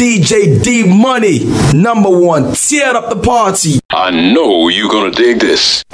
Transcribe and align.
DJ 0.00 0.64
D 0.64 0.82
Money, 0.82 1.40
number 1.74 2.08
one. 2.08 2.54
Tear 2.54 2.96
up 2.96 3.10
the 3.10 3.20
party. 3.20 3.80
I 3.90 4.10
know 4.10 4.68
you're 4.68 4.88
gonna 4.88 5.10
dig 5.10 5.40
this. 5.40 5.84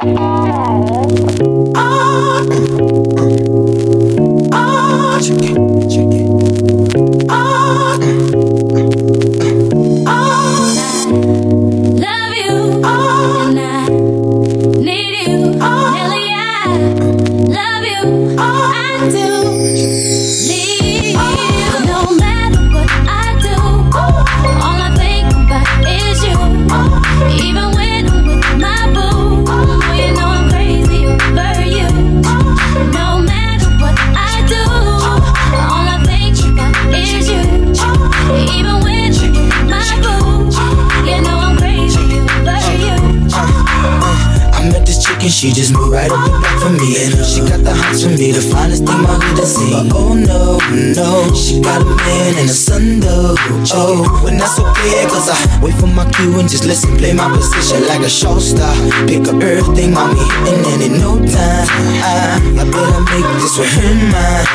She 45.46 45.52
just 45.52 45.74
moved 45.74 45.92
right 45.92 46.10
up 46.10 46.60
for 46.60 46.70
me. 46.70 46.96
And 46.98 47.24
she 47.24 47.38
got 47.38 47.62
for 48.06 48.18
me 48.18 48.30
The 48.32 48.40
finest 48.40 48.86
thing 48.86 49.02
my 49.02 49.14
hood 49.18 49.38
has 49.38 49.54
seen 49.56 49.72
But 49.72 49.96
oh 49.98 50.14
no, 50.14 50.58
no. 50.70 51.34
She 51.34 51.60
got 51.60 51.82
a 51.82 51.84
man 51.84 52.38
and 52.38 52.50
a 52.50 52.54
son 52.54 53.00
though 53.00 53.34
Oh, 53.74 54.26
and 54.28 54.38
that's 54.38 54.58
okay 54.58 55.06
Cause 55.10 55.28
I 55.28 55.36
wait 55.62 55.74
for 55.74 55.90
my 55.90 56.06
cue 56.14 56.38
and 56.38 56.48
just 56.48 56.64
listen 56.64 56.96
Play 56.96 57.12
my 57.12 57.28
position 57.30 57.86
like 57.86 58.02
a 58.02 58.10
show 58.10 58.38
star 58.38 58.72
Pick 59.06 59.26
up 59.26 59.42
everything, 59.42 59.92
mommy 59.92 60.22
And 60.46 60.58
then 60.64 60.78
in 60.86 60.94
no 61.00 61.18
time 61.18 61.66
I, 62.02 62.38
I 62.38 62.64
better 62.64 63.02
make 63.10 63.28
this 63.42 63.58
with 63.58 63.72
him 63.74 63.98
mine 64.14 64.46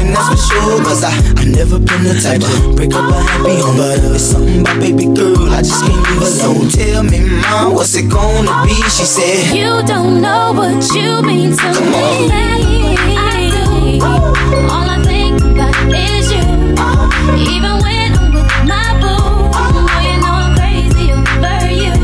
And 0.00 0.10
that's 0.14 0.28
for 0.32 0.40
sure 0.40 0.78
Cause 0.84 1.04
I, 1.04 1.12
I 1.40 1.44
never 1.44 1.78
been 1.78 2.04
the 2.04 2.16
type 2.16 2.40
to 2.40 2.74
break 2.74 2.94
up 2.94 3.10
a 3.10 3.20
happy 3.20 3.60
home. 3.60 3.76
But 3.76 4.00
it's 4.16 4.24
something 4.24 4.60
about 4.60 4.80
baby 4.80 5.06
girl 5.06 5.50
I 5.52 5.60
just 5.60 5.84
can't 5.84 6.00
leave 6.08 6.22
alone. 6.22 6.68
Tell 6.70 7.02
me, 7.02 7.20
mom, 7.20 7.74
what's 7.74 7.94
it 7.96 8.08
gonna 8.08 8.64
be? 8.64 8.74
She 8.88 9.04
said 9.04 9.54
You 9.56 9.82
don't 9.86 10.20
know 10.22 10.52
what 10.52 10.80
you 10.94 11.22
mean 11.22 11.50
to 11.52 11.56
Come 11.56 11.90
me. 11.90 12.30
I 12.30 12.61
but 15.56 15.74
it 15.88 16.10
is 16.18 16.32
you. 16.32 16.44
Even 17.52 17.74
with 17.84 18.12
my 18.66 18.88
boo 19.00 19.48
you. 19.52 19.62
Know 19.72 19.86
I 19.88 20.16
know 20.22 20.34
I'm 20.42 20.54
crazy. 20.56 21.08
For 21.40 21.70
you 21.70 21.94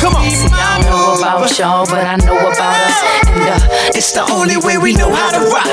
come 0.00 0.14
on. 0.16 0.24
You 0.24 0.48
know 0.90 1.14
about 1.18 1.42
us. 1.42 1.58
But 1.58 2.06
I 2.06 2.16
know 2.16 2.38
about 2.38 2.76
us. 2.86 2.96
And 3.26 3.48
uh, 3.50 3.96
it's 3.96 4.12
the 4.12 4.22
only 4.30 4.56
way 4.56 4.78
we 4.78 4.94
know 4.94 5.12
how 5.12 5.30
to 5.30 5.50
rock. 5.50 5.66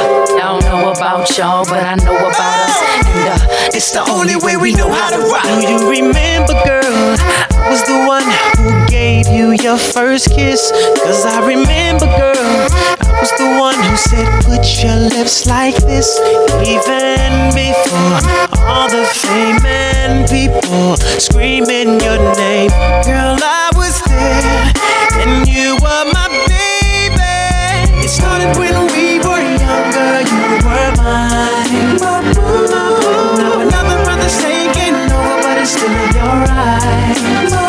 About 0.96 1.38
y'all, 1.38 1.66
but 1.66 1.84
I 1.84 1.96
know 1.96 2.16
about 2.16 2.70
us. 2.70 2.78
And 3.08 3.30
uh, 3.30 3.74
it's 3.74 3.92
the 3.92 4.06
only 4.10 4.36
way 4.36 4.58
we 4.58 4.74
know 4.74 4.90
how 4.90 5.10
to 5.10 5.18
rock. 5.32 5.44
Do 5.44 5.68
you 5.68 5.90
remember, 5.90 6.54
girl? 6.64 7.18
I 7.20 7.68
was 7.70 7.84
the 7.84 8.06
one 8.06 8.24
who 8.62 8.86
gave 8.88 9.28
you 9.28 9.52
your 9.52 9.78
first 9.78 10.30
kiss. 10.30 10.72
Cause 11.04 11.26
I 11.26 11.46
remember, 11.46 12.06
girl. 12.06 12.38
I 12.38 13.18
was 13.20 13.32
the 13.38 13.58
one 13.60 13.76
who 13.76 13.96
said, 13.98 14.28
put 14.46 14.64
your 14.84 14.96
lips 14.96 15.46
like 15.48 15.76
this. 15.78 16.08
Even 16.62 17.52
before 17.58 18.20
all 18.70 18.88
the 18.88 19.06
fame 19.18 19.66
and 19.66 20.30
people 20.30 20.96
screaming 21.20 22.00
your 22.00 22.22
name. 22.38 22.70
Girl, 23.04 23.38
I 23.42 23.72
was 23.76 24.00
there, 24.06 25.26
and 25.26 25.48
you 25.48 25.76
were 25.82 26.06
my. 26.14 26.53
Started 28.14 28.56
when 28.60 28.76
we 28.94 29.18
were 29.26 29.42
younger, 29.58 30.22
you 30.30 30.44
were 30.66 30.92
mine. 31.02 31.98
Now 33.40 33.60
another 33.66 33.98
brother's 34.04 34.38
taking 34.38 34.94
over, 34.94 35.42
but 35.42 35.58
it's 35.58 35.72
still 35.72 35.90
your 36.14 36.36
right. 36.46 37.63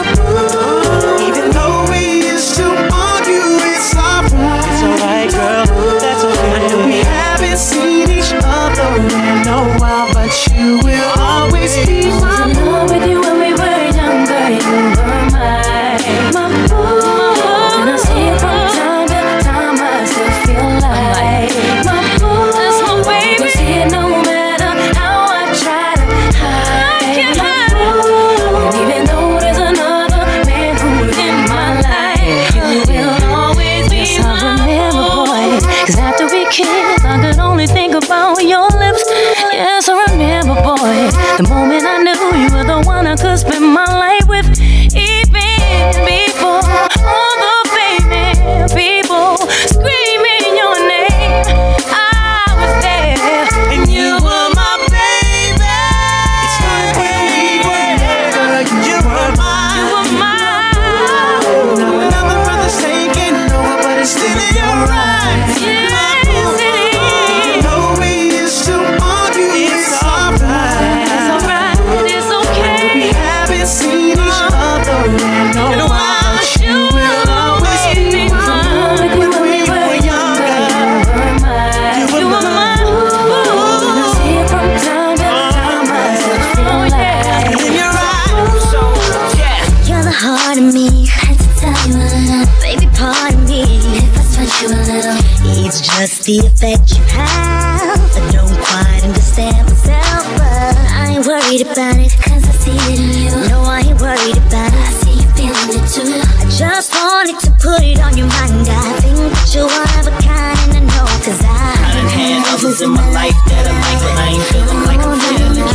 The 96.24 96.40
effect 96.40 96.96
you 96.96 97.04
have. 97.12 98.00
I 98.16 98.24
don't 98.32 98.48
quite 98.48 99.04
understand 99.04 99.68
myself, 99.68 100.24
but 100.40 100.72
I 100.72 101.12
ain't 101.12 101.26
worried 101.28 101.60
about 101.60 102.00
it, 102.00 102.16
cause 102.16 102.40
I 102.40 102.54
see 102.64 102.72
it 102.72 102.96
in 102.96 103.12
you. 103.28 103.32
No, 103.52 103.60
I 103.60 103.84
ain't 103.84 104.00
worried 104.00 104.40
about 104.40 104.72
it. 104.72 104.84
I 104.88 104.92
see 105.04 105.20
you 105.20 105.28
feeling 105.36 105.76
it 105.76 105.84
too. 105.84 106.16
I 106.16 106.48
just 106.48 106.96
wanted 106.96 107.36
to 107.44 107.52
put 107.60 107.84
it 107.84 108.00
on 108.00 108.16
your 108.16 108.32
mind. 108.40 108.64
I 108.64 108.96
think 109.04 109.20
that 109.20 109.52
you're 109.52 109.68
one 109.68 109.84
of 110.00 110.08
a 110.08 110.14
kind, 110.24 110.72
and 110.72 110.88
I 110.88 110.96
know, 110.96 111.04
cause 111.20 111.44
I. 111.44 111.60
I 111.84 111.92
done 111.92 112.08
had 112.08 112.40
others 112.56 112.80
in 112.80 112.90
my 112.96 113.04
life 113.12 113.36
that 113.52 113.68
I 113.68 113.74
like, 113.84 114.00
but 114.00 114.16
I 114.16 114.26
ain't 114.32 114.46
feeling 114.48 114.80
like 114.88 115.02
I'm 115.04 115.20
feeling 115.28 115.60
you. 115.60 115.68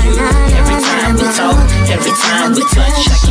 Every 0.58 0.78
time 0.82 1.14
we 1.14 1.26
talk, 1.30 1.58
every 1.94 2.14
time 2.26 2.58
we 2.58 2.66
touch, 2.74 3.29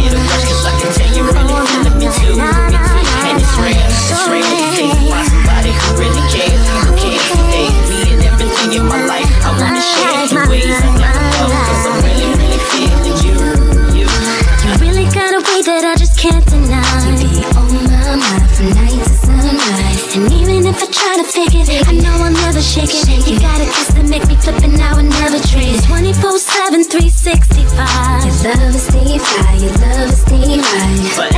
it, 21.70 21.88
I 21.88 21.92
know 21.92 22.12
I'll 22.24 22.32
never 22.32 22.60
shake 22.60 22.90
it. 22.90 23.26
You 23.28 23.38
got 23.38 23.60
a 23.60 23.64
kiss 23.64 23.88
that 23.94 24.08
make 24.08 24.26
me 24.28 24.36
flip 24.36 24.62
and 24.62 24.80
I 24.80 24.94
would 24.94 25.06
never 25.06 25.38
trade 25.48 25.76
it. 25.76 25.84
24 25.84 26.38
7, 26.38 26.84
365. 26.84 28.24
Your 28.24 28.54
love 28.54 28.74
is 28.74 28.88
fire, 28.88 29.56
your 29.56 29.72
love 29.78 30.12
is 30.12 30.24
deep 30.24 31.37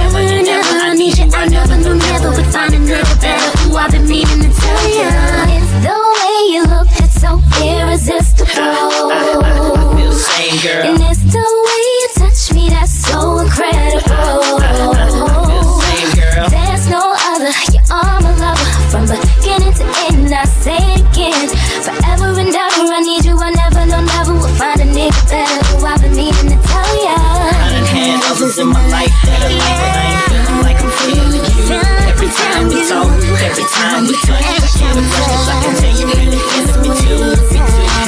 things 28.51 28.59
in 28.59 28.69
my 28.69 28.87
life 28.89 29.13
that 29.25 29.41
I 29.43 29.51
like, 29.55 29.79
but 29.79 29.95
I 29.95 30.11
ain't 30.11 30.23
feeling 30.27 30.63
like 30.67 30.79
I'm 30.83 30.91
feeling 31.07 31.45
you. 31.47 31.71
Every 32.11 32.31
time 32.31 32.67
we 32.67 32.83
talk, 32.89 33.07
every 33.47 33.67
time 33.71 34.03
we 34.07 34.15
touch, 34.27 34.43
I 34.43 34.67
can't 34.75 34.95
believe 34.99 35.47
I 35.47 35.57
can 35.63 35.75
tell 35.79 35.95
you 35.95 36.07
really 36.11 36.41
feels 36.51 36.75
me 36.83 36.91
too. 36.99 37.23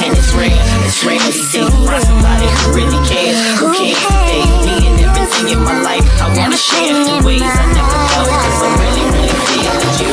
And 0.03 0.11
it's 0.11 0.31
rare, 0.35 0.51
it's 0.83 0.99
rare 1.05 1.19
to 1.19 1.31
see 1.31 1.63
find 1.87 2.03
somebody 2.03 2.47
who 2.47 2.75
really 2.75 2.99
cares, 3.07 3.39
who 3.59 3.71
cares 3.71 3.95
to 3.95 4.11
stay 4.19 4.43
me 4.67 4.75
and 4.83 4.99
everything 5.07 5.47
in 5.55 5.59
my 5.63 5.79
life. 5.79 6.03
I 6.19 6.27
wanna 6.35 6.57
share 6.57 6.91
the 6.91 7.23
ways 7.23 7.43
I 7.43 7.65
never 7.71 7.99
felt, 8.11 8.27
cause 8.27 8.59
I'm 8.67 8.73
really, 8.83 9.05
really 9.15 9.37
feeling 9.47 9.95
you. 10.01 10.11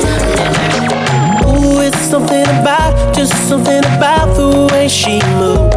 Ooh, 1.50 1.82
it's 1.82 1.98
something 2.06 2.46
about, 2.60 3.14
just 3.14 3.34
something 3.48 3.82
about 3.96 4.28
the 4.36 4.68
way 4.70 4.86
she 4.86 5.18
moves. 5.38 5.74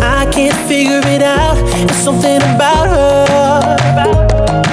I 0.00 0.24
can't 0.32 0.56
figure 0.68 1.02
it 1.04 1.22
out 1.22 1.45
there's 1.84 1.96
something 1.96 2.40
about 2.54 2.88
her. 2.88 3.76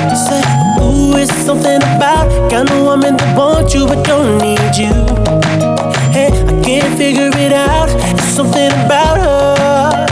You 0.09 0.83
ooh, 0.83 1.17
it's 1.17 1.33
something 1.33 1.81
about 1.95 2.29
kind 2.49 2.69
of 2.69 2.81
woman 2.83 3.17
that 3.17 3.37
wants 3.37 3.73
you 3.73 3.85
but 3.85 4.05
don't 4.05 4.37
need 4.39 4.75
you. 4.77 4.93
Hey, 6.11 6.31
I 6.31 6.61
can't 6.63 6.97
figure 6.97 7.31
it 7.33 7.53
out. 7.53 7.87
There's 7.87 8.23
something 8.23 8.71
about 8.85 9.17
her. 9.17 10.03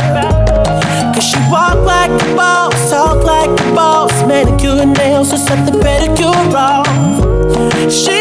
Cause 1.14 1.24
she 1.24 1.38
walk 1.50 1.78
like 1.86 2.12
a 2.12 2.36
boss, 2.36 2.90
talk 2.90 3.24
like 3.24 3.50
a 3.50 3.76
boss, 3.76 4.12
manicure 4.28 4.82
and 4.82 4.98
nails, 4.98 5.32
just 5.32 5.48
set 5.48 5.66
the 5.66 5.78
pedicure 5.80 6.54
off. 6.54 6.88
She 7.92 8.21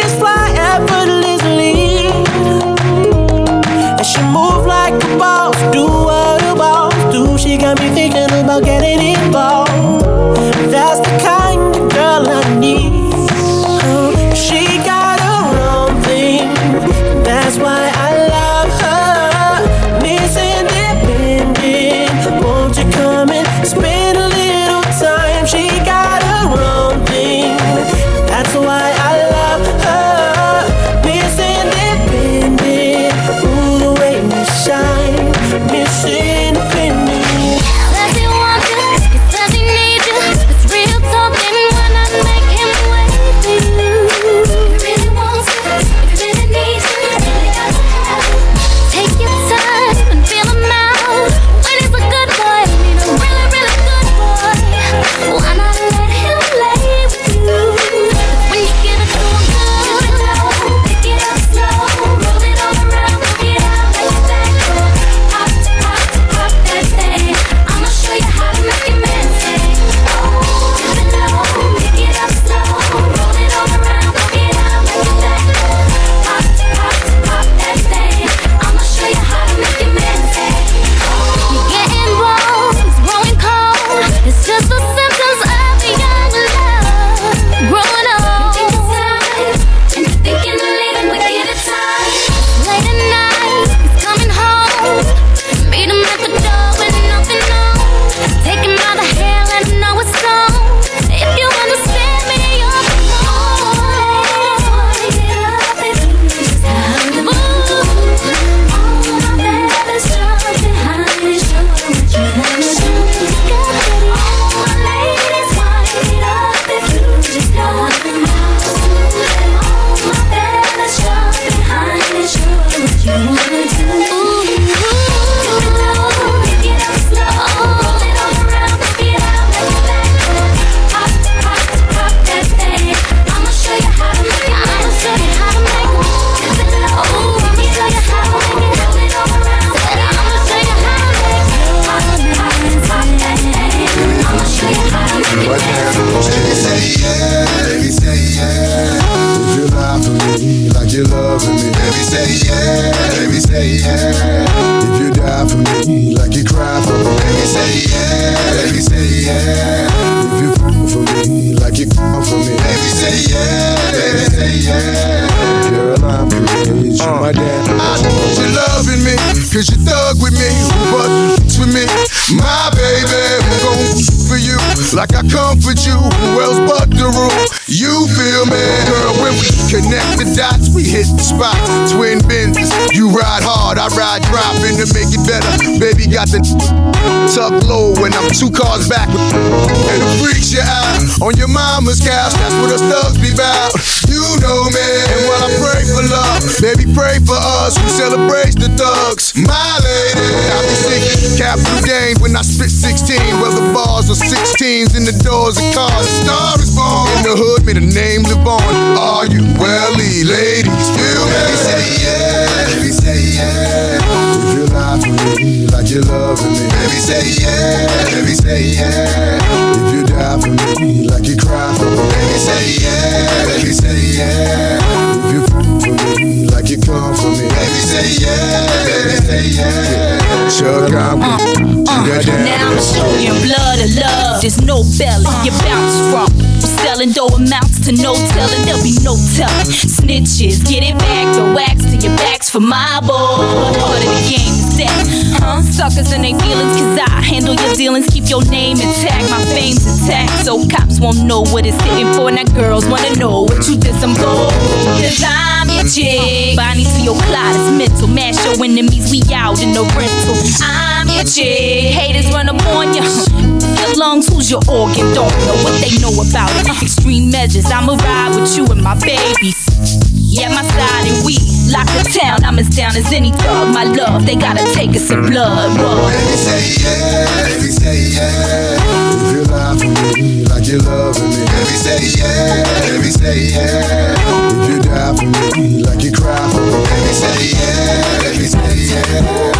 name 207.95 208.23
live 208.23 208.47
on. 208.47 208.63
Are 208.99 209.27
you 209.27 209.43
welly, 209.59 210.25
ladies? 210.25 210.87
Feel 210.95 211.27
yeah. 211.27 211.47
Baby, 211.47 211.57
say 211.57 211.85
yeah. 212.03 212.67
Baby, 212.67 212.91
say 212.93 213.21
yeah. 213.37 213.99
If 214.01 214.59
you're 214.59 214.67
lying 214.69 215.01
for 215.03 215.41
me, 215.41 215.67
like 215.67 215.91
you're 215.91 216.03
loving 216.03 216.53
me. 216.53 216.69
Baby, 216.71 216.99
say 217.01 217.25
yeah. 217.43 217.87
Baby, 218.15 218.35
say 218.35 218.63
yeah. 218.79 219.39
If 219.87 219.95
you 219.95 220.03
die 220.07 220.41
for 220.41 220.81
me, 220.81 221.09
like 221.09 221.27
you 221.27 221.37
cry 221.37 221.75
for 221.77 221.91
me. 221.91 222.07
Baby, 222.11 222.39
say 222.39 222.65
yeah. 222.85 223.47
Baby, 223.47 223.73
say 223.73 224.01
yeah. 224.19 224.79
If 225.27 225.33
you 225.35 225.43
fool 225.49 225.81
for 225.81 226.15
me, 226.21 226.47
like 226.47 226.69
you 226.71 226.79
come 226.81 227.15
for 227.15 227.31
me. 227.31 227.49
Baby, 227.49 227.81
say 227.91 228.09
yeah. 228.23 228.67
Baby, 228.87 229.17
say 229.27 229.45
yeah. 229.59 230.19
Chuck, 230.51 230.93
I'm 230.93 231.23
uh, 231.23 231.37
uh, 231.37 232.05
Now 232.45 232.71
I'm 232.71 232.83
showing 232.83 233.43
blood 233.47 233.79
of 233.81 233.91
love. 233.97 234.41
There's 234.41 234.61
no 234.63 234.83
belly. 234.99 235.27
You're 235.45 235.59
bounced 235.63 236.03
from 236.11 236.60
selling 236.83 237.13
dough 237.13 237.29
amounts 237.37 237.81
to 237.87 237.93
no 237.93 238.15
telling. 238.33 238.63
There'll 238.65 238.83
be 238.83 238.97
no 239.05 239.17
telling. 239.37 239.69
Snitches 239.69 240.65
get 240.65 240.83
it 240.83 240.97
back, 240.99 241.35
throw 241.35 241.55
wax 241.55 241.85
to 241.85 241.97
your 241.97 242.17
backs 242.17 242.51
for 242.51 242.61
my 242.61 243.01
boy. 243.01 243.45
Part 243.81 244.01
of 244.01 244.11
the 244.11 244.23
game 244.29 244.55
is 244.57 244.77
that. 244.81 245.05
Huh? 245.41 245.63
Suckers 245.63 246.13
and 246.13 246.25
they 246.25 246.35
feelings, 246.41 246.77
cause 246.77 246.99
I 246.99 247.21
handle 247.21 247.55
your 247.55 247.75
dealings. 247.75 248.09
Keep 248.09 248.29
your 248.29 248.45
name 248.49 248.81
intact, 248.81 249.31
my 249.31 249.43
fame's 249.53 249.85
intact. 249.85 250.45
So 250.45 250.67
cops 250.69 251.01
won't 251.01 251.23
know 251.25 251.43
what 251.53 251.67
it's 251.67 251.81
hitting 251.85 252.13
for. 252.15 252.31
Now 252.31 252.45
girls 252.57 252.87
wanna 252.87 253.15
know 253.17 253.43
what 253.43 253.69
you 253.69 253.77
did 253.77 253.95
some 254.01 254.15
gold. 254.15 254.53
Cause 255.01 255.23
I'm 255.25 255.69
your 255.69 255.85
chick. 255.85 256.57
Bonnie 256.57 256.85
to 256.85 257.01
your 257.05 257.17
plot, 257.29 257.57
it's 257.57 257.71
mental. 257.77 258.09
Mash 258.09 258.41
your 258.45 258.57
enemies, 258.65 259.11
we 259.11 259.21
out 259.33 259.63
in 259.63 259.73
the 259.73 259.85
rental. 259.97 260.37
I'm 260.65 261.00
chick. 261.25 261.93
Haters 261.93 262.27
run 262.33 262.49
up 262.49 262.61
on 262.67 262.95
you. 262.95 263.03
Your 263.03 263.95
lungs, 263.97 264.29
who's 264.29 264.51
your 264.51 264.61
organ? 264.69 265.13
Don't 265.15 265.33
know 265.47 265.57
what 265.65 265.75
they 265.81 265.93
know 266.01 266.13
about 266.21 266.51
it. 266.61 266.83
Extreme 266.83 267.31
measures, 267.31 267.67
I'ma 267.71 267.95
ride 267.97 268.37
with 268.39 268.57
you 268.57 268.67
and 268.67 268.83
my 268.83 268.95
babies. 268.99 269.67
Yeah, 270.15 270.49
my 270.49 270.63
side 270.63 271.07
and 271.11 271.25
we 271.27 271.35
lock 271.73 271.87
the 271.91 272.07
town. 272.21 272.45
I'm 272.45 272.59
as 272.59 272.69
down 272.71 272.95
as 272.97 273.13
any 273.13 273.33
thug. 273.33 273.75
My 273.75 273.85
love, 273.85 274.25
they 274.27 274.37
gotta 274.37 274.65
take 274.75 274.91
us 274.91 275.09
some 275.09 275.27
blood. 275.27 275.77
Whoa. 275.77 276.07
Baby 276.07 276.37
say 276.39 276.63
yeah, 276.85 277.27
baby 277.49 277.71
say 277.73 277.99
yeah. 278.15 278.79
If 279.11 279.33
you 279.35 279.43
lie 279.51 279.75
for 279.77 279.91
me 280.15 280.45
like 280.47 280.67
you're 280.69 280.79
loving 280.81 281.31
me, 281.31 281.43
baby 281.51 281.77
say 281.77 281.99
yeah, 282.15 282.63
baby 282.87 283.11
say 283.11 283.51
yeah. 283.51 284.15
If 284.63 284.71
you 284.71 284.79
die 284.81 285.17
for 285.17 285.27
me 285.59 285.83
like 285.83 286.03
you 286.05 286.13
cry 286.13 286.49
for 286.53 286.63
me, 286.63 286.79
baby 286.87 287.13
say 287.13 287.51
yeah, 287.51 288.23
baby 288.23 288.47
say 288.47 288.77
yeah. 288.87 289.51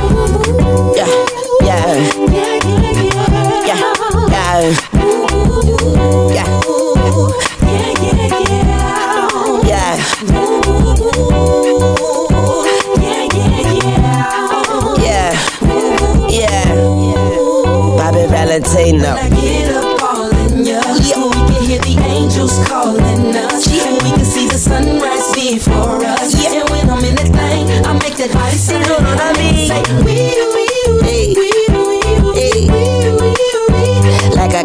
Yeah, 0.95 1.20
Valentino. 18.51 19.40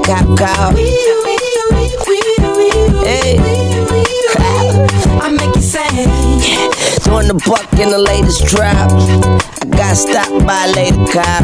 Cop 0.06 0.76
wee, 0.76 2.22
Hey. 3.02 3.38
I 5.18 5.30
make 5.34 5.56
you 5.56 5.66
Doing 7.06 7.28
the 7.30 7.38
buck 7.50 7.66
in 7.82 7.90
the 7.90 7.98
latest 7.98 8.46
drop. 8.46 8.92
I 9.62 9.66
got 9.66 9.98
stopped 9.98 10.46
by 10.46 10.70
a 10.70 10.72
lady 10.78 11.02
cop. 11.10 11.42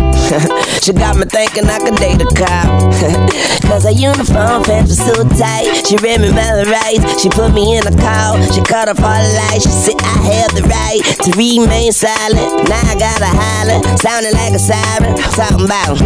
she 0.85 0.93
got 0.93 1.17
me 1.17 1.25
thinking 1.25 1.65
I 1.65 1.81
could 1.81 1.97
date 1.97 2.21
a 2.21 2.29
cop. 2.37 2.69
Cause 3.65 3.89
her 3.89 3.95
uniform 3.97 4.61
pants 4.61 4.93
were 4.93 5.01
so 5.09 5.15
tight. 5.37 5.65
She 5.89 5.97
read 5.97 6.21
me 6.21 6.29
my 6.29 6.61
rights. 6.69 7.21
She 7.21 7.29
put 7.29 7.53
me 7.53 7.77
in 7.77 7.87
a 7.87 7.95
call. 7.97 8.37
She 8.53 8.61
cut 8.61 8.89
off 8.89 9.01
all 9.01 9.21
the 9.21 9.33
lights. 9.49 9.65
She 9.65 9.73
said 9.73 9.97
I 10.05 10.15
have 10.37 10.51
the 10.53 10.65
right 10.69 11.01
to 11.01 11.29
remain 11.33 11.91
silent. 11.93 12.69
Now 12.69 12.85
I 12.85 12.93
gotta 12.93 13.25
holler. 13.25 13.81
Sounding 13.97 14.33
like 14.37 14.53
a 14.53 14.61
siren. 14.61 15.17
Talking 15.33 15.65
about. 15.65 15.97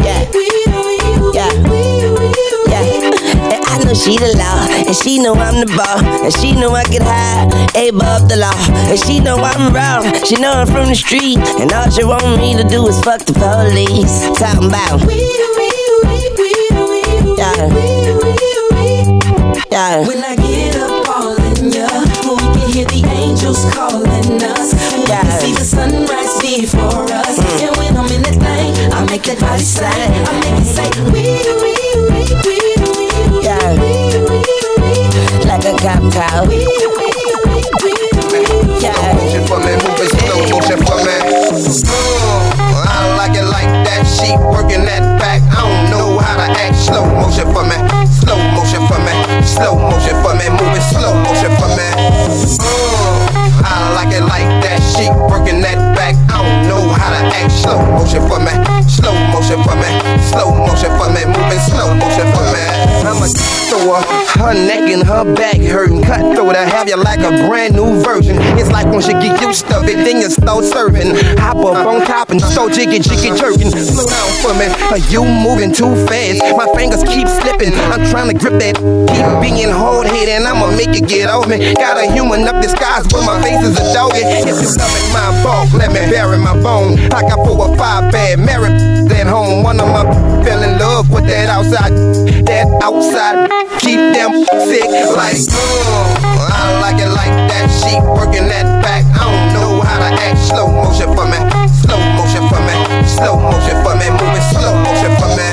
Yeah. 0.00 0.69
Yeah. 1.32 1.52
Yeah. 2.68 2.82
And 3.52 3.62
I 3.64 3.78
know 3.84 3.94
she 3.94 4.16
the 4.16 4.34
law, 4.36 4.66
and 4.86 4.96
she 4.96 5.18
know 5.18 5.34
I'm 5.34 5.60
the 5.60 5.66
ball, 5.76 5.98
and 6.24 6.32
she 6.36 6.52
know 6.52 6.70
I 6.74 6.84
get 6.84 7.02
high, 7.02 7.44
above 7.88 8.28
the 8.28 8.36
law, 8.36 8.54
and 8.90 8.98
she 8.98 9.20
know 9.20 9.36
I'm 9.36 9.72
wrong. 9.74 10.12
She 10.24 10.36
know 10.36 10.52
I'm 10.52 10.66
from 10.66 10.88
the 10.88 10.94
street, 10.94 11.38
and 11.60 11.72
all 11.72 11.90
she 11.90 12.04
want 12.04 12.38
me 12.38 12.56
to 12.56 12.64
do 12.64 12.86
is 12.88 13.00
fuck 13.00 13.24
the 13.24 13.32
police. 13.32 14.26
Talking 14.38 14.68
about, 14.68 15.00
yeah, 17.38 17.68
yeah. 19.70 20.06
When 20.06 20.22
I 20.24 20.36
get 20.36 20.76
up 20.76 21.08
all 21.08 21.36
in 21.36 21.70
ya, 21.72 21.88
we 22.26 22.36
can 22.54 22.68
hear 22.70 22.84
the 22.86 23.02
angels 23.16 23.64
calling 23.72 24.42
us. 24.42 24.74
We 24.94 25.06
can 25.06 25.26
see 25.40 25.52
the 25.54 25.64
sunrise 25.64 26.38
before 26.40 27.06
us. 27.12 27.29
Make 29.20 29.36
that 29.36 29.40
body 29.40 29.62
sing. 29.62 29.84
I 29.84 30.32
make 30.40 30.60
it 30.60 30.68
say, 30.70 30.88
wee, 31.12 31.36
wee, 31.60 31.84
wee, 32.08 32.32
wee, 32.46 32.72
wee, 32.96 33.44
Yeah. 33.44 33.60
wee, 33.76 34.16
wee, 34.28 34.40
wee. 34.80 35.44
like 35.44 35.64
a 35.64 35.72
cop 35.76 36.02
car. 36.12 36.44
Yeah. 38.80 38.96
Motion 39.12 39.44
for 39.46 39.58
me, 39.60 39.72
moving 39.76 40.08
slow 40.08 40.40
motion 40.48 40.78
for 40.86 40.98
me. 41.04 41.16
Mm, 41.52 41.84
I 42.88 43.16
like 43.16 43.36
it 43.36 43.44
like 43.44 43.68
that. 43.84 44.06
She 44.08 44.32
working 44.38 44.84
that 44.88 45.04
back. 45.20 45.42
I 45.52 45.68
don't 45.68 45.90
know 45.90 46.18
how 46.18 46.36
to 46.36 46.48
act. 46.58 46.76
Slow 46.76 47.04
motion 47.04 47.46
for 47.52 47.64
me, 47.64 47.76
slow 48.08 48.38
motion 48.56 48.80
for 48.88 48.98
me, 49.04 49.12
slow 49.44 49.76
motion 49.76 50.16
for 50.24 50.32
me, 50.34 50.48
moving 50.48 50.84
slow 50.88 51.12
motion 51.20 51.52
for 51.60 51.68
me. 51.76 51.86
Mm, 51.92 52.99
it 54.12 54.24
like 54.24 54.48
that. 54.64 54.78
She 54.94 55.08
working 55.30 55.60
that 55.62 55.78
back. 55.96 56.14
I 56.30 56.42
don't 56.42 56.68
know 56.68 56.88
how 56.92 57.10
to 57.10 57.22
act. 57.36 57.52
Slow 57.52 57.78
motion 57.92 58.22
for 58.30 58.40
me, 58.40 58.54
slow 58.88 59.12
motion 59.34 59.60
for 59.66 59.76
me, 59.76 59.90
slow 60.32 60.54
motion 60.54 60.90
for 60.96 61.10
me, 61.12 61.22
moving 61.28 61.60
slow 61.60 61.92
motion 61.92 62.26
for 62.32 62.46
me. 62.48 62.62
I'm 63.04 63.20
a 63.20 63.28
thrower, 63.68 64.00
her 64.38 64.54
neck 64.54 64.88
and 64.88 65.02
her 65.02 65.24
back 65.34 65.58
hurting. 65.58 66.02
Cut 66.02 66.34
through 66.34 66.52
to 66.52 66.64
have 66.64 66.88
you 66.88 66.96
like 66.96 67.20
a 67.20 67.48
brand 67.48 67.74
new 67.74 68.00
version. 68.00 68.36
It's 68.56 68.70
like 68.70 68.86
once 68.86 69.08
you 69.08 69.14
get 69.14 69.40
used 69.42 69.66
to 69.68 69.82
it, 69.82 70.04
then 70.06 70.22
you 70.22 70.30
start 70.30 70.64
serving. 70.64 71.12
Hop 71.38 71.58
up 71.58 71.86
on 71.86 72.06
top 72.06 72.30
and 72.30 72.40
so 72.40 72.70
jiggy 72.70 73.00
jiggy 73.00 73.36
jerking. 73.36 73.70
Slow 73.70 74.06
down 74.06 74.30
for 74.40 74.54
me, 74.56 74.66
are 74.88 75.02
you 75.10 75.24
moving 75.24 75.74
too 75.74 75.92
fast? 76.06 76.40
My 76.56 76.70
fingers 76.74 77.02
keep 77.04 77.28
slipping. 77.28 77.74
I'm 77.92 78.04
trying 78.08 78.30
to 78.32 78.36
grip 78.38 78.56
that. 78.62 78.76
Keep 79.10 79.26
being 79.42 79.68
hard 79.68 80.06
headed, 80.06 80.46
I'ma 80.46 80.70
make 80.76 80.94
you 80.94 81.04
get 81.04 81.28
off 81.28 81.48
me. 81.48 81.74
Got 81.74 81.98
a 81.98 82.10
human 82.12 82.46
up 82.46 82.62
disguise, 82.62 83.06
but 83.08 83.26
my 83.26 83.42
face 83.42 83.60
is 83.62 83.76
a 83.76 83.84
doggy. 84.00 84.24
If 84.48 84.56
you 84.64 84.70
loving 84.80 85.08
my 85.12 85.28
fault, 85.44 85.68
let 85.76 85.92
me 85.92 86.00
bury 86.08 86.38
my 86.38 86.56
bone. 86.56 86.96
I 87.12 87.20
got 87.28 87.44
four 87.44 87.68
or 87.68 87.76
five 87.76 88.10
bad 88.10 88.38
married 88.38 88.80
at 89.12 89.26
home. 89.26 89.62
One 89.62 89.78
of 89.80 89.88
my 89.88 90.04
fell 90.44 90.62
in 90.62 90.78
love 90.78 91.10
with 91.12 91.26
that 91.28 91.48
outside, 91.52 91.92
that 92.48 92.66
outside. 92.80 93.50
Keep 93.80 94.00
them 94.16 94.32
sick 94.68 94.88
like, 95.16 95.36
uh, 95.52 96.48
I 96.48 96.80
like 96.80 96.98
it 97.04 97.12
like 97.12 97.34
that. 97.50 97.68
She 97.68 97.92
working 98.16 98.48
that 98.48 98.66
back. 98.82 99.04
I 99.20 99.28
don't 99.28 99.48
know 99.54 99.80
how 99.84 99.98
to 100.00 100.10
act. 100.26 100.38
Slow 100.48 100.68
motion 100.72 101.12
for 101.16 101.26
me, 101.28 101.38
slow 101.84 102.00
motion 102.16 102.44
for 102.48 102.60
me, 102.64 102.74
slow 103.04 103.36
motion 103.36 103.76
for 103.84 103.94
me, 104.00 104.06
moving 104.16 104.46
slow 104.52 104.72
motion 104.80 105.12
for 105.20 105.30
me. 105.36 105.46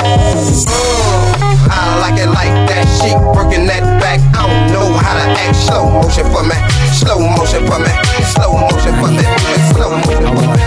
Uh, 0.67 0.86
She 2.97 3.13
working 3.13 3.65
that 3.67 3.83
back. 4.01 4.19
I 4.33 4.47
don't 4.47 4.73
know 4.73 4.87
how 4.97 5.13
to 5.13 5.25
act. 5.37 5.55
Slow 5.55 5.89
motion 5.89 6.25
for 6.33 6.43
me, 6.43 6.57
slow 6.93 7.19
motion 7.19 7.61
for 7.67 7.79
me, 7.79 7.93
slow 8.25 8.57
motion 8.57 8.93
for 8.97 9.09
me, 9.13 9.23
slow 9.71 9.91
motion 9.93 10.23
for 10.25 10.45
me. 10.49 10.57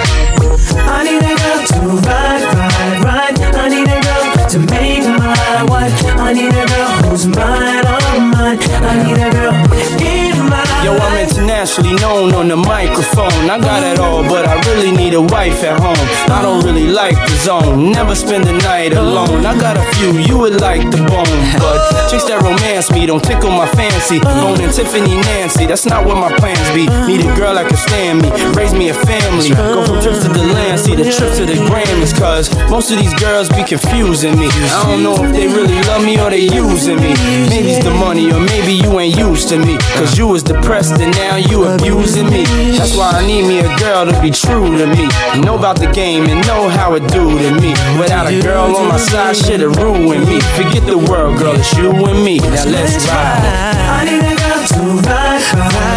I 0.78 1.02
need 1.02 1.22
a 1.26 1.34
girl 1.34 1.60
to 1.66 1.78
ride, 2.06 2.44
ride, 2.54 3.04
ride. 3.04 3.38
I 3.54 3.68
need 3.68 3.88
a 3.88 4.00
girl 4.00 4.48
to 4.48 4.58
make 4.70 5.04
my 5.18 5.64
wife. 5.64 6.19
I 6.30 6.32
need 6.32 6.46
a 6.46 6.64
girl 6.64 7.10
who's 7.10 7.26
mine, 7.26 7.84
all 7.86 8.20
mine. 8.20 8.58
I 8.86 9.02
need 9.02 9.18
a 9.18 9.30
girl 9.32 9.52
in 9.98 10.48
my 10.48 10.70
Yo, 10.84 10.96
I'm 10.96 11.28
internationally 11.28 11.94
known 11.96 12.32
on 12.34 12.46
the 12.46 12.56
microphone. 12.56 13.50
I 13.50 13.58
got 13.58 13.82
it 13.82 13.98
all, 13.98 14.22
but 14.22 14.46
I 14.46 14.54
really 14.70 14.92
need 14.92 15.12
a 15.12 15.20
wife 15.20 15.62
at 15.64 15.78
home. 15.78 15.98
I 16.30 16.40
don't 16.40 16.64
really 16.64 16.86
like 16.86 17.16
the 17.16 17.36
zone, 17.42 17.92
never 17.92 18.14
spend 18.14 18.44
the 18.44 18.52
night 18.64 18.92
alone. 18.94 19.44
I 19.44 19.58
got 19.58 19.76
a 19.76 19.82
few 19.98 20.16
you 20.22 20.38
would 20.38 20.60
like 20.60 20.88
the 20.90 21.02
bone, 21.04 21.40
but 21.58 22.08
chicks 22.08 22.24
that 22.30 22.40
romance 22.40 22.90
me 22.92 23.04
don't 23.04 23.22
tickle 23.22 23.50
my 23.50 23.66
fancy. 23.66 24.20
Bone 24.20 24.60
and 24.62 24.72
Tiffany 24.72 25.20
Nancy, 25.20 25.66
that's 25.66 25.84
not 25.84 26.06
what 26.06 26.16
my 26.16 26.32
plans 26.38 26.64
be. 26.72 26.86
Need 27.10 27.26
a 27.26 27.34
girl 27.34 27.54
that 27.58 27.66
can 27.66 27.76
stand 27.76 28.22
me, 28.22 28.30
raise 28.54 28.72
me 28.72 28.88
a 28.88 28.94
family. 28.94 29.50
Go 29.50 29.84
from 29.84 30.00
trips 30.00 30.22
to 30.22 30.30
the 30.30 30.46
land, 30.54 30.78
see 30.78 30.94
the 30.94 31.04
trip 31.10 31.34
to 31.36 31.44
the 31.44 31.58
Grammys, 31.68 32.16
cause 32.16 32.48
most 32.70 32.90
of 32.90 32.96
these 32.96 33.12
girls 33.20 33.50
be 33.50 33.64
confusing 33.64 34.38
me. 34.38 34.48
I 34.48 34.86
don't 34.86 35.02
know 35.02 35.18
if 35.20 35.34
they 35.34 35.44
really 35.44 35.76
love 35.90 36.04
me 36.06 36.16
or 36.20 36.30
they 36.30 36.46
using 36.48 36.96
me. 36.96 37.14
Maybe 37.48 37.70
it's 37.72 37.84
the 37.84 37.90
money, 37.90 38.30
or 38.32 38.40
maybe 38.40 38.72
you 38.72 39.00
ain't 39.00 39.16
used 39.16 39.48
to 39.48 39.58
me. 39.58 39.78
Cause 39.96 40.16
you 40.18 40.26
was 40.26 40.42
depressed 40.42 41.00
and 41.00 41.14
now 41.16 41.36
you 41.36 41.64
abusing 41.64 42.28
me. 42.28 42.44
That's 42.76 42.96
why 42.96 43.10
I 43.12 43.26
need 43.26 43.46
me 43.46 43.60
a 43.60 43.76
girl 43.78 44.06
to 44.06 44.14
be 44.20 44.30
true 44.30 44.76
to 44.78 44.86
me. 44.86 45.08
Know 45.40 45.56
about 45.56 45.78
the 45.78 45.90
game 45.92 46.24
and 46.24 46.46
know 46.46 46.68
how 46.68 46.94
it 46.94 47.04
do 47.08 47.38
to 47.38 47.50
me. 47.60 47.70
Without 47.98 48.26
a 48.26 48.40
girl 48.40 48.76
on 48.76 48.88
my 48.88 48.98
side, 48.98 49.36
shit'll 49.36 49.72
ruin 49.72 50.20
me. 50.26 50.40
Forget 50.56 50.86
the 50.86 50.98
world, 50.98 51.38
girl, 51.38 51.54
it's 51.56 51.72
you 51.76 51.90
and 51.90 52.24
me. 52.24 52.38
Now 52.38 52.64
let's 52.66 53.06
ride. 53.08 53.42
I 53.90 54.04
need 54.04 54.24
a 54.24 54.36
girl 54.36 54.60
to 54.74 54.82
ride, 55.08 55.89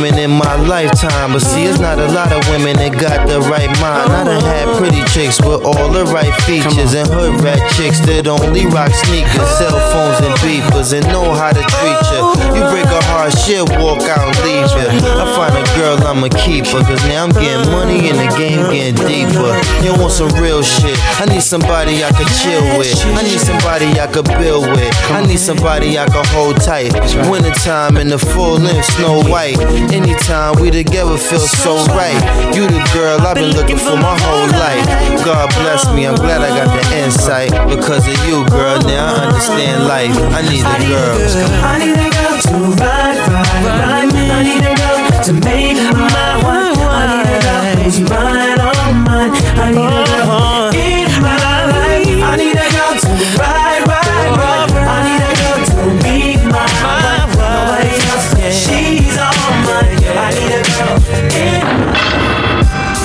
women 0.00 0.18
in 0.18 0.30
my 0.30 0.56
lifetime, 0.56 1.32
but 1.32 1.40
see, 1.40 1.64
it's 1.64 1.78
not 1.78 1.98
a 1.98 2.06
lot 2.08 2.32
of 2.32 2.40
women 2.48 2.76
that 2.76 2.96
got 2.96 3.28
the 3.28 3.40
right 3.52 3.68
mind. 3.84 4.08
I 4.08 4.24
done 4.24 4.40
had 4.40 4.64
pretty 4.78 5.04
chicks 5.12 5.36
with 5.40 5.60
all 5.60 5.92
the 5.92 6.04
right 6.08 6.32
features, 6.48 6.94
and 6.94 7.08
hood 7.08 7.40
rat 7.44 7.60
chicks 7.76 8.00
that 8.08 8.26
only 8.26 8.64
rock 8.66 8.92
sneakers, 8.92 9.50
cell 9.60 9.76
phones, 9.92 10.24
and 10.24 10.32
beepers, 10.40 10.96
and 10.96 11.04
know 11.12 11.34
how 11.36 11.52
to 11.52 11.60
treat 11.60 12.00
you. 12.16 12.19
You 12.60 12.68
break 12.68 12.92
a 12.92 13.00
heart, 13.08 13.32
she'll 13.40 13.64
walk 13.80 14.04
out 14.04 14.20
and 14.20 14.36
leave 14.44 14.68
you. 14.76 14.84
I 15.16 15.24
find 15.32 15.56
a 15.56 15.64
girl, 15.80 15.96
I'ma 16.04 16.28
keep 16.44 16.68
her, 16.68 16.84
cause 16.84 17.00
now 17.08 17.24
I'm 17.24 17.32
getting 17.32 17.64
money 17.72 18.12
and 18.12 18.20
the 18.20 18.28
game 18.36 18.68
getting 18.68 19.00
deeper. 19.00 19.56
You 19.80 19.96
want 19.96 20.12
some 20.12 20.28
real 20.36 20.60
shit? 20.60 20.92
I 21.16 21.24
need 21.24 21.40
somebody 21.40 22.04
I 22.04 22.12
could 22.12 22.28
chill 22.44 22.60
with. 22.76 22.92
I 23.16 23.24
need 23.24 23.40
somebody 23.40 23.96
I 23.96 24.04
could 24.12 24.28
build 24.36 24.68
with. 24.76 24.92
I 25.08 25.24
need 25.24 25.40
somebody 25.40 25.96
I 25.96 26.04
could 26.04 26.28
hold 26.36 26.60
tight. 26.60 26.92
Wintertime 27.32 27.96
in 27.96 28.12
the 28.12 28.20
full 28.20 28.60
length, 28.60 28.92
Snow 28.92 29.24
White. 29.24 29.56
Anytime 29.88 30.60
we 30.60 30.70
together 30.70 31.16
feel 31.16 31.40
so 31.40 31.80
right. 31.96 32.20
You 32.52 32.68
the 32.68 32.84
girl 32.92 33.24
I've 33.24 33.40
been 33.40 33.56
looking 33.56 33.80
for 33.80 33.96
my 33.96 34.20
whole 34.20 34.52
life. 34.60 34.84
God 35.24 35.48
bless 35.64 35.88
me, 35.96 36.04
I'm 36.04 36.16
glad 36.16 36.44
I 36.44 36.52
got 36.52 36.68
the 36.76 36.84
insight. 37.00 37.56
Because 37.72 38.04
of 38.04 38.20
you, 38.28 38.44
girl, 38.52 38.76
now 38.84 39.16
I 39.16 39.32
understand 39.32 39.88
life. 39.88 40.12
I 40.36 40.44
need 40.44 40.60
a 40.60 40.76
girl. 40.92 41.16
I 41.64 41.78
need 41.80 41.96
a 41.96 42.10
girl 42.10 42.19
to 42.50 42.58
ride, 42.82 43.18
ride, 43.30 43.62
ride. 43.64 44.10
I 44.10 44.42
need 44.42 44.64
a 44.66 44.74
girl 44.74 44.98
to 45.24 45.32
make 45.46 45.78
my 45.94 46.34
wife. 46.42 46.78
I 46.82 47.06
need 47.06 47.30
a 47.30 47.38
girl 47.46 47.62
who's 47.78 47.98
mine, 48.10 48.60
all 48.60 48.92
mine. 49.06 49.32
I 49.54 49.70
need 49.70 49.86
a 49.86 50.18
girl 50.18 50.74
in 50.74 51.10
my 51.22 51.36
life. 51.70 52.10
I 52.26 52.34
need 52.40 52.58
a 52.58 52.66
girl 52.74 52.94
to 53.04 53.10
ride, 53.38 53.82
ride, 53.86 54.32
ride. 54.40 54.72
I 54.82 54.98
need 55.06 55.22
a 55.22 55.32
girl 55.40 55.58
to 55.70 55.82
be 56.02 56.16
my 56.50 56.66
wife. 56.82 57.30
Nobody 57.38 57.94
else, 58.10 58.28
she's 58.50 59.14
mine. 59.14 59.94
I 60.10 60.34
need 60.34 60.50
a 60.50 60.62
girl 60.66 60.98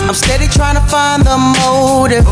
I'm 0.07 0.13
steady 0.13 0.47
trying 0.47 0.75
to 0.75 0.85
find 0.89 1.23
the 1.23 1.37
motive. 1.37 2.25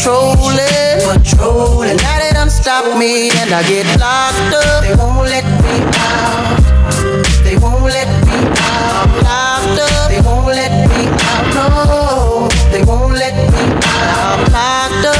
Patrolling. 0.00 1.00
Patrolling. 1.04 1.96
Now 1.96 2.18
they 2.18 2.32
done 2.32 2.50
stop 2.50 2.84
me 2.98 3.30
and 3.30 3.52
I 3.52 3.62
get 3.68 3.86
locked 4.00 4.54
up. 4.54 4.82
They 4.82 4.94
won't 4.96 5.28
let 5.28 5.44
me 5.44 5.76
out. 6.00 7.44
They 7.44 7.56
won't 7.58 7.84
let 7.84 8.08
me 8.24 8.38
out. 8.48 9.08
I'm 9.08 9.12
locked 9.22 9.80
up. 9.80 10.10
They 10.10 10.20
won't 10.20 10.46
let 10.46 10.88
me 10.88 11.06
out. 11.06 11.44
No. 11.54 12.48
They 12.72 12.82
won't 12.84 13.12
let 13.14 13.34
me 13.34 13.64
out. 13.84 14.38
I'm 14.38 14.52
locked 14.52 15.06
up. 15.06 15.19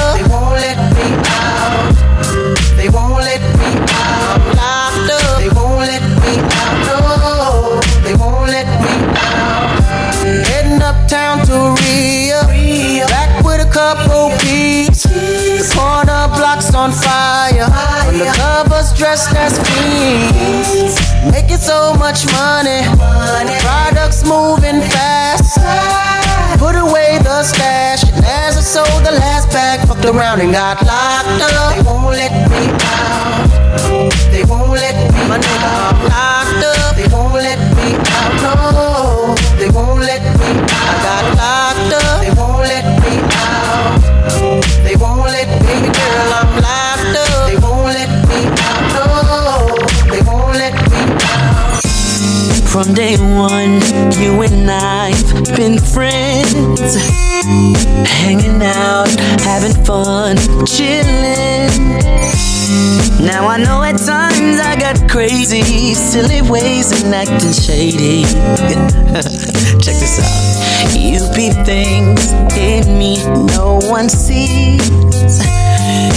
Dressed 19.01 19.35
as 19.35 19.57
fiends. 19.65 21.01
Making 21.33 21.57
so 21.57 21.95
much 21.95 22.27
money. 22.37 22.85
Products 23.65 24.23
moving 24.29 24.83
fast. 24.93 25.57
Put 26.59 26.77
away 26.77 27.19
the 27.25 27.43
stash. 27.43 28.05
And 28.05 28.25
as 28.27 28.59
I 28.59 28.61
sold 28.61 29.03
the 29.03 29.13
last 29.13 29.49
bag, 29.51 29.89
fucked 29.89 30.05
around 30.05 30.43
and 30.43 30.53
got 30.53 30.85
locked 30.85 31.41
up. 31.41 31.75
They 31.75 31.83
won't 31.83 32.13
let 32.13 32.33
me 32.53 32.65
out. 32.93 34.13
They 34.31 34.45
won't 34.45 34.69
let 34.69 34.95
me 35.15 35.21
My 35.29 36.40
Hanging 58.07 58.63
out, 58.63 59.09
having 59.41 59.75
fun, 59.85 60.37
chilling. 60.67 61.71
Now 63.25 63.49
I 63.49 63.59
know 63.59 63.83
at 63.83 63.99
times 63.99 64.61
I 64.61 64.77
got 64.79 65.11
crazy, 65.11 65.95
silly 65.95 66.43
ways 66.49 67.03
and 67.03 67.15
acting 67.15 67.53
shady. 67.53 68.23
Check 69.85 69.97
this 69.97 70.19
out. 70.21 70.97
You 70.97 71.21
peep 71.35 71.55
things 71.67 72.33
in 72.57 72.99
me 72.99 73.17
no 73.57 73.79
one 73.83 74.09
sees. 74.09 75.60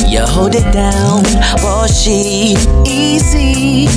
You 0.08 0.22
hold 0.22 0.56
it 0.56 0.72
down, 0.72 1.24
while 1.64 1.88
she 1.88 2.56
easy. 2.86 3.88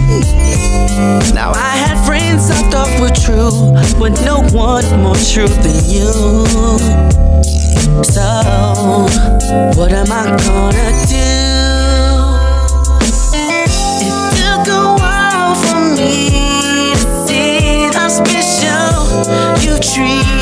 Now 1.35 1.53
I 1.53 1.77
had 1.77 2.07
friends 2.07 2.51
I 2.51 2.63
thought 2.71 2.89
were 3.01 3.11
true, 3.11 3.75
but 3.99 4.13
no 4.25 4.41
one 4.57 4.85
more 5.03 5.17
true 5.17 5.49
than 5.65 5.77
you. 5.89 6.13
So, 8.03 8.23
what 9.77 9.93
am 9.93 10.11
I 10.11 10.25
gonna 10.45 10.91
do? 11.07 11.29
It 14.07 14.15
took 14.37 14.69
a 14.69 14.97
while 15.01 15.55
for 15.65 15.81
me 15.97 16.95
to 16.95 17.07
see 17.27 17.91
how 17.93 18.09
special 18.09 18.93
you 19.65 19.79
treated 19.81 20.36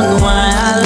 reason 0.00 0.22
why 0.22 0.50
I 0.54 0.77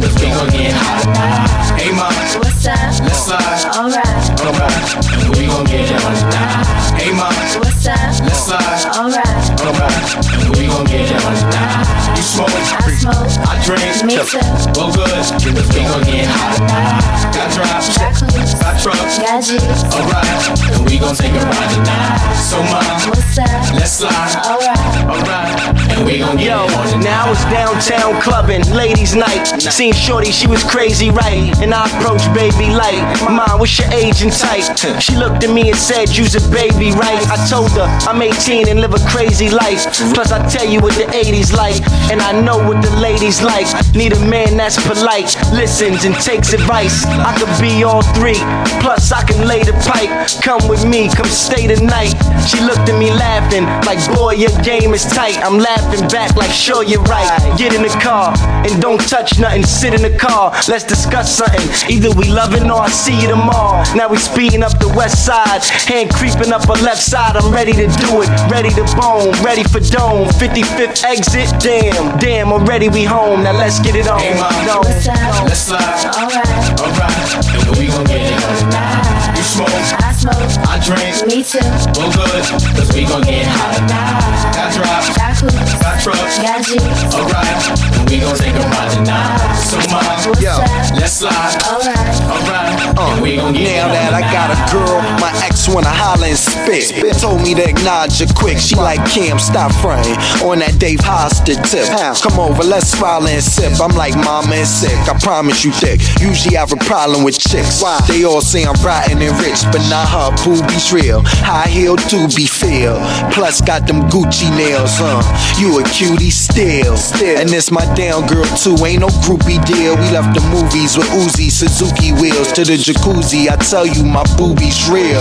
good. 0.00 0.12
We 0.20 0.28
gon' 0.30 0.50
get 0.50 0.72
hot. 0.74 1.78
Hey, 1.78 1.92
mom. 1.92 2.12
What's 2.40 2.66
up? 2.66 2.76
Let's 3.00 3.24
slide. 3.24 3.64
Alright. 3.76 4.26
Alright. 4.40 5.36
We 5.36 5.46
gon' 5.46 5.64
get 5.64 5.88
down 5.88 6.14
tonight. 6.16 6.66
Hey, 6.98 7.12
mom. 7.12 7.32
What's 7.60 7.86
up? 7.86 7.96
Let's 8.24 8.44
slide. 8.44 8.84
Alright. 8.96 9.46
Alright. 9.62 10.56
We 10.56 10.66
gon' 10.66 10.86
get 10.86 11.08
down 11.10 11.34
tonight. 11.36 12.16
You 12.16 12.22
smoke. 12.22 12.50
I 12.50 12.90
smoke. 12.98 13.48
I 13.48 13.62
drink. 13.64 13.95
Me 14.04 14.14
too. 14.16 14.38
Well, 14.76 14.92
good. 14.92 15.08
We 15.46 15.80
gon' 15.84 16.02
get 16.04 16.26
hot. 16.28 17.32
Got 17.32 17.52
drops. 17.54 17.96
Got 17.96 18.82
trucks. 18.82 19.18
Got 19.18 19.42
G's. 19.42 19.84
Alright. 19.94 20.74
And 20.74 20.84
we 20.84 20.98
gon' 20.98 21.14
take 21.14 21.32
a 21.32 21.40
ride 21.40 21.70
tonight. 21.72 22.36
So, 22.36 22.60
mom. 22.68 22.84
What's 23.08 23.38
up? 23.38 23.74
Let's 23.74 23.92
slide. 23.92 24.36
Alright. 24.44 24.76
Alright. 25.08 25.76
And 25.96 26.04
we 26.04 26.18
gon' 26.18 26.36
get 26.36 26.46
Yo, 26.46 26.58
on 26.58 27.00
now 27.00 27.30
it's 27.30 27.44
downtown 27.44 28.20
clubbing, 28.20 28.62
ladies' 28.74 29.14
night. 29.14 29.46
Seen 29.60 29.94
Shorty, 29.94 30.30
she 30.30 30.46
was 30.46 30.62
crazy, 30.64 31.10
right? 31.10 31.56
And 31.62 31.72
I 31.72 31.86
approached 31.88 32.32
baby 32.34 32.74
light. 32.74 33.00
Mom, 33.22 33.58
what's 33.58 33.78
your 33.78 33.88
age 33.92 34.22
and 34.22 34.32
type? 34.32 34.76
She 35.00 35.16
looked 35.16 35.44
at 35.44 35.50
me 35.50 35.70
and 35.70 35.78
said, 35.78 36.10
You's 36.16 36.34
a 36.34 36.44
baby, 36.50 36.90
right? 36.92 37.22
I 37.30 37.36
told 37.48 37.70
her 37.72 37.86
I'm 38.08 38.20
18 38.20 38.68
and 38.68 38.80
live 38.80 38.94
a 38.94 39.00
crazy 39.08 39.48
life. 39.48 39.86
Plus, 40.12 40.32
I 40.32 40.46
tell 40.48 40.66
you 40.66 40.80
what 40.80 40.94
the 40.94 41.06
80s 41.06 41.52
like, 41.52 41.80
and 42.10 42.20
I 42.20 42.32
know 42.40 42.58
what 42.58 42.82
the 42.82 42.90
ladies 43.00 43.42
like. 43.42 43.66
Need 43.94 44.12
a 44.12 44.20
man 44.26 44.56
that's 44.56 44.76
polite, 44.86 45.36
listens 45.52 46.04
and 46.04 46.14
takes 46.16 46.52
advice. 46.52 47.04
I 47.06 47.36
could 47.38 47.52
be 47.60 47.84
all 47.84 48.02
three, 48.16 48.40
plus 48.80 49.12
I 49.12 49.22
can 49.24 49.46
lay 49.46 49.62
the 49.62 49.72
pipe. 49.88 50.10
Come 50.42 50.68
with 50.68 50.84
me, 50.84 51.08
come 51.08 51.26
stay 51.26 51.66
the 51.66 51.80
night. 51.82 52.12
She 52.46 52.60
looked 52.60 52.88
at 52.88 52.98
me 52.98 53.10
laughing, 53.10 53.64
like, 53.86 54.00
boy, 54.14 54.34
your 54.34 54.52
game 54.62 54.92
is 54.92 55.04
tight. 55.04 55.38
I'm 55.38 55.58
laughing 55.58 56.06
back, 56.08 56.36
like, 56.36 56.50
sure, 56.50 56.84
you're 56.84 57.02
right. 57.04 57.26
Get 57.56 57.74
in 57.74 57.82
the 57.82 57.94
car 58.02 58.34
and 58.66 58.80
don't 58.82 59.00
touch 59.00 59.38
nothing. 59.38 59.64
Sit 59.64 59.94
in 59.94 60.02
the 60.02 60.16
car, 60.18 60.52
let's 60.68 60.84
discuss 60.84 61.36
something. 61.36 61.66
Either 61.88 62.10
we 62.12 62.28
loving 62.28 62.70
or 62.70 62.82
I 62.82 62.88
see 62.88 63.20
you 63.22 63.28
tomorrow. 63.28 63.82
Now 63.94 64.08
we 64.08 64.18
speeding 64.18 64.62
up 64.62 64.78
the 64.78 64.92
west 64.96 65.24
side, 65.24 65.62
hand 65.88 66.12
creeping 66.12 66.52
up 66.52 66.66
her 66.66 66.80
left 66.84 67.02
side. 67.02 67.36
I'm 67.36 67.52
ready 67.52 67.72
to 67.72 67.86
do 67.86 68.22
it, 68.22 68.28
ready 68.50 68.70
to 68.70 68.84
bone, 68.96 69.32
ready 69.42 69.64
for 69.64 69.80
dome. 69.80 70.28
55th 70.36 71.04
exit, 71.04 71.48
damn, 71.60 72.18
damn, 72.18 72.52
already 72.52 72.88
we 72.88 73.04
home. 73.04 73.42
Now 73.42 73.52
let's 73.52 73.75
get 73.82 73.96
it 73.96 74.08
on. 74.08 74.18
Hey, 74.20 74.34
mom, 74.38 74.52
No. 74.66 74.80
let's 74.80 75.60
slide. 75.60 75.80
Alright. 76.16 76.80
Alright. 76.80 77.66
And 77.66 77.76
we 77.78 77.86
gon' 77.88 78.04
get 78.04 78.20
it 78.32 78.44
on 78.44 78.56
tonight. 78.58 79.36
You 79.36 79.42
smoke. 79.42 79.68
I 79.68 80.12
smoke. 80.12 80.68
I 80.68 80.78
drink. 80.78 81.26
Me 81.26 81.42
too. 81.42 81.58
Well, 81.98 82.12
good. 82.12 82.44
Cause 82.76 82.92
we 82.94 83.04
gon' 83.04 83.22
get 83.22 83.46
hot. 83.46 84.54
Got 84.54 84.72
drops. 84.74 85.35
Got 85.46 85.54
coops. 85.54 85.82
Got 85.82 86.02
trucks. 86.02 86.38
Got 86.38 86.64
jeeps. 86.64 87.14
Alright. 87.14 88.10
We 88.10 88.18
gon' 88.20 88.34
take 88.36 88.54
a 88.54 88.66
ride 88.66 88.90
tonight. 88.90 89.54
So, 89.62 89.78
mom, 89.90 90.02
yo, 90.42 90.58
let's 90.98 91.22
slide. 91.22 91.58
Alright. 91.66 92.14
Alright. 92.26 92.98
and 92.98 93.22
we 93.22 93.36
gon' 93.36 93.52
get 93.52 93.86
Now 93.86 93.92
that 93.92 94.14
I 94.14 94.22
got 94.30 94.50
a 94.50 94.58
girl, 94.72 95.02
my 95.20 95.30
ex 95.44 95.68
wanna 95.68 95.90
holler 95.90 96.26
and 96.26 96.38
spit. 96.38 96.94
Told 97.18 97.42
me 97.42 97.54
to 97.54 97.62
acknowledge 97.68 98.18
her 98.18 98.26
quick. 98.34 98.58
She 98.58 98.74
like 98.74 99.02
Kim, 99.10 99.38
stop 99.38 99.72
fronting 99.82 100.18
on 100.42 100.58
that 100.60 100.78
Dave 100.78 101.00
Hosted 101.00 101.62
tip. 101.66 101.86
Come 102.22 102.38
over, 102.38 102.62
let's 102.62 102.90
smile 102.90 103.26
and 103.26 103.42
sip. 103.42 103.78
I'm 103.80 103.94
like 103.96 104.14
mama 104.16 104.54
and 104.54 104.66
sick. 104.66 104.96
I 105.08 105.18
promise 105.18 105.64
you 105.64 105.72
thick. 105.72 106.00
Usually 106.20 106.56
I 106.56 106.60
have 106.60 106.72
a 106.72 106.82
problem 106.84 107.22
with 107.24 107.38
chicks. 107.38 107.82
Why? 107.82 108.00
They 108.08 108.24
all 108.24 108.40
say 108.40 108.64
I'm 108.64 108.78
rotten 108.82 109.22
and 109.22 109.34
rich, 109.38 109.62
but 109.70 109.82
not 109.90 110.06
her. 110.10 110.30
Boobies 110.42 110.92
real. 110.92 111.22
High 111.42 111.68
heel 111.68 111.96
to 111.96 112.28
be 112.34 112.46
feel. 112.46 112.98
Plus 113.30 113.60
got 113.60 113.86
them 113.86 114.02
Gucci 114.10 114.50
nails, 114.56 114.98
huh? 114.98 115.35
You 115.58 115.80
a 115.80 115.84
cutie 115.84 116.30
still. 116.30 116.96
still. 116.96 117.38
And 117.38 117.48
this 117.48 117.70
my 117.70 117.84
down 117.94 118.26
girl 118.26 118.44
too. 118.56 118.76
Ain't 118.84 119.00
no 119.00 119.08
groupie 119.24 119.62
deal. 119.64 119.96
We 119.96 120.06
left 120.12 120.36
the 120.36 120.44
movies 120.52 120.96
with 120.96 121.08
Uzi, 121.16 121.50
Suzuki 121.50 122.12
wheels 122.12 122.52
to 122.52 122.64
the 122.64 122.76
jacuzzi. 122.76 123.48
I 123.48 123.56
tell 123.56 123.86
you, 123.86 124.04
my 124.04 124.24
boobies 124.36 124.88
real. 124.88 125.20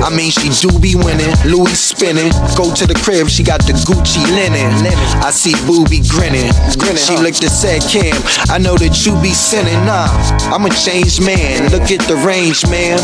I 0.00 0.10
mean, 0.14 0.30
she 0.30 0.48
do 0.62 0.70
be 0.78 0.94
winning. 0.94 1.34
Louis 1.44 1.78
spinning. 1.78 2.30
Go 2.56 2.72
to 2.72 2.86
the 2.86 2.94
crib, 3.04 3.28
she 3.28 3.42
got 3.42 3.60
the 3.66 3.74
Gucci 3.84 4.24
linen. 4.30 4.72
I 5.20 5.30
see 5.30 5.54
booby 5.66 6.00
grinning. 6.06 6.52
She 6.96 7.16
looked 7.18 7.42
and 7.42 7.52
said, 7.52 7.82
Kim, 7.82 8.14
I 8.48 8.58
know 8.58 8.76
that 8.78 9.04
you 9.04 9.12
be 9.20 9.34
sinning. 9.34 9.76
Nah, 9.84 10.08
I'm 10.54 10.64
a 10.64 10.70
changed 10.70 11.20
man. 11.20 11.70
Look 11.70 11.90
at 11.90 12.06
the 12.06 12.16
range, 12.16 12.64
man. 12.70 12.96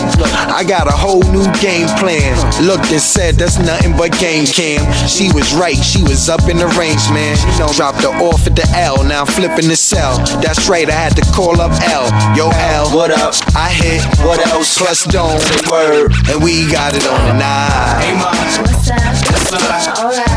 I 0.49 0.65
got 0.65 0.89
a 0.89 0.97
whole 0.97 1.23
new 1.35 1.45
game 1.61 1.89
plan. 1.99 2.33
Looked 2.65 2.91
and 2.93 3.01
said, 3.01 3.35
that's 3.37 3.59
nothing 3.59 3.97
but 3.97 4.17
game 4.19 4.47
cam. 4.47 4.81
She 5.07 5.29
was 5.35 5.53
right, 5.55 5.77
she 5.77 6.03
was 6.03 6.30
up 6.31 6.49
in 6.49 6.57
the 6.57 6.67
range, 6.79 7.11
man. 7.11 7.37
Dropped 7.75 8.03
her 8.03 8.15
off 8.23 8.47
at 8.47 8.55
the 8.55 8.67
L, 8.79 9.03
now 9.03 9.23
I'm 9.23 9.27
flipping 9.27 9.69
the 9.69 9.77
cell. 9.77 10.19
That's 10.41 10.69
right, 10.69 10.89
I 10.89 10.93
had 10.93 11.17
to 11.17 11.23
call 11.33 11.61
up 11.61 11.73
L. 11.91 12.07
Yo, 12.39 12.49
L, 12.49 12.95
what 12.95 13.11
up? 13.11 13.35
I 13.55 13.69
hit, 13.75 14.01
what 14.25 14.39
else? 14.49 14.79
Plus 14.79 15.05
dome, 15.05 15.41
word, 15.71 16.13
and 16.31 16.43
we 16.43 16.71
got 16.71 16.95
it 16.95 17.05
on 17.07 17.21
the 17.27 17.35
nine. 17.35 17.99
Hey, 17.99 18.15
mom, 18.15 18.31
what's 18.63 18.91
up? 18.91 19.01
Let's 19.01 19.51
slide. 19.51 19.91
Alright. 19.99 20.29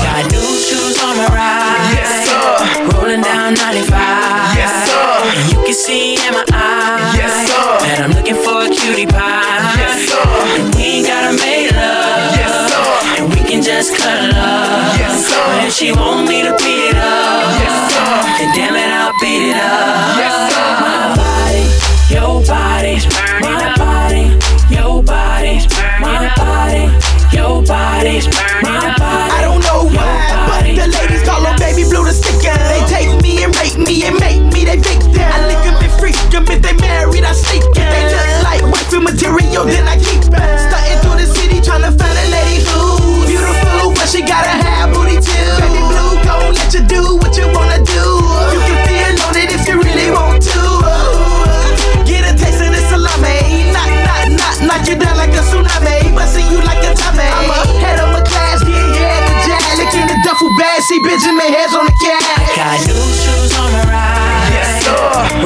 Got 0.00 0.32
new 0.32 0.50
shoes 0.56 0.96
on 1.04 1.16
my 1.20 1.28
ride. 1.28 1.92
Yes, 1.92 2.24
sir. 2.24 2.96
Rolling 2.96 3.20
down 3.20 3.54
95. 3.54 3.92
Yes, 4.56 4.72
sir. 4.88 5.04
And 5.36 5.52
you 5.52 5.58
can 5.64 5.74
see 5.74 6.16
in 6.16 6.32
my 6.32 6.44
eyes. 6.48 7.14
Yes, 7.18 7.34
sir. 7.50 7.66
That 7.84 8.00
I'm 8.00 8.12
looking 8.16 8.38
for 8.40 8.64
a 8.64 8.68
cutie 8.72 9.06
pie. 9.06 9.74
Yes, 9.76 10.08
sir. 10.08 10.24
And 10.60 10.74
we 10.74 11.02
ain't 11.02 11.06
gotta 11.06 11.36
make 11.36 11.72
love. 11.72 12.32
Yes, 12.36 12.72
sir. 12.72 13.20
And 13.20 13.32
we 13.32 13.40
can 13.44 13.62
just 13.62 13.96
cuddle 13.96 14.32
up. 14.36 14.93
Yes, 15.14 15.30
sir. 15.30 15.46
But 15.46 15.64
if 15.64 15.72
she 15.72 15.92
want 15.92 16.26
me 16.26 16.42
to 16.42 16.50
beat 16.58 16.90
it 16.90 16.98
up. 16.98 17.46
Yes, 17.62 17.94
sir. 17.94 18.02
Then 18.34 18.50
damn 18.50 18.74
it, 18.74 18.90
I'll 18.90 19.14
beat 19.22 19.46
it 19.46 19.54
up. 19.54 20.18
Yes, 20.18 20.34
sir. 20.50 20.66
My 20.82 21.14
body, 21.14 21.62
your 22.10 22.42
body, 22.42 22.98
my 23.38 23.62
body, 23.78 24.34
your 24.74 25.06
body, 25.06 25.62
my 26.02 26.34
body, 26.34 26.90
your 27.30 27.62
body, 27.62 28.26
my 28.66 28.90
body. 28.98 29.30
I 29.30 29.46
don't 29.46 29.62
know 29.62 29.86
why, 29.86 30.34
but 30.50 30.66
the 30.66 30.90
ladies 30.90 31.22
call 31.22 31.46
her 31.46 31.54
baby 31.62 31.86
blue 31.86 32.02
the 32.02 32.10
sticker. 32.10 32.58
They 32.66 32.82
take 32.90 33.14
me 33.22 33.46
and 33.46 33.54
rape 33.54 33.78
me 33.78 34.02
and 34.10 34.18
make 34.18 34.42
me 34.50 34.66
they 34.66 34.82
victim. 34.82 35.14
I 35.14 35.46
lick 35.46 35.62
'em 35.62 35.78
and 35.78 35.94
freak 35.94 36.18
'em 36.34 36.42
if 36.50 36.58
they 36.58 36.74
married, 36.82 37.22
I 37.22 37.30
sneak 37.38 37.62
'em. 37.78 37.86
They 37.86 38.02
look 38.10 38.30
like 38.42 38.62
wifey 38.66 38.98
material, 38.98 39.62
then 39.62 39.86
I 39.86 39.94
keep 39.94 40.26
'em. 40.26 40.42
Stunting 40.58 40.98
through 41.06 41.22
the 41.22 41.28
city 41.30 41.62
tryna 41.62 41.94
find 41.94 42.18
a 42.18 42.26
lady 42.34 42.66
who's 42.66 43.30
beautiful, 43.30 43.94
but 43.94 44.08
she 44.10 44.22
gotta 44.22 44.50
have 44.50 44.53
you 46.74 46.82
do 46.90 47.16
what 47.22 47.36
you 47.38 47.46
wanna 47.54 47.78
do. 47.86 48.02
You 48.50 48.58
can 48.66 48.78
feel 48.82 49.14
on 49.30 49.36
it 49.38 49.54
if 49.54 49.62
you 49.68 49.78
really 49.78 50.10
want 50.10 50.42
to. 50.42 50.62
Get 52.02 52.26
a 52.26 52.34
taste 52.34 52.58
of 52.66 52.74
this 52.74 52.82
salami, 52.90 53.70
knock, 53.70 53.86
knock, 54.02 54.26
knock, 54.34 54.56
knock 54.66 54.82
you 54.88 54.98
down 54.98 55.16
like 55.16 55.30
a 55.30 55.42
tsunami, 55.46 56.10
busting 56.16 56.50
you 56.50 56.58
like 56.66 56.82
a 56.82 56.90
tummy. 56.98 57.22
I'm 57.22 57.50
a 57.50 57.62
head 57.78 58.00
of 58.02 58.10
my 58.10 58.22
class, 58.26 58.66
yeah, 58.66 58.90
yeah, 58.90 59.22
the 59.22 59.34
jack, 59.46 59.62
licking 59.78 60.06
the 60.10 60.18
duffel 60.26 60.50
bag, 60.58 60.82
see 60.82 60.98
Benjamin 60.98 61.46
heads 61.54 61.74
on 61.74 61.86
the 61.86 61.94
cat. 62.02 62.22
Got 62.58 62.82
new 62.90 63.06
shoes 63.22 63.54
on 63.54 63.70
my 63.70 63.82
ride. 63.86 64.50
Yes, 64.50 64.82
sir. 64.82 65.43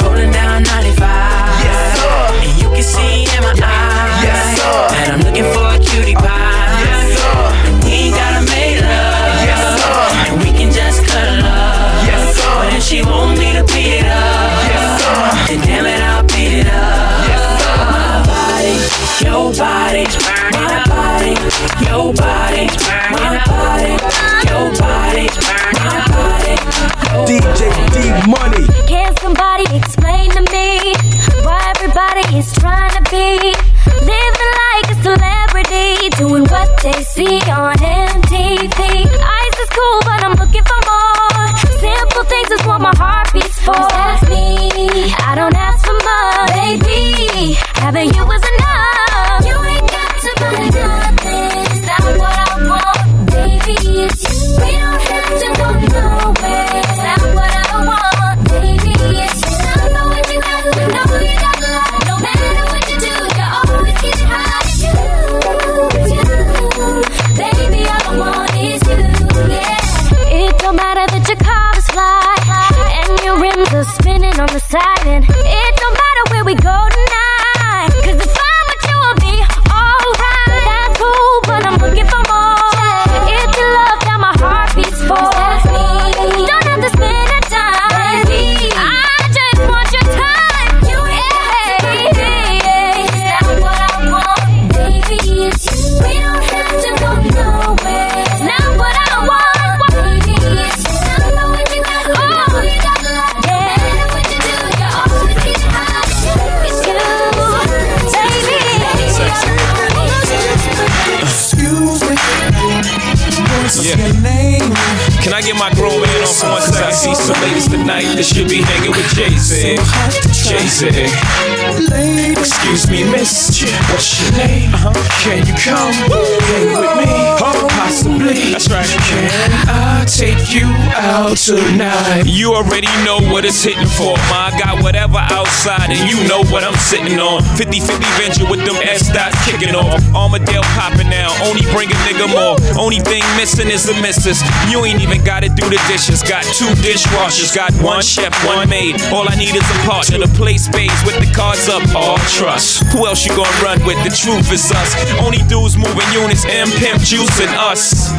Tonight? 131.49 132.29
You 132.29 132.53
already 132.53 132.93
know 133.09 133.17
what 133.33 133.45
it's 133.49 133.65
hitting 133.65 133.89
for. 133.89 134.13
Ma, 134.29 134.53
got 134.61 134.83
whatever 134.85 135.17
outside, 135.33 135.89
and 135.89 136.01
you 136.05 136.21
know 136.29 136.45
what 136.53 136.61
I'm 136.61 136.77
sitting 136.77 137.17
on. 137.17 137.41
50 137.57 137.81
50 137.81 138.05
venture 138.21 138.45
with 138.45 138.61
them 138.69 138.77
S 138.85 139.09
dots 139.09 139.33
kicking 139.49 139.73
off. 139.73 139.97
Armadale 140.13 140.67
popping 140.77 141.09
now, 141.09 141.33
only 141.49 141.65
bring 141.73 141.89
a 141.89 141.99
nigga 142.05 142.29
more. 142.29 142.61
Only 142.77 143.01
thing 143.01 143.25
missing 143.41 143.73
is 143.73 143.89
the 143.89 143.97
missus. 144.05 144.45
You 144.69 144.85
ain't 144.85 145.01
even 145.01 145.25
gotta 145.25 145.49
do 145.49 145.65
the 145.73 145.81
dishes. 145.89 146.21
Got 146.21 146.45
two 146.53 146.69
dishwashers, 146.85 147.55
got 147.57 147.73
one 147.81 148.03
chef, 148.03 148.35
one 148.45 148.69
maid. 148.69 149.01
All 149.09 149.25
I 149.25 149.35
need 149.37 149.57
is 149.57 149.65
a 149.65 149.79
partner 149.89 150.19
to 150.19 150.29
play 150.37 150.59
spades 150.59 151.01
with 151.09 151.17
the 151.17 151.33
cards 151.33 151.69
up. 151.69 151.81
All 151.97 152.19
trust. 152.37 152.85
Who 152.93 153.07
else 153.07 153.25
you 153.25 153.33
gonna 153.33 153.65
run 153.65 153.81
with? 153.89 153.97
The 154.05 154.13
truth 154.13 154.53
is 154.53 154.69
us. 154.71 154.93
Only 155.25 155.41
dudes 155.49 155.79
moving 155.81 156.09
units, 156.13 156.45
M 156.45 156.69
Pimp 156.77 157.01
juicing 157.01 157.53
us. 157.57 158.13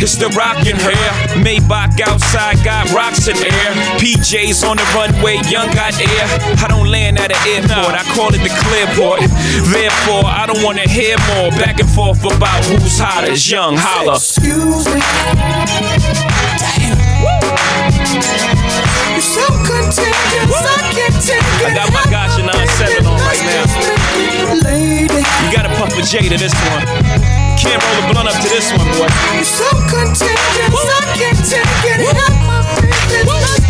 It's 0.00 0.16
the 0.16 0.28
rockin' 0.36 0.76
hair. 0.76 1.10
Maybach 1.42 2.00
outside, 2.00 2.47
got 2.64 2.90
rocks 2.92 3.28
in 3.28 3.36
the 3.36 3.46
air. 3.46 3.72
PJs 3.98 4.68
on 4.68 4.76
the 4.76 4.86
runway, 4.94 5.36
young 5.48 5.70
got 5.74 5.98
air. 6.00 6.26
I 6.58 6.66
don't 6.68 6.88
land 6.88 7.18
at 7.18 7.32
an 7.32 7.42
airport, 7.48 7.94
I 7.94 8.02
call 8.14 8.34
it 8.34 8.42
the 8.42 8.50
clearport. 8.50 9.20
Therefore, 9.72 10.24
I 10.24 10.46
don't 10.46 10.62
wanna 10.62 10.88
hear 10.88 11.16
more 11.34 11.50
back 11.52 11.80
and 11.80 11.90
forth 11.90 12.24
about 12.24 12.64
who's 12.64 12.98
hottest. 12.98 13.50
Young 13.50 13.76
holla. 13.76 14.16
Excuse 14.16 14.86
me. 14.86 15.00
Damn. 16.58 16.98
You're 19.12 19.20
so 19.20 19.46
contagious, 19.66 20.54
I 20.62 20.92
can't 20.94 21.14
take 21.24 21.42
it. 21.42 21.66
I 21.66 21.74
got 21.74 21.92
my 21.92 22.04
Gotcha 22.10 22.42
97 22.42 23.06
on 23.06 23.20
right 23.20 23.42
now. 23.44 23.97
Lady, 24.54 25.22
You 25.42 25.52
gotta 25.52 25.68
puff 25.76 25.92
a 25.96 26.02
J 26.02 26.28
to 26.28 26.36
this 26.36 26.54
one. 26.72 26.84
Can't 27.58 27.82
roll 27.82 28.04
a 28.04 28.12
blunt 28.12 28.28
up 28.28 28.40
to 28.42 28.48
this 28.48 28.72
one, 28.72 28.86
boy. 28.96 29.08
you're 29.34 29.44
so 29.44 29.68
contagious, 29.90 30.72
I 30.72 31.14
can't 31.16 31.38
take 31.44 31.84
it. 31.84 32.16
My 32.46 32.62
business. 32.80 33.67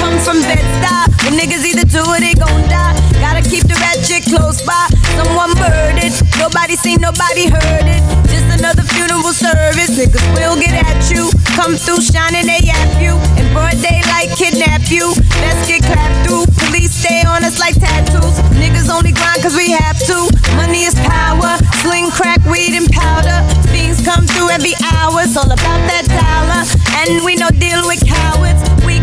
Come 0.00 0.18
from 0.20 0.38
Bed-Stuy. 0.42 1.16
The 1.26 1.30
niggas 1.34 1.64
either 1.66 1.86
do 1.86 2.02
or 2.06 2.20
they 2.20 2.34
gon' 2.34 2.62
die. 2.68 2.94
Gotta 3.18 3.42
keep 3.42 3.66
the 3.66 3.74
ratchet 3.82 4.28
close 4.30 4.62
by. 4.62 4.86
Someone 5.18 5.50
murdered. 5.58 6.14
Nobody 6.38 6.76
seen, 6.76 7.00
nobody 7.00 7.50
heard 7.50 7.86
it. 7.88 8.02
Just 8.30 8.46
another 8.54 8.82
funeral 8.94 9.32
service. 9.32 9.96
Niggas 9.98 10.22
will 10.36 10.54
get 10.54 10.76
at 10.76 11.10
you. 11.10 11.32
Come 11.58 11.74
through 11.74 12.04
shining, 12.04 12.46
they 12.46 12.60
yap 12.62 12.92
you. 13.00 13.18
In 13.40 13.50
broad 13.50 13.74
daylight, 13.82 14.30
kidnap 14.36 14.86
you. 14.92 15.10
Let's 15.42 15.66
get 15.66 15.82
clapped 15.82 16.28
through. 16.28 16.46
Police 16.68 16.94
stay 16.94 17.24
on 17.26 17.42
us 17.42 17.58
like 17.58 17.74
tattoos. 17.74 18.38
Niggas 18.54 18.92
only 18.92 19.10
grind 19.10 19.42
cause 19.42 19.56
we 19.56 19.72
have 19.72 19.98
to. 20.06 20.30
Money 20.54 20.84
is 20.84 20.94
power. 20.94 21.58
Sling 21.82 22.10
crack, 22.12 22.38
weed, 22.46 22.76
and 22.76 22.86
powder. 22.92 23.42
Fiends 23.72 24.04
come 24.04 24.28
through 24.28 24.50
every 24.50 24.76
hour. 24.94 25.24
It's 25.24 25.36
all 25.36 25.50
about 25.50 25.80
that 25.90 26.06
dollar. 26.06 26.62
And 27.02 27.24
we 27.24 27.34
no 27.34 27.48
deal 27.50 27.82
with 27.88 28.04
cowards. 28.06 28.62
Weak 28.84 29.02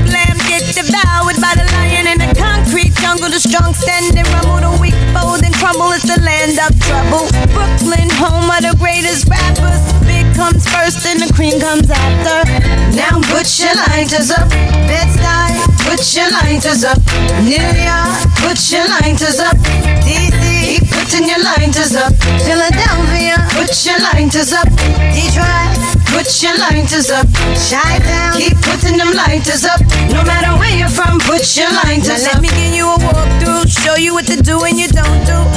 devoured 0.73 1.37
by 1.37 1.53
the 1.53 1.65
lion 1.77 2.09
in 2.09 2.17
the 2.17 2.29
concrete 2.33 2.93
jungle. 2.97 3.29
The 3.29 3.39
strong 3.39 3.73
stand 3.77 4.17
and 4.17 4.27
rumble. 4.33 4.57
The 4.57 4.71
weak 4.81 4.97
fold 5.13 5.45
and 5.45 5.53
crumble. 5.53 5.93
It's 5.93 6.05
the 6.05 6.17
land 6.21 6.57
of 6.57 6.73
trouble. 6.81 7.29
Brooklyn, 7.53 8.09
home 8.17 8.49
of 8.49 8.61
the 8.65 8.73
greatest 8.81 9.29
rappers. 9.29 9.81
Big 10.09 10.25
comes 10.33 10.65
first 10.65 11.05
and 11.05 11.21
the 11.21 11.29
cream 11.33 11.61
comes 11.61 11.89
after. 11.89 12.49
Now 12.97 13.21
put 13.29 13.45
your 13.61 13.75
lighters 13.85 14.33
up. 14.33 14.49
Bed-Stuy, 14.89 15.53
put 15.85 16.01
your 16.17 16.29
lighters 16.41 16.81
up. 16.81 16.97
New 17.45 17.61
York, 17.61 18.17
put 18.41 18.57
your 18.73 18.85
lighters 18.97 19.37
up. 19.37 19.57
DC, 20.01 20.41
keep 20.65 20.83
putting 20.89 21.29
your 21.29 21.41
lighters 21.41 21.93
up. 21.93 22.13
Philadelphia, 22.41 23.37
put 23.53 23.69
your 23.85 23.99
lighters 24.01 24.53
up. 24.53 24.69
Detroit, 25.13 26.02
put 26.13 26.43
your 26.43 26.57
lighters 26.57 27.09
up. 27.09 27.27
Chi-Town, 27.69 28.37
keep 28.37 28.55
putting 28.61 28.97
them 28.97 29.11
lighters 29.13 29.65
up. 29.65 29.81
No 30.13 30.21
matter 30.23 30.53
where 30.59 30.77
you're 30.77 30.87
from, 30.87 31.19
put 31.19 31.57
your 31.57 31.71
lighters 31.83 32.23
now 32.23 32.37
up. 32.37 32.41
Let 32.41 32.41
me 32.41 32.49
give 32.49 32.73
you 32.73 32.85
a 32.87 32.97
walkthrough, 32.97 33.67
show 33.67 33.95
you 33.95 34.13
what 34.13 34.25
to 34.27 34.37
do 34.41 34.63
and 34.63 34.79
you 34.79 34.87
don't 34.87 35.25
do. 35.25 35.52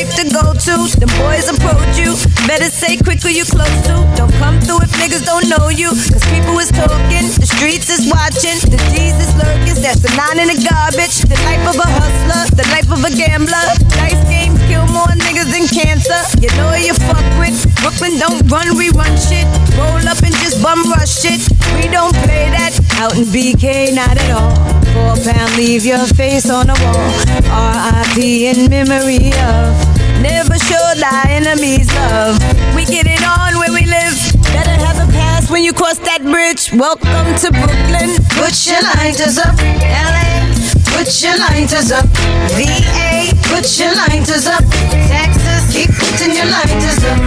Safe 0.00 0.16
to 0.16 0.32
go 0.32 0.56
to, 0.56 0.74
the 0.96 1.04
boys 1.20 1.44
approach 1.52 2.00
you. 2.00 2.16
Better 2.48 2.72
say 2.72 2.96
quick 2.96 3.20
who 3.20 3.28
you 3.28 3.44
close 3.44 3.68
to. 3.84 4.00
Don't 4.16 4.32
come 4.40 4.56
through 4.64 4.80
if 4.80 4.88
niggas 4.96 5.28
don't 5.28 5.44
know 5.52 5.68
you. 5.68 5.92
Cause 5.92 6.24
people 6.32 6.56
is 6.56 6.72
talking, 6.72 7.28
the 7.36 7.44
streets 7.44 7.92
is 7.92 8.08
watching, 8.08 8.56
the 8.64 8.80
D's 8.88 9.12
is 9.20 9.28
lurking. 9.36 9.76
That's 9.84 10.00
the 10.00 10.08
nine 10.16 10.40
in 10.40 10.48
the 10.48 10.56
garbage. 10.64 11.20
The 11.28 11.36
life 11.44 11.60
of 11.68 11.76
a 11.76 11.84
hustler, 11.84 12.48
the 12.56 12.64
life 12.72 12.88
of 12.88 13.04
a 13.04 13.12
gambler. 13.12 13.60
Dice 13.92 14.24
games 14.24 14.56
kill 14.72 14.88
more 14.88 15.12
niggas 15.20 15.52
than 15.52 15.68
cancer. 15.68 16.16
You 16.40 16.48
know 16.56 16.72
you 16.80 16.96
fuck 17.04 17.20
with. 17.36 17.60
Brooklyn 17.84 18.16
don't 18.16 18.40
run, 18.48 18.80
we 18.80 18.88
run 18.96 19.12
shit. 19.20 19.44
Roll 19.76 20.00
up 20.08 20.24
and 20.24 20.32
just 20.40 20.64
bum 20.64 20.80
rush 20.96 21.12
shit. 21.12 21.44
We 21.76 21.92
don't 21.92 22.16
play 22.24 22.48
that. 22.48 22.72
Out 22.96 23.20
in 23.20 23.28
BK, 23.28 23.92
not 23.92 24.16
at 24.16 24.32
all. 24.32 24.56
Four 24.96 25.20
pound, 25.28 25.60
leave 25.60 25.84
your 25.84 26.08
face 26.16 26.48
on 26.48 26.72
the 26.72 26.76
wall. 26.88 27.12
R.I.P. 27.52 28.48
in 28.48 28.72
memory 28.72 29.36
of. 29.44 29.89
Never 30.20 30.58
show 30.58 30.86
thy 31.00 31.24
enemies 31.28 31.88
love. 31.94 32.36
We 32.76 32.84
get 32.84 33.06
it 33.06 33.24
on 33.24 33.58
where 33.58 33.72
we 33.72 33.86
live. 33.86 34.16
Better 34.52 34.76
have 34.84 35.08
a 35.08 35.10
pass 35.12 35.50
when 35.50 35.64
you 35.64 35.72
cross 35.72 35.98
that 36.00 36.20
bridge. 36.22 36.70
Welcome 36.72 37.34
to 37.40 37.48
Brooklyn. 37.50 38.20
Put 38.36 38.52
your 38.68 38.84
lighters 39.00 39.38
up. 39.38 39.56
LA. 39.80 40.52
Put 40.92 41.08
your 41.24 41.38
lighters 41.40 41.90
up. 41.90 42.04
VA. 42.52 43.32
Put 43.48 43.64
your 43.80 43.96
lighters 43.96 44.46
up. 44.46 44.64
Texas. 45.08 45.39
Keep 45.70 45.90
putting 45.94 46.34
your 46.34 46.46
lighters 46.46 47.04
up. 47.04 47.18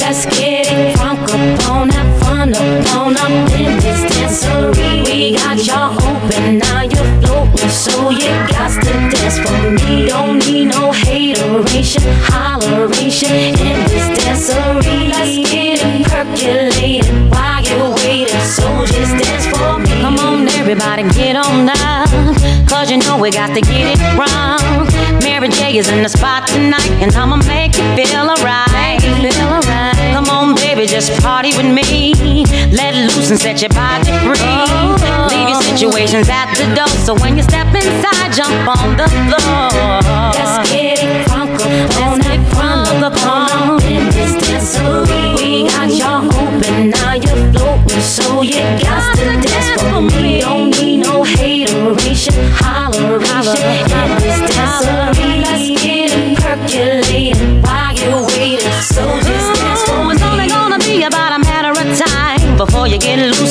Let's 0.00 0.24
get 0.26 0.66
it 0.66 0.96
crunk 0.96 1.22
up 1.28 1.70
on 1.70 1.88
that 1.88 2.08
fun 2.20 2.54
up 2.54 2.96
on 2.96 3.16
up 3.16 3.30
in 3.60 3.78
this 3.84 4.00
dancery. 4.10 5.04
We 5.04 5.36
got 5.36 5.60
y'all 5.64 5.92
open, 5.92 6.58
now 6.58 6.82
you're 6.82 7.10
floating, 7.20 7.68
so 7.68 8.10
you 8.10 8.32
got 8.48 8.72
to 8.82 8.92
dance 9.12 9.38
for 9.38 9.70
me. 9.70 10.06
Don't 10.08 10.38
need 10.38 10.66
no 10.66 10.90
hateration, 10.90 12.02
holleration 12.32 13.52
in 13.60 13.76
this 13.92 14.06
dancery. 14.18 15.10
Let's 15.12 15.36
get 15.50 15.84
it 15.84 16.06
percolating 16.08 17.30
while 17.30 17.62
you're 17.62 17.90
waiting, 17.96 18.40
so 18.40 18.64
just 18.86 19.12
dance 19.20 19.46
for 19.52 19.78
me. 19.78 20.00
Come 20.00 20.18
on, 20.18 20.48
everybody, 20.48 21.02
get 21.12 21.36
on 21.36 21.66
down. 21.66 22.34
Cause 22.66 22.90
you 22.90 22.98
know 22.98 23.18
we 23.18 23.30
got 23.30 23.54
to 23.54 23.60
get 23.60 23.98
it 23.98 24.18
wrong. 24.18 24.88
Mary 25.44 25.56
J 25.56 25.76
is 25.76 25.90
in 25.90 26.02
the 26.02 26.08
spot 26.08 26.48
tonight, 26.48 26.88
and 27.04 27.12
I'ma 27.14 27.36
make 27.36 27.76
you 27.76 27.84
feel 27.92 28.32
alright. 28.32 28.96
Feel 29.02 29.44
alright. 29.44 29.94
Come 30.16 30.24
on, 30.32 30.54
baby, 30.54 30.86
just 30.86 31.12
party 31.20 31.52
with 31.54 31.68
me. 31.68 32.14
Let 32.72 32.94
loose 32.94 33.28
and 33.28 33.38
set 33.38 33.60
your 33.60 33.68
body 33.76 34.08
free. 34.24 34.40
Oh. 34.40 35.28
Leave 35.28 35.50
your 35.50 35.60
situations 35.60 36.30
at 36.30 36.48
the 36.56 36.64
door, 36.74 36.88
so 36.88 37.12
when 37.20 37.36
you 37.36 37.42
step 37.42 37.68
inside, 37.76 38.32
jump 38.32 38.56
on 38.72 38.96
the 38.96 39.04
floor. 39.04 39.68
Let's 40.32 40.72
get 40.72 41.04
it 41.04 41.28
crunk 41.28 41.60
that 42.24 42.40
crunk 42.56 43.02
up 43.04 43.12
on 43.28 43.76
up 43.76 43.84
in 43.84 44.08
this 44.16 44.32
dancery. 44.40 45.36
We 45.36 45.68
got 45.68 45.92
y'all 45.92 46.24
open, 46.24 46.88
now 46.88 47.20
you're 47.20 47.52
floating, 47.52 48.00
so 48.00 48.40
you 48.40 48.64
got 48.80 49.14
to 49.18 49.36
dance 49.44 49.82
for 49.92 50.00
me. 50.00 50.40
Don't 50.40 50.70
need 50.70 51.04
no 51.04 51.22
hateration, 51.22 52.32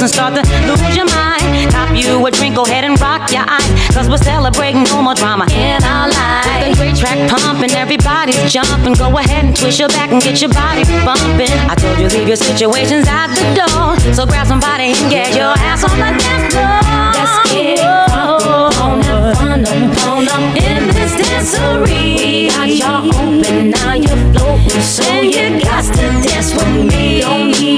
and 0.04 0.12
start 0.12 0.36
to 0.36 0.44
lose 0.68 0.96
your 1.00 1.08
mind. 1.08 1.72
Cop 1.72 1.96
you 1.96 2.20
a 2.28 2.30
drink, 2.30 2.56
go 2.56 2.64
ahead 2.64 2.84
and 2.84 3.00
rock 3.00 3.32
your 3.32 3.48
eyes. 3.48 3.72
Cause 3.96 4.10
we're 4.10 4.18
celebrating 4.18 4.84
no 4.84 5.02
more 5.02 5.16
drama 5.16 5.48
in 5.56 5.80
our 5.84 6.12
lives. 6.12 6.68
With 6.68 6.76
the 6.76 6.84
great 6.84 6.96
track 7.00 7.18
pumping, 7.32 7.72
everybody's 7.72 8.52
jumping. 8.52 8.96
Go 8.96 9.16
ahead 9.18 9.46
and 9.46 9.56
twist 9.56 9.80
your 9.80 9.88
back 9.90 10.12
and 10.12 10.22
get 10.22 10.42
your 10.42 10.52
body 10.52 10.84
bumping. 11.08 11.56
I 11.72 11.76
told 11.80 11.98
you, 12.00 12.08
leave 12.12 12.28
your 12.28 12.36
situations 12.36 13.08
at 13.08 13.32
the 13.32 13.46
door. 13.56 13.96
So 14.14 14.26
grab 14.26 14.48
somebody 14.48 14.92
and 14.92 15.10
get 15.10 15.36
your 15.36 15.56
ass 15.72 15.88
on 15.88 15.96
the 15.96 16.12
dance 16.20 16.52
floor. 16.52 16.84
Let's 17.16 17.36
get 17.48 17.80
it 17.80 18.04
crunk 18.12 18.44
up 18.44 18.82
on 18.84 19.62
that 19.64 19.96
fun 19.96 20.28
up 20.28 20.44
on 20.44 20.58
in 20.60 20.92
this 20.92 21.16
dancery. 21.16 22.20
We 22.20 22.50
got 22.52 22.68
y'all 22.68 23.08
open, 23.08 23.72
now 23.72 23.94
you're 23.94 24.20
floating, 24.36 24.82
so 24.84 25.08
you 25.22 25.64
got 25.64 25.86
to 25.96 26.06
dance 26.28 26.52
with 26.52 26.92
me. 26.92 27.73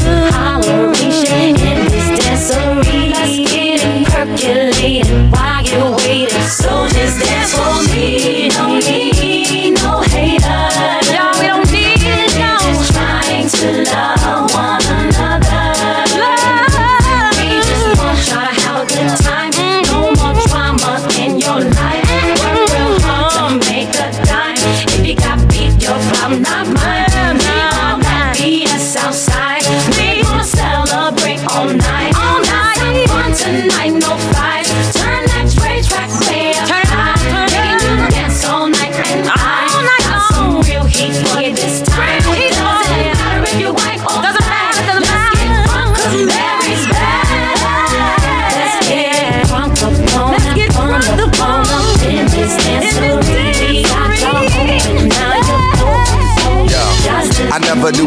Holleration 0.00 1.50
in 1.50 1.84
this 1.90 2.08
dancery. 2.18 3.12
Let's 3.12 3.36
percolating 4.10 5.30
while 5.30 5.62
you're 5.62 5.98
so 6.48 6.88
just 6.88 7.20
dance 7.20 7.52
for 7.52 7.71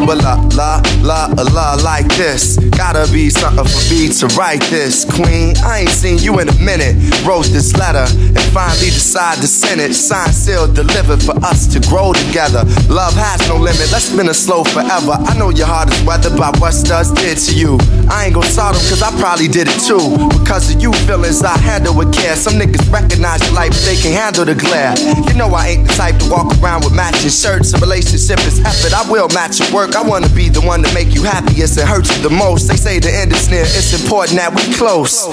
knew 0.06 0.14
la 0.14 0.34
la 0.54 0.80
la 1.02 1.26
a 1.36 1.44
la 1.52 1.74
like 1.82 2.08
this. 2.16 2.55
Gotta 2.76 3.10
be 3.10 3.30
something 3.30 3.64
for 3.64 3.84
me 3.90 4.08
to 4.20 4.26
write 4.36 4.60
this, 4.68 5.04
Queen. 5.04 5.56
I 5.64 5.80
ain't 5.80 5.88
seen 5.88 6.18
you 6.18 6.38
in 6.40 6.48
a 6.48 6.58
minute. 6.60 6.94
Wrote 7.24 7.46
this 7.46 7.74
letter 7.74 8.04
and 8.04 8.44
finally 8.52 8.92
decided 8.92 9.40
to 9.40 9.48
send 9.48 9.80
it. 9.80 9.94
Signed, 9.94 10.34
sealed, 10.34 10.74
delivered 10.76 11.22
for 11.22 11.34
us 11.44 11.66
to 11.72 11.80
grow 11.88 12.12
together. 12.12 12.64
Love 12.92 13.14
has 13.16 13.40
no 13.48 13.56
limit. 13.56 13.88
Let's 13.90 14.12
spin 14.12 14.28
a 14.28 14.34
slow 14.34 14.62
forever. 14.62 15.16
I 15.16 15.36
know 15.38 15.48
your 15.48 15.66
heart 15.66 15.90
is 15.90 16.00
weathered 16.04 16.36
by 16.36 16.52
what 16.60 16.72
studs 16.74 17.10
did 17.12 17.38
to 17.48 17.54
you. 17.56 17.78
I 18.12 18.26
ain't 18.26 18.34
gon' 18.34 18.44
start 18.44 18.76
them 18.76 18.84
cause 18.92 19.02
I 19.02 19.10
probably 19.18 19.48
did 19.48 19.68
it 19.68 19.80
too. 19.80 20.28
Because 20.38 20.68
of 20.68 20.80
you 20.80 20.92
feelings 21.08 21.42
I 21.42 21.56
handle 21.56 21.96
with 21.96 22.12
care. 22.12 22.36
Some 22.36 22.60
niggas 22.60 22.92
recognize 22.92 23.40
your 23.48 23.56
life, 23.56 23.72
but 23.72 23.84
they 23.88 23.96
can 23.96 24.12
handle 24.12 24.44
the 24.44 24.54
glare. 24.54 24.94
You 25.26 25.34
know 25.34 25.48
I 25.48 25.80
ain't 25.80 25.88
the 25.88 25.94
type 25.94 26.18
to 26.20 26.30
walk 26.30 26.52
around 26.60 26.84
with 26.84 26.94
matching 26.94 27.32
shirts. 27.32 27.72
A 27.72 27.78
relationship 27.78 28.38
is 28.44 28.60
effort. 28.60 28.92
I 28.92 29.10
will 29.10 29.28
match 29.32 29.60
your 29.60 29.72
work. 29.72 29.96
I 29.96 30.02
wanna 30.02 30.28
be 30.28 30.48
the 30.48 30.60
one 30.60 30.82
to 30.84 30.92
make 30.92 31.14
you 31.14 31.24
happiest 31.24 31.78
and 31.78 31.88
hurt 31.88 32.04
you 32.12 32.22
the 32.22 32.30
most. 32.30 32.65
They 32.66 32.76
say 32.76 32.98
the 32.98 33.12
end 33.12 33.32
is 33.32 33.48
near. 33.48 33.62
It's 33.62 33.92
important 34.02 34.38
that 34.38 34.52
we 34.54 34.74
close 34.74 35.24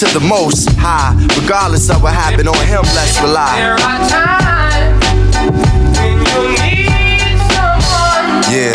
to 0.00 0.04
the 0.12 0.20
most 0.20 0.68
high. 0.76 1.14
Regardless 1.40 1.88
of 1.90 2.02
what 2.02 2.14
happened 2.14 2.48
on 2.48 2.66
him, 2.66 2.82
let's 2.94 3.20
rely. 3.20 3.56
There 3.60 3.74
are 3.74 4.08
times 4.10 5.00
when 5.96 6.18
you 6.18 6.58
need 6.58 7.38
someone. 7.54 8.42
Yeah. 8.50 8.74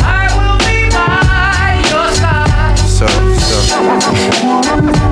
I 0.00 0.32
will 0.32 0.58
be 0.64 0.88
by 0.88 1.76
your 1.92 2.08
side. 2.16 2.78
So, 2.88 3.06
so. 4.96 5.08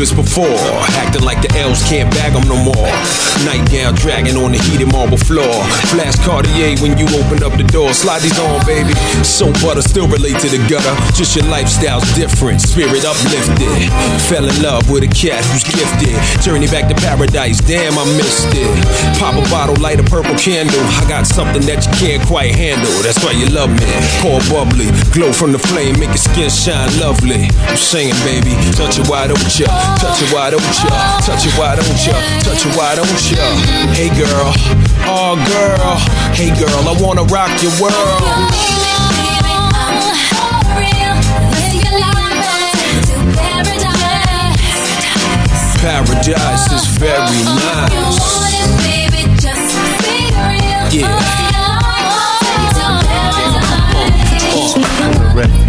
This 0.00 0.16
before, 0.16 0.56
acting 0.96 1.20
like 1.20 1.44
the 1.44 1.52
elves 1.60 1.84
can't 1.84 2.08
bag 2.16 2.32
them 2.32 2.48
no 2.48 2.56
more. 2.56 2.88
Nightgown 3.44 3.92
dragging 4.00 4.32
on 4.40 4.48
the 4.48 4.60
heated 4.64 4.88
marble 4.88 5.20
floor. 5.20 5.52
Flash 5.92 6.16
Cartier 6.24 6.72
when 6.80 6.96
you 6.96 7.04
open 7.20 7.44
up 7.44 7.52
the 7.60 7.68
door. 7.68 7.92
Slide 7.92 8.24
these 8.24 8.38
on, 8.40 8.64
baby. 8.64 8.96
So 9.20 9.52
butter 9.60 9.84
still 9.84 10.08
relate 10.08 10.40
to 10.40 10.48
the 10.48 10.56
gutter. 10.72 10.96
Just 11.12 11.36
your 11.36 11.44
lifestyle's 11.52 12.08
different, 12.16 12.64
spirit 12.64 13.04
uplifted. 13.04 13.92
Fell 14.24 14.48
in 14.48 14.56
love 14.64 14.88
with 14.88 15.04
a 15.04 15.12
cat 15.12 15.44
who's 15.52 15.68
gifted. 15.68 16.16
Journey 16.40 16.66
back 16.72 16.88
to 16.88 16.96
paradise, 16.96 17.60
damn, 17.60 17.92
I 18.00 18.04
missed 18.16 18.56
it. 18.56 18.72
Pop 19.20 19.36
a 19.36 19.44
bottle, 19.52 19.76
light 19.84 20.00
a 20.00 20.06
purple 20.08 20.32
candle. 20.40 20.80
I 20.96 21.04
got 21.12 21.28
something 21.28 21.60
that 21.68 21.84
you 21.84 21.92
can't 22.00 22.24
quite 22.24 22.56
handle. 22.56 22.96
That's 23.04 23.20
why 23.20 23.36
you 23.36 23.52
love 23.52 23.68
me. 23.68 23.84
Pour 24.24 24.40
bubbly, 24.48 24.88
glow 25.12 25.28
from 25.28 25.52
the 25.52 25.60
flame, 25.60 26.00
make 26.00 26.16
your 26.16 26.24
skin 26.24 26.48
shine 26.48 26.88
lovely. 26.96 27.52
I'm 27.68 27.76
singing, 27.76 28.16
baby. 28.24 28.56
Touch 28.72 28.96
it, 28.96 29.04
don't 29.04 29.60
ya? 29.60 29.89
Touch 29.98 30.22
it, 30.22 30.32
why 30.32 30.50
don't 30.50 30.62
ya? 30.62 31.20
Touch 31.20 31.46
it, 31.46 31.54
why 31.58 31.74
don't 31.76 32.06
ya? 32.06 32.14
Touch 32.40 32.66
it, 32.66 32.76
why 32.76 32.94
don't 32.94 33.30
ya? 33.30 33.42
Hey 33.96 34.08
girl, 34.14 34.52
oh 35.08 35.36
girl, 35.48 35.96
hey 36.34 36.50
girl, 36.58 36.88
I 36.88 36.94
wanna 37.02 37.24
rock 37.24 37.50
your 37.62 37.72
world. 37.80 38.50
Paradise 45.80 46.72
is 46.72 46.86
very 46.98 47.42
nice. 47.44 48.40
Yeah. 50.92 51.06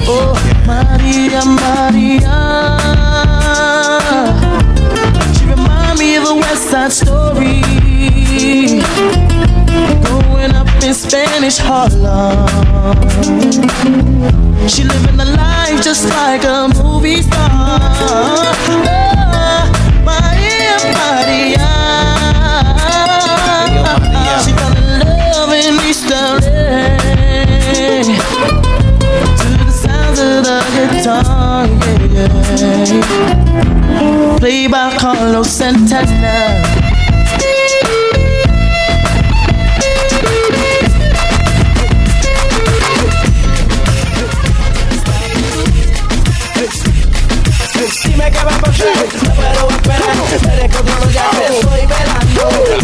Oh, 0.08 0.36
Maria, 0.68 1.42
Maria. 1.46 2.71
Side 6.82 6.94
story. 6.94 7.62
Growing 10.02 10.54
up 10.56 10.68
in 10.84 10.94
Spanish 10.96 11.60
Harlem. 11.60 12.98
She 14.68 14.84
living 14.84 15.20
a 15.20 15.26
life 15.26 15.84
just 15.84 16.10
like 16.10 16.44
a 16.44 16.70
movie 16.74 17.22
star. 17.22 17.78
Oh, 18.02 18.52
Maria, 20.08 20.78
Maria. 20.98 21.70
She 24.44 24.52
fell 24.58 24.76
in 24.76 24.86
love 24.98 25.54
in 25.54 25.80
East 25.88 26.10
LA 26.10 26.42
to 29.38 29.48
the 29.66 29.72
sounds 29.72 30.20
of 30.20 30.44
the 30.46 30.58
guitar, 30.92 31.68
yeah, 32.12 32.86
yeah. 32.86 33.31
Played 34.42 34.72
by 34.72 34.98
Carlos 34.98 35.48
Santana. 35.52 36.64
Dime 48.04 48.32
qué 48.32 48.44
va 48.44 48.56
a 48.56 48.62
pasar, 48.62 48.88
no 49.22 49.30
puedo 49.36 49.70
esperar. 49.70 50.16
Me 50.42 50.56
descontrolo, 50.56 51.12
ya 51.12 51.30
te 51.30 51.46
estoy 51.60 51.86
velando 51.86 52.82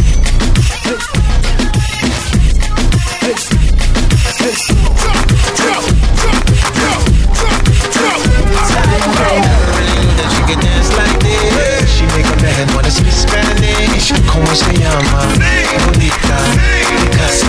nigga 10.47 10.61
dance 10.61 10.95
like 10.97 11.19
this. 11.19 11.89
She 11.91 12.05
make 12.15 12.25
a 12.25 12.41
man 12.41 12.67
wanna 12.73 12.91
speak 12.91 13.11
Spanish. 13.11 14.13
Como 14.27 14.47
se 14.53 14.71
llama? 14.73 15.27
Bonita. 15.85 16.37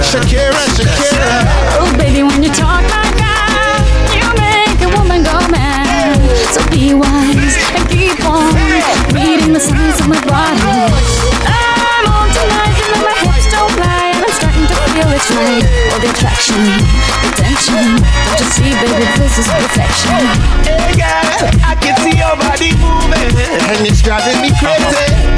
Shakira, 0.02 0.64
Shakira. 0.74 1.46
Oh, 1.78 1.94
baby, 1.96 2.22
when 2.22 2.42
you 2.42 2.50
talk 2.50 2.82
like 2.82 3.14
that, 3.22 3.78
you 4.14 4.26
make 4.34 4.80
a 4.82 4.88
woman 4.98 5.22
go 5.22 5.38
mad. 5.50 6.18
So 6.52 6.60
be 6.70 6.94
wise 6.94 7.56
and 7.76 7.88
keep 7.88 8.18
on 8.24 8.54
reading 9.14 9.52
the 9.52 9.60
signs 9.60 10.00
of 10.00 10.08
my 10.08 10.20
body. 10.26 10.90
I'm 11.46 12.06
on 12.10 12.28
tonight 12.34 12.82
and 12.94 13.02
my 13.02 13.14
hips 13.22 13.46
don't 13.52 13.74
lie, 13.78 14.10
and 14.14 14.24
I'm 14.24 14.32
starting 14.34 14.66
to 14.66 14.74
feel 14.74 15.10
it's 15.14 15.30
right. 15.30 15.64
All 15.92 16.00
the 16.00 16.10
attraction, 16.10 16.62
the 17.22 17.30
tension. 17.36 18.02
Don't 18.02 18.40
you 18.40 18.48
see, 18.50 18.70
baby, 18.74 19.06
this 19.18 19.38
is 19.38 19.46
perfection 19.46 20.57
and 23.66 23.86
it's 23.86 24.02
driving 24.02 24.38
me 24.40 24.50
crazy. 24.58 24.86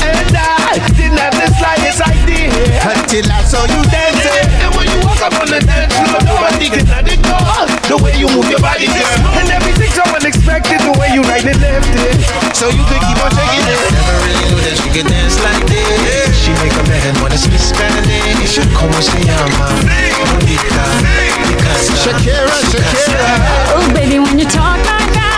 And 0.05 0.37
I 0.37 0.77
didn't 0.97 1.19
have 1.19 1.35
the 1.35 1.49
slightest 1.57 2.01
idea 2.05 2.53
until 2.85 3.27
I 3.31 3.41
saw 3.45 3.65
you 3.67 3.81
dancing. 3.89 4.47
And 4.61 4.71
when 4.77 4.87
you 4.89 4.99
walk 5.07 5.21
up 5.25 5.35
on 5.41 5.49
the 5.49 5.61
dance 5.65 5.95
floor, 5.97 6.21
nobody 6.27 6.69
can 6.69 6.85
ignore 7.09 7.65
the 7.89 7.97
way 8.03 8.15
you 8.21 8.29
move 8.31 8.49
your 8.51 8.61
body, 8.61 8.87
girl. 8.87 9.19
And 9.41 9.49
everything's 9.51 9.97
so 9.97 10.05
unexpected, 10.11 10.81
the 10.85 10.95
way 11.01 11.11
you 11.15 11.23
right 11.27 11.45
and 11.45 11.61
left 11.61 11.89
it. 11.89 12.21
So 12.57 12.69
you 12.69 12.85
could 12.87 13.03
keep 13.03 13.19
on 13.25 13.31
shaking 13.33 13.67
it. 13.67 13.79
Never 13.95 14.17
really 14.29 14.47
knew 14.53 14.61
that 14.69 14.77
she 14.79 14.89
could 14.93 15.09
dance 15.09 15.37
like 15.41 15.65
this. 15.67 16.37
She 16.37 16.53
make 16.61 16.75
a 16.77 16.85
man 16.89 17.15
wanna 17.23 17.39
speak 17.39 17.63
Spanish. 17.63 18.59
Como 18.77 19.01
se 19.01 19.19
llama? 19.25 19.67
Bonita. 20.37 20.85
Shakira, 22.01 22.57
Shakira. 22.71 23.29
Oh, 23.77 23.87
baby, 23.95 24.19
when 24.19 24.39
you 24.39 24.45
talk 24.47 24.79
like 24.79 25.13
that, 25.15 25.30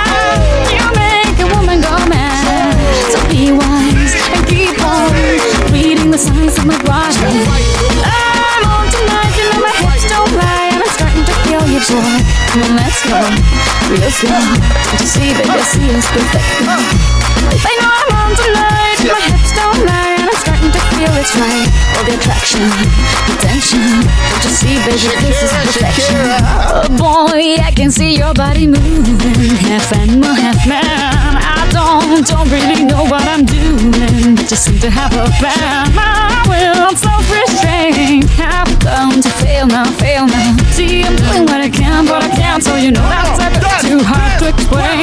be 3.43 3.51
wise 3.51 4.15
and 4.35 4.47
keep 4.47 4.79
on 4.87 5.11
reading 5.75 6.11
the 6.13 6.19
signs 6.19 6.57
of 6.59 6.65
my 6.65 6.79
body. 6.87 7.19
I'm 8.07 8.63
on 8.71 8.87
tonight, 8.95 9.35
my 9.59 9.99
don't 10.07 10.33
lie, 10.39 10.71
and 10.71 10.79
I'm 10.79 10.93
starting 10.95 11.25
to 11.27 11.35
feel 11.43 11.65
your 11.67 11.83
joy. 11.83 12.15
Come 12.55 12.63
on, 12.63 12.79
let's 12.79 13.03
go, 13.03 13.19
see, 15.03 15.35
baby, 15.35 15.51
I 15.51 15.59
see 15.59 15.91
it's 15.91 16.07
perfect. 16.15 16.47
I 17.67 17.73
know 17.83 17.91
I'm 17.99 18.11
on 18.23 18.31
tonight, 18.39 18.99
my 19.11 19.21
hips 19.27 19.51
don't 19.59 19.81
lie, 19.91 20.12
starting 20.63 20.73
to 20.73 20.81
feel 20.97 21.13
it's 21.19 21.35
right. 21.37 21.69
All 21.97 22.05
the 22.05 22.15
attraction, 22.15 22.63
attention. 23.35 23.83
Don't 23.83 24.45
you 24.45 24.51
see, 24.51 24.79
baby, 24.87 25.11
this 25.27 25.43
is 25.43 25.51
perfection. 25.53 26.15
Oh 26.71 26.87
boy, 26.99 27.63
I 27.63 27.73
can 27.75 27.91
see 27.91 28.17
your 28.17 28.35
body 28.35 28.67
moving, 28.67 29.57
half 29.67 29.93
animal, 29.93 30.35
half 30.35 30.67
man. 30.67 30.83
I 30.83 31.67
don't, 31.71 32.27
don't 32.27 32.49
really 32.51 32.85
know 32.85 33.05
what 33.05 33.27
I'm 33.27 33.45
doing, 33.45 34.37
just 34.37 34.65
seem 34.65 34.79
to 34.81 34.91
have 34.91 35.13
a 35.13 35.27
plan. 35.39 35.95
My 35.95 36.45
will, 36.47 36.95
self-restraint, 36.97 38.29
have 38.39 38.69
come 38.81 39.21
to 39.21 39.31
fail 39.43 39.67
now, 39.67 39.91
fail 39.99 40.27
now. 40.27 40.57
See, 40.71 41.03
I'm 41.03 41.17
doing 41.17 41.45
what 41.47 41.61
I 41.61 41.71
can, 41.71 42.07
but 42.07 42.23
I 42.23 42.29
can't, 42.29 42.63
so 42.63 42.77
you 42.77 42.91
know 42.93 43.03
that's 43.03 43.39
a 43.41 43.51
bit 43.51 43.91
too 43.91 44.01
hard 44.05 44.39
to 44.41 44.49
explain. 44.49 45.03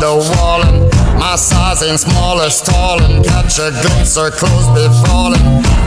the 0.00 0.14
wall. 0.14 0.62
And 0.62 0.90
my 1.18 1.36
size 1.36 1.82
ain't 1.82 2.00
small 2.00 2.40
or 2.40 2.50
stalling. 2.50 3.22
Catch 3.22 3.58
a 3.58 3.70
glimpse, 3.70 4.16
her 4.16 4.30
clothes 4.30 4.68
be 4.74 4.86
falling. 5.06 5.44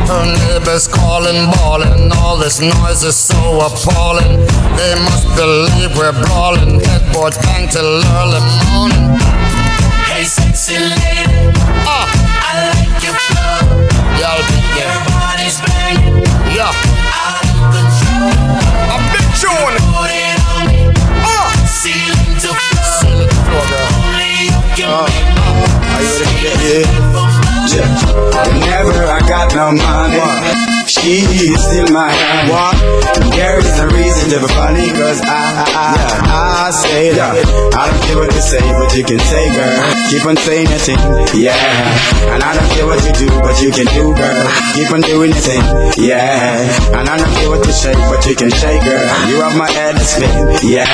Her 0.08 0.26
neighbors 0.26 0.88
calling, 0.88 1.50
bawling. 1.58 2.12
All 2.22 2.38
this 2.38 2.60
noise 2.60 3.04
is 3.04 3.16
so 3.16 3.38
appalling. 3.62 4.40
They 4.78 4.94
must 5.08 5.26
believe 5.36 5.96
we're 5.98 6.16
brawling. 6.26 6.80
Headboards 6.80 7.38
bang 7.40 7.68
till 7.70 7.86
early 7.86 8.42
morning. 8.72 9.20
Hey, 10.10 10.24
sexy 10.24 10.78
lady, 10.80 11.54
Ah, 11.86 12.08
I 12.42 12.74
like 12.74 13.04
your 13.06 13.14
flow. 13.14 13.86
y'all 14.18 14.42
be 14.50 14.58
Your 14.74 14.98
body's 15.14 15.58
banging, 15.62 16.26
Yeah, 16.58 16.74
me 24.88 24.94
are 24.94 26.02
you 26.02 26.14
for 26.16 26.32
more. 26.38 27.28
Whenever 28.48 29.04
I 29.06 29.20
got 29.28 29.54
no 29.54 29.72
money, 29.72 30.77
she 30.88 31.22
is 31.24 31.60
still 31.62 31.90
my 31.94 32.10
honey. 32.10 32.52
What? 32.52 32.76
There 33.36 33.60
is 33.60 33.80
a 33.80 33.88
reason 33.92 34.26
to 34.32 34.38
be 34.42 34.50
funny, 34.56 34.88
cause 34.96 35.22
I, 35.22 35.68
I, 35.68 35.92
I, 36.26 36.68
I 36.68 36.72
say 36.72 37.14
that. 37.14 37.36
I 37.76 37.92
don't 37.92 38.02
care 38.08 38.18
what 38.18 38.32
you 38.34 38.42
say, 38.42 38.64
but 38.64 38.90
you 38.96 39.04
can 39.04 39.20
say, 39.20 39.44
girl. 39.54 39.78
Keep 40.10 40.24
on 40.26 40.38
saying 40.38 40.68
your 40.70 40.82
thing, 40.82 41.02
yeah. 41.38 41.56
And 42.34 42.42
I 42.44 42.52
don't 42.56 42.70
care 42.74 42.88
what 42.88 43.02
you 43.04 43.14
do, 43.14 43.28
but 43.42 43.56
you 43.62 43.72
can 43.72 43.88
do, 43.94 44.16
girl. 44.16 44.44
Keep 44.74 44.90
on 44.92 45.02
doing 45.02 45.32
your 45.32 45.44
thing, 45.44 45.64
yeah. 46.00 46.66
And 46.98 47.06
I 47.08 47.16
don't 47.18 47.34
care 47.38 47.50
what 47.50 47.62
you 47.66 47.74
shake, 47.74 48.02
but 48.10 48.26
you 48.26 48.36
can 48.36 48.50
shake, 48.50 48.82
girl. 48.84 49.06
You 49.30 49.44
have 49.44 49.56
my 49.58 49.70
head 49.70 49.96
to 49.96 50.06
spin, 50.06 50.32
yeah. 50.66 50.88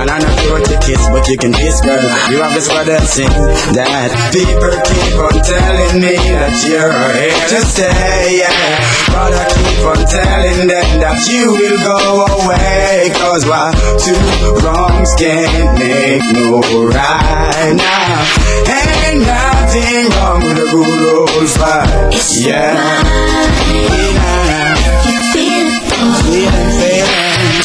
And 0.00 0.10
I 0.10 0.18
don't 0.20 0.36
care 0.38 0.52
what 0.52 0.64
you 0.70 0.78
kiss, 0.80 1.02
but 1.10 1.26
you 1.28 1.36
can 1.36 1.52
kiss, 1.52 1.80
girl. 1.80 2.02
You 2.30 2.40
have 2.44 2.54
this 2.54 2.68
brother 2.68 3.00
sing 3.04 3.30
that 3.74 4.10
people 4.32 4.72
keep 4.84 5.16
on 5.18 5.34
telling 5.44 5.74
telling 5.74 6.00
me 6.00 6.16
that 6.16 6.54
you're 6.66 6.92
here 7.14 7.48
to 7.48 7.66
stay. 7.66 8.38
Yeah. 8.38 9.13
But 9.14 9.30
I 9.30 9.46
keep 9.46 9.78
on 9.86 10.02
telling 10.10 10.66
them 10.66 10.88
that 10.98 11.22
you 11.30 11.54
will 11.54 11.78
go 11.86 12.26
away. 12.34 13.14
Cause 13.14 13.46
why 13.46 13.70
two 14.02 14.18
wrongs 14.58 15.14
can't 15.14 15.78
make 15.78 16.26
no 16.34 16.58
right 16.90 17.78
now. 17.78 18.26
Ain't 18.66 19.22
nothing 19.22 20.10
wrong 20.18 20.42
with 20.42 20.58
a 20.58 20.66
good 20.66 20.98
old 21.14 21.46
fight. 21.46 22.10
Yeah. 22.42 22.74
Feeling, 25.30 25.78
feeling. 26.26 26.74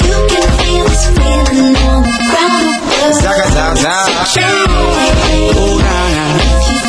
You 0.06 0.18
can 0.30 0.46
feel 0.62 0.86
this 0.86 1.06
feeling 1.18 1.76
on 1.82 2.06
the 2.06 2.14
ground. 2.30 2.78
Zaga, 3.18 3.46
zaga, 3.58 3.82
zaga. 3.82 4.54
Oh, 5.58 5.82
nah, 5.82 6.14
nah. 6.14 6.89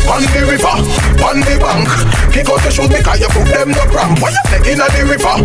On 0.09 0.23
the 0.23 0.41
river, 0.43 0.75
on 1.21 1.39
the 1.45 1.55
bank. 1.61 1.87
Kick 2.33 2.49
out 2.49 2.61
your 2.63 2.73
shoes 2.73 2.89
because 2.89 3.19
you 3.21 3.29
put 3.31 3.47
them 3.47 3.71
no 3.71 3.83
cramp. 3.87 4.19
What 4.19 4.33
you 4.33 4.43
say 4.49 4.73
in 4.73 4.79
the 4.81 5.01
river, 5.07 5.35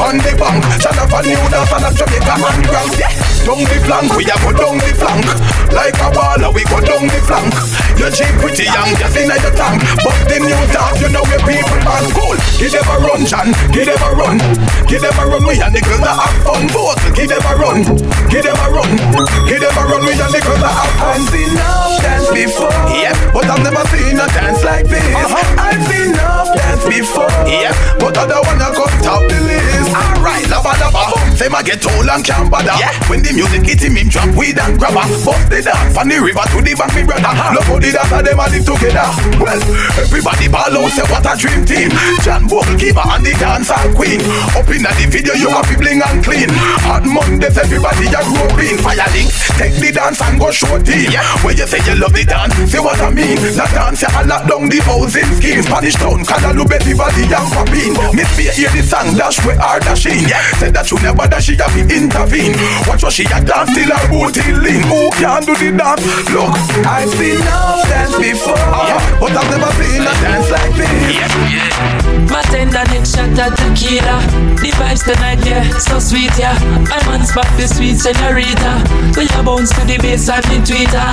on 0.00 0.18
the 0.18 0.32
bank. 0.34 0.64
Shut 0.80 0.96
up 0.98 1.12
and 1.12 1.26
you 1.26 1.38
dance 1.52 1.72
on 1.72 1.84
a 1.84 1.90
Jamaica 1.92 2.34
and 2.34 2.62
grand. 2.66 2.92
Yeah, 2.96 3.12
down 3.46 3.62
the 3.62 3.78
flank, 3.86 4.08
we 4.16 4.24
a 4.26 4.36
go 4.42 4.50
down 4.56 4.78
the 4.80 4.92
flank. 4.96 5.26
Like 5.70 5.98
a 6.00 6.08
baller, 6.10 6.50
we 6.50 6.64
go 6.66 6.80
down 6.80 7.06
the 7.06 7.20
flank. 7.22 7.54
You're 8.00 8.10
cheap, 8.10 8.32
pretty 8.40 8.66
young, 8.66 8.90
just 8.98 9.14
in 9.14 9.28
the 9.30 9.52
tank. 9.54 9.84
But 10.02 10.16
the 10.26 10.38
new 10.42 10.62
dog, 10.74 10.96
you 10.98 11.08
know 11.12 11.22
we 11.30 11.36
people 11.46 11.78
are 11.86 12.06
cool. 12.10 12.38
Give 12.58 12.72
them 12.72 12.88
a 12.88 12.96
run, 13.02 13.22
John. 13.28 13.48
Give 13.70 13.86
them 13.86 14.00
a 14.00 14.10
run. 14.16 14.38
Give 14.88 15.02
them 15.02 15.16
a 15.16 15.24
run. 15.28 15.44
We 15.46 15.60
and 15.60 15.74
the 15.74 15.82
girls 15.84 16.02
that 16.02 16.16
have 16.16 16.36
fun. 16.42 16.66
Both. 16.72 16.98
Give 17.14 17.28
them 17.28 17.44
a 17.46 17.52
run. 17.54 17.84
Give 18.32 18.42
them 18.42 18.58
a 18.58 18.66
run. 18.72 18.90
Give 19.46 19.60
them 19.60 19.76
a 19.76 19.82
run. 19.86 20.02
We 20.02 20.14
and 20.16 20.32
the 20.34 20.40
girls 20.40 20.62
that 20.62 20.72
have 20.72 20.94
fun. 20.98 21.20
I've 21.20 21.28
seen 21.30 21.50
enough 21.52 22.02
dance 22.02 22.28
before. 22.32 22.72
Yeah, 22.96 23.14
but 23.30 23.46
I've 23.46 23.62
never 23.62 23.84
seen 23.92 24.05
a 24.14 24.26
dance 24.30 24.62
like 24.62 24.86
this. 24.86 25.02
Uh-huh. 25.10 25.42
I've 25.58 25.82
seen 25.90 26.14
enough 26.14 26.54
dance 26.54 26.84
before. 26.86 27.30
Yeah, 27.50 27.74
but 27.98 28.14
I 28.14 28.30
don't 28.30 28.46
wanna 28.46 28.70
come 28.70 28.94
top 29.02 29.22
the 29.26 29.38
list. 29.42 29.90
Alright, 29.90 30.46
lava 30.46 30.78
lava. 30.78 31.18
Say 31.34 31.48
my 31.48 31.62
get 31.62 31.82
old 31.82 32.06
and 32.06 32.22
can't 32.22 32.50
bother. 32.50 32.74
Yeah, 32.78 32.92
when 33.10 33.22
the 33.22 33.32
music 33.32 33.66
hit 33.66 33.82
him, 33.82 33.96
him 33.96 34.08
drop 34.08 34.30
weed 34.36 34.58
and 34.58 34.78
grabber. 34.78 35.06
Bust 35.24 35.50
the 35.50 35.62
dance 35.62 35.94
from 35.94 36.08
the 36.08 36.18
river 36.22 36.44
to 36.54 36.58
the 36.62 36.72
bank, 36.78 36.92
me 36.94 37.02
brother. 37.02 37.32
Love 37.54 37.66
how 37.66 37.78
the 37.78 37.90
dance 37.90 38.12
and 38.12 38.26
them 38.26 38.40
a 38.40 38.46
live 38.46 38.64
together. 38.66 39.08
Well, 39.40 39.60
everybody 39.98 40.46
ball 40.48 40.74
out, 40.74 40.90
say 40.92 41.06
what 41.10 41.26
a 41.26 41.32
dream 41.34 41.62
team. 41.66 41.90
John 42.22 42.46
Kiva 42.78 43.02
and 43.14 43.24
the 43.24 43.32
dancer 43.38 43.78
queen. 43.94 44.20
Up 44.54 44.68
in 44.70 44.82
the 44.84 44.92
video, 45.10 45.34
you 45.34 45.50
have 45.50 45.68
bling 45.78 46.02
and 46.02 46.22
clean. 46.22 46.50
Hot 46.86 47.04
Mondays, 47.04 47.56
everybody 47.56 48.06
a 48.10 48.20
groping. 48.26 48.78
Fire 48.80 49.08
link, 49.12 49.30
take 49.56 49.76
the 49.80 49.90
dance 49.92 50.20
and 50.20 50.38
go 50.38 50.50
show 50.50 50.78
team. 50.82 51.10
Yeah. 51.10 51.24
When 51.44 51.56
you 51.56 51.66
say 51.66 51.80
you 51.84 51.96
love 51.98 52.12
the 52.12 52.24
dance, 52.24 52.54
say 52.70 52.80
what 52.80 53.00
I 53.00 53.10
mean. 53.10 53.36
The 53.36 53.64
dance, 53.72 53.95
you 54.02 54.28
lock 54.28 54.44
down 54.44 54.68
the 54.68 54.78
housing 54.84 55.30
scheme. 55.40 55.62
Spanish 55.62 55.96
town, 55.96 56.20
Canada, 56.24 56.64
Betty 56.64 56.92
Valley 56.92 57.24
and 57.24 57.48
Papine. 57.54 57.96
Miss 58.12 58.30
me 58.36 58.44
hear 58.52 58.70
the 58.70 58.82
song, 58.84 59.16
dash 59.16 59.40
where 59.44 59.56
are 59.60 59.80
dashing. 59.80 60.20
Yeah. 60.28 60.42
Said 60.60 60.74
that 60.74 60.90
you 60.90 60.98
never 61.00 61.24
dash, 61.24 61.48
she 61.48 61.56
have 61.56 61.72
to 61.72 61.80
intervene. 61.80 62.52
Watch 62.84 63.02
what 63.02 63.12
she 63.12 63.24
a 63.24 63.40
dance 63.40 63.72
till 63.72 63.88
her 63.88 64.04
booty 64.12 64.52
lean. 64.52 64.84
Who 64.90 65.08
can 65.16 65.40
do 65.48 65.54
the 65.56 65.72
dance? 65.72 66.04
Look, 66.28 66.52
I've 66.84 67.08
seen 67.16 67.40
enough 67.40 67.88
dance 67.88 68.16
before. 68.20 68.58
yeah, 68.60 69.00
but 69.16 69.32
I've 69.32 69.48
never 69.48 69.72
seen 69.80 70.04
a 70.04 70.12
dance 70.20 70.48
like 70.52 70.72
this. 70.76 71.56
My 72.28 72.42
tender 72.52 72.84
neck 72.92 73.04
shot 73.06 73.38
at 73.38 73.54
tequila. 73.56 74.18
The 74.60 74.70
vibes 74.76 75.04
tonight, 75.04 75.40
yeah, 75.46 75.62
so 75.78 75.98
sweet, 75.98 76.32
yeah. 76.36 76.58
My 76.90 77.00
man 77.06 77.24
spot 77.24 77.48
the 77.56 77.66
sweet 77.68 77.96
senorita. 77.96 78.82
We 79.16 79.24
a 79.24 79.40
bounce 79.42 79.70
to 79.78 79.82
the 79.86 79.96
bass 79.98 80.28
and 80.28 80.44
the 80.44 80.58
tweeter. 80.60 81.08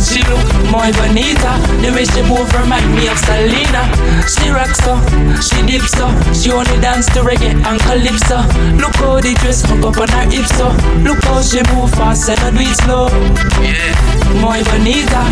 She 0.00 0.24
look 0.26 0.46
more 0.72 0.90
bonita. 0.98 1.52
The 1.84 1.92
way 1.94 2.07
she 2.14 2.22
move 2.22 2.50
remind 2.54 2.88
me 2.94 3.08
of 3.08 3.18
Selena. 3.18 3.82
She 4.26 4.50
rocks 4.50 4.78
so, 4.84 4.96
she 5.40 5.62
dips 5.66 5.92
so. 5.92 6.08
She 6.32 6.50
only 6.50 6.78
dance 6.80 7.06
to 7.14 7.20
reggae 7.20 7.54
and 7.54 7.80
calypso. 7.80 8.42
Look 8.76 8.96
how 8.96 9.20
the 9.20 9.34
dress 9.40 9.62
hung 9.62 9.84
up 9.84 9.98
on 9.98 10.08
her 10.08 10.26
hips 10.30 10.54
so. 10.56 10.68
Look 11.04 11.22
how 11.24 11.42
she 11.42 11.62
move 11.74 11.90
fast 11.92 12.28
and 12.30 12.56
do 12.56 12.62
it 12.62 12.76
slow. 12.82 13.08
Yeah, 13.62 13.92
more 14.40 14.60
bonita. 14.70 15.22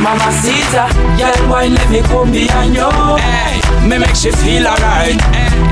Mama 0.00 0.30
Sita, 0.42 0.88
girl, 1.18 1.48
why 1.48 1.66
let 1.68 1.90
me 1.90 2.00
come 2.02 2.30
behind 2.32 2.74
you? 2.74 2.90
Hey, 3.18 3.53
me 3.88 3.98
make 3.98 4.16
she 4.16 4.30
feel 4.30 4.66
alright. 4.66 5.18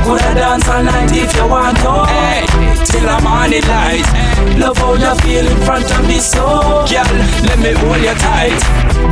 Coulda 0.05 0.35
dance 0.35 0.69
all 0.69 0.83
night 0.83 1.11
if 1.13 1.35
you 1.37 1.47
want 1.49 1.77
to. 1.79 2.05
Till 2.85 3.07
the 3.07 3.19
morning 3.23 3.65
light. 3.69 4.07
Love 4.59 4.77
how 4.77 4.95
you 4.95 5.15
feel 5.23 5.47
in 5.47 5.57
front 5.65 5.89
of 5.91 6.07
me, 6.07 6.19
so 6.19 6.85
girl, 6.91 7.09
let 7.47 7.59
me 7.59 7.73
hold 7.73 8.03
you 8.03 8.15
tight. 8.21 8.61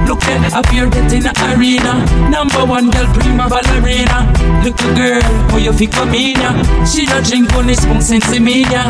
Look 0.07 0.23
at 0.25 0.53
up 0.53 0.67
here 0.67 0.91
getting 0.91 1.23
the 1.23 1.33
arena. 1.49 2.03
Number 2.29 2.67
one 2.67 2.91
girl, 2.91 3.07
prima 3.15 3.49
ballerina. 3.49 4.27
Little 4.63 4.95
girl, 4.95 5.23
how 5.51 5.57
you 5.57 5.73
feel 5.73 5.91
come 5.91 6.15
in 6.15 6.37
ya? 6.37 6.53
She 6.85 7.07
don't 7.07 7.25
drink 7.25 7.53
only 7.55 7.75
spoon 7.75 8.03
since 8.03 8.27
the 8.29 8.41
media. 8.41 8.85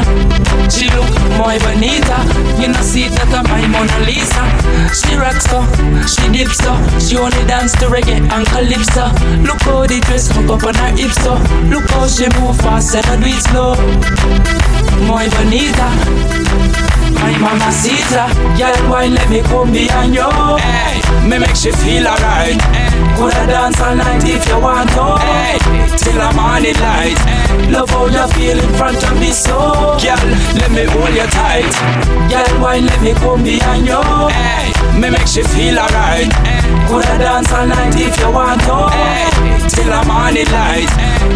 She 0.72 0.88
look 0.90 1.08
more 1.38 1.54
bonita. 1.60 2.18
You 2.58 2.72
know 2.72 2.82
see 2.82 3.08
that 3.08 3.30
I'm 3.30 3.44
my 3.46 3.62
Mona 3.68 3.98
Lisa. 4.08 4.42
She 4.96 5.14
rocks 5.14 5.46
so, 5.46 5.60
she 6.08 6.24
dips 6.32 6.58
so. 6.58 6.72
She 6.98 7.16
only 7.16 7.44
dance 7.46 7.72
to 7.78 7.86
reggae 7.86 8.18
and 8.18 8.46
calypso. 8.48 9.12
Look 9.44 9.60
how 9.62 9.86
the 9.86 9.99
dress 10.00 10.28
hook 10.30 10.50
up 10.50 10.64
on 10.64 10.74
her 10.74 10.92
hips 10.96 11.20
so. 11.22 11.34
Look 11.70 11.88
how 11.90 12.06
she 12.06 12.26
move 12.40 12.56
fast 12.58 12.94
and 12.94 13.06
I 13.06 13.16
do 13.16 13.26
it 13.26 13.42
slow. 13.42 13.74
Muy 15.06 15.28
bonita. 15.34 15.88
My 17.20 17.36
mama 17.38 17.70
Caesar, 17.72 18.28
girl, 18.56 18.76
why 18.88 19.06
let 19.06 19.28
me 19.28 19.42
come 19.42 19.72
behind 19.72 20.14
you? 20.14 20.30
Hey, 20.56 21.00
me 21.28 21.38
make 21.38 21.56
she 21.56 21.70
feel 21.72 22.06
alright. 22.06 22.56
Coulda 23.16 23.44
dance 23.46 23.80
all 23.80 23.94
night 23.94 24.24
if 24.24 24.46
you 24.48 24.58
want 24.58 24.88
to. 24.96 25.18
Hey, 25.20 25.58
till 25.98 26.16
the 26.16 26.32
morning 26.32 26.78
light. 26.80 27.18
Love 27.68 27.90
how 27.90 28.06
you 28.06 28.26
feel 28.34 28.58
in 28.58 28.72
front 28.74 29.02
of 29.04 29.18
me, 29.20 29.30
so 29.32 29.98
girl, 30.00 30.24
let 30.56 30.70
me 30.72 30.84
hold 30.84 31.12
you 31.12 31.26
tight. 31.28 31.68
Girl, 32.30 32.60
why 32.62 32.78
let 32.78 33.00
me 33.02 33.12
come 33.14 33.42
behind 33.44 33.86
you? 33.86 34.00
Hey, 34.30 34.72
me 35.00 35.08
make 35.08 35.26
she 35.26 35.42
feel 35.42 35.78
alright. 35.78 36.28
Coulda 36.86 37.16
dance 37.16 37.50
all 37.52 37.66
night 37.66 37.96
if 37.96 38.18
you 38.20 38.30
want 38.30 38.60
to. 38.68 38.76
Hey, 38.92 39.30
till 39.68 39.88
the 39.88 40.02
morning 40.04 40.44
light. 40.52 40.90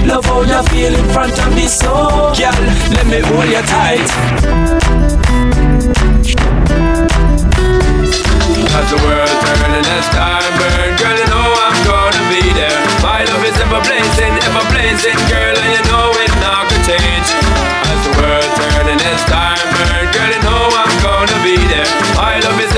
Love 0.05 0.25
how 0.27 0.43
you 0.45 0.61
feel 0.69 0.93
in 0.93 1.07
front 1.13 1.33
of 1.33 1.49
me, 1.57 1.67
so 1.67 1.89
girl, 2.37 2.53
let 2.93 3.07
me 3.09 3.21
hold 3.25 3.49
you 3.49 3.65
tight. 3.65 4.09
As 8.75 8.87
the 8.91 8.99
world 9.01 9.33
turn 9.41 9.73
and 9.73 9.87
as 9.97 10.07
time 10.13 10.53
burn, 10.61 10.91
girl, 11.01 11.17
you 11.17 11.29
know 11.33 11.49
I'm 11.65 11.79
gonna 11.89 12.23
be 12.29 12.45
there. 12.53 12.81
My 13.01 13.25
love 13.25 13.45
is 13.49 13.57
ever 13.65 13.81
blazing, 13.81 14.35
ever 14.45 14.65
blazing, 14.77 15.19
girl, 15.33 15.57
and 15.57 15.71
you 15.73 15.83
know 15.89 16.13
it 16.21 16.33
not 16.45 16.69
gonna 16.69 16.85
change. 16.85 17.44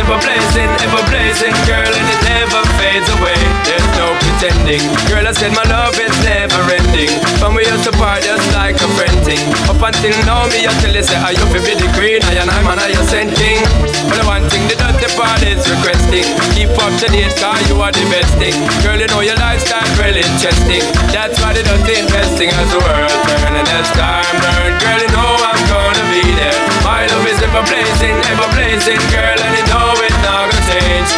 Ever 0.07 0.23
blazing, 0.23 0.71
ever 0.87 1.03
blazing, 1.11 1.55
girl, 1.67 1.83
and 1.83 2.07
it 2.07 2.23
never 2.23 2.63
fades 2.79 3.11
away. 3.19 3.35
There's 3.67 3.91
no 3.99 4.15
pretending, 4.23 4.83
girl. 5.11 5.27
I 5.27 5.35
said 5.35 5.51
my 5.51 5.67
love 5.67 5.99
is 5.99 6.15
never 6.23 6.63
ending. 6.71 7.11
From 7.43 7.59
we 7.59 7.67
used 7.67 7.83
to 7.91 7.93
part 7.99 8.23
just 8.23 8.47
like 8.55 8.79
a 8.79 8.89
friend 8.95 9.19
thing. 9.27 9.43
Up 9.67 9.83
until 9.83 10.15
now, 10.23 10.47
me 10.55 10.63
until 10.63 10.95
they 10.95 11.03
say 11.03 11.19
I 11.19 11.35
you 11.35 11.47
be 11.51 11.75
the 11.75 11.91
queen, 11.99 12.23
I 12.23 12.39
and 12.39 12.47
I'm 12.47 12.71
an 12.71 12.79
I 12.79 12.95
sending. 13.11 13.59
But 14.07 14.23
the 14.23 14.27
one 14.31 14.47
thing 14.47 14.63
the 14.71 14.79
dirty 14.79 15.11
part 15.19 15.43
is 15.43 15.67
requesting. 15.67 16.27
Keep 16.55 16.79
up 16.79 16.95
to 17.03 17.11
date, 17.11 17.35
cause 17.43 17.67
you 17.67 17.75
are 17.83 17.91
the 17.91 18.07
best 18.07 18.31
thing. 18.39 18.55
Girl, 18.87 18.95
you 18.95 19.11
know 19.11 19.27
your 19.27 19.39
lifestyle 19.43 19.83
really 19.99 20.23
interesting. 20.23 20.87
That's 21.11 21.35
why 21.43 21.51
they 21.51 21.67
don't 21.67 21.83
investing 21.83 22.55
as 22.55 22.69
the 22.71 22.79
world 22.79 23.11
turn 23.27 23.59
and 23.59 23.69
as 23.75 23.91
time 23.91 24.39
burn. 24.39 24.71
Girl, 24.79 25.01
you 25.03 25.11
know 25.11 25.35
I'm 25.35 25.63
gonna 25.67 26.05
be 26.15 26.23
there. 26.39 26.59
My 26.87 27.11
love 27.11 27.27
is 27.27 27.43
ever 27.43 27.67
blazing, 27.67 28.15
ever 28.31 28.49
blazing, 28.55 29.03
girl, 29.11 29.35
and 29.35 29.46
you 29.57 29.65
know 29.73 29.97
it's 30.05 30.21
not 30.21 30.53
gonna 30.53 30.69
change. 30.69 31.11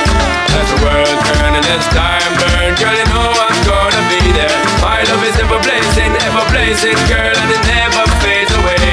As 0.55 0.67
the 0.71 0.79
world 0.87 1.19
turn 1.27 1.53
and 1.59 1.67
as 1.67 1.87
time 1.91 2.33
burn, 2.39 2.71
girl, 2.79 2.95
you 2.95 3.09
know 3.11 3.29
I'm 3.35 3.59
gonna 3.67 4.03
be 4.07 4.23
there. 4.33 4.55
My 4.79 5.03
love 5.11 5.23
is 5.27 5.35
ever 5.43 5.59
blazing, 5.67 6.15
ever 6.23 6.45
blazing, 6.55 6.99
girl, 7.11 7.35
and 7.35 7.51
it 7.51 7.63
never 7.67 8.05
fades 8.23 8.53
away. 8.55 8.87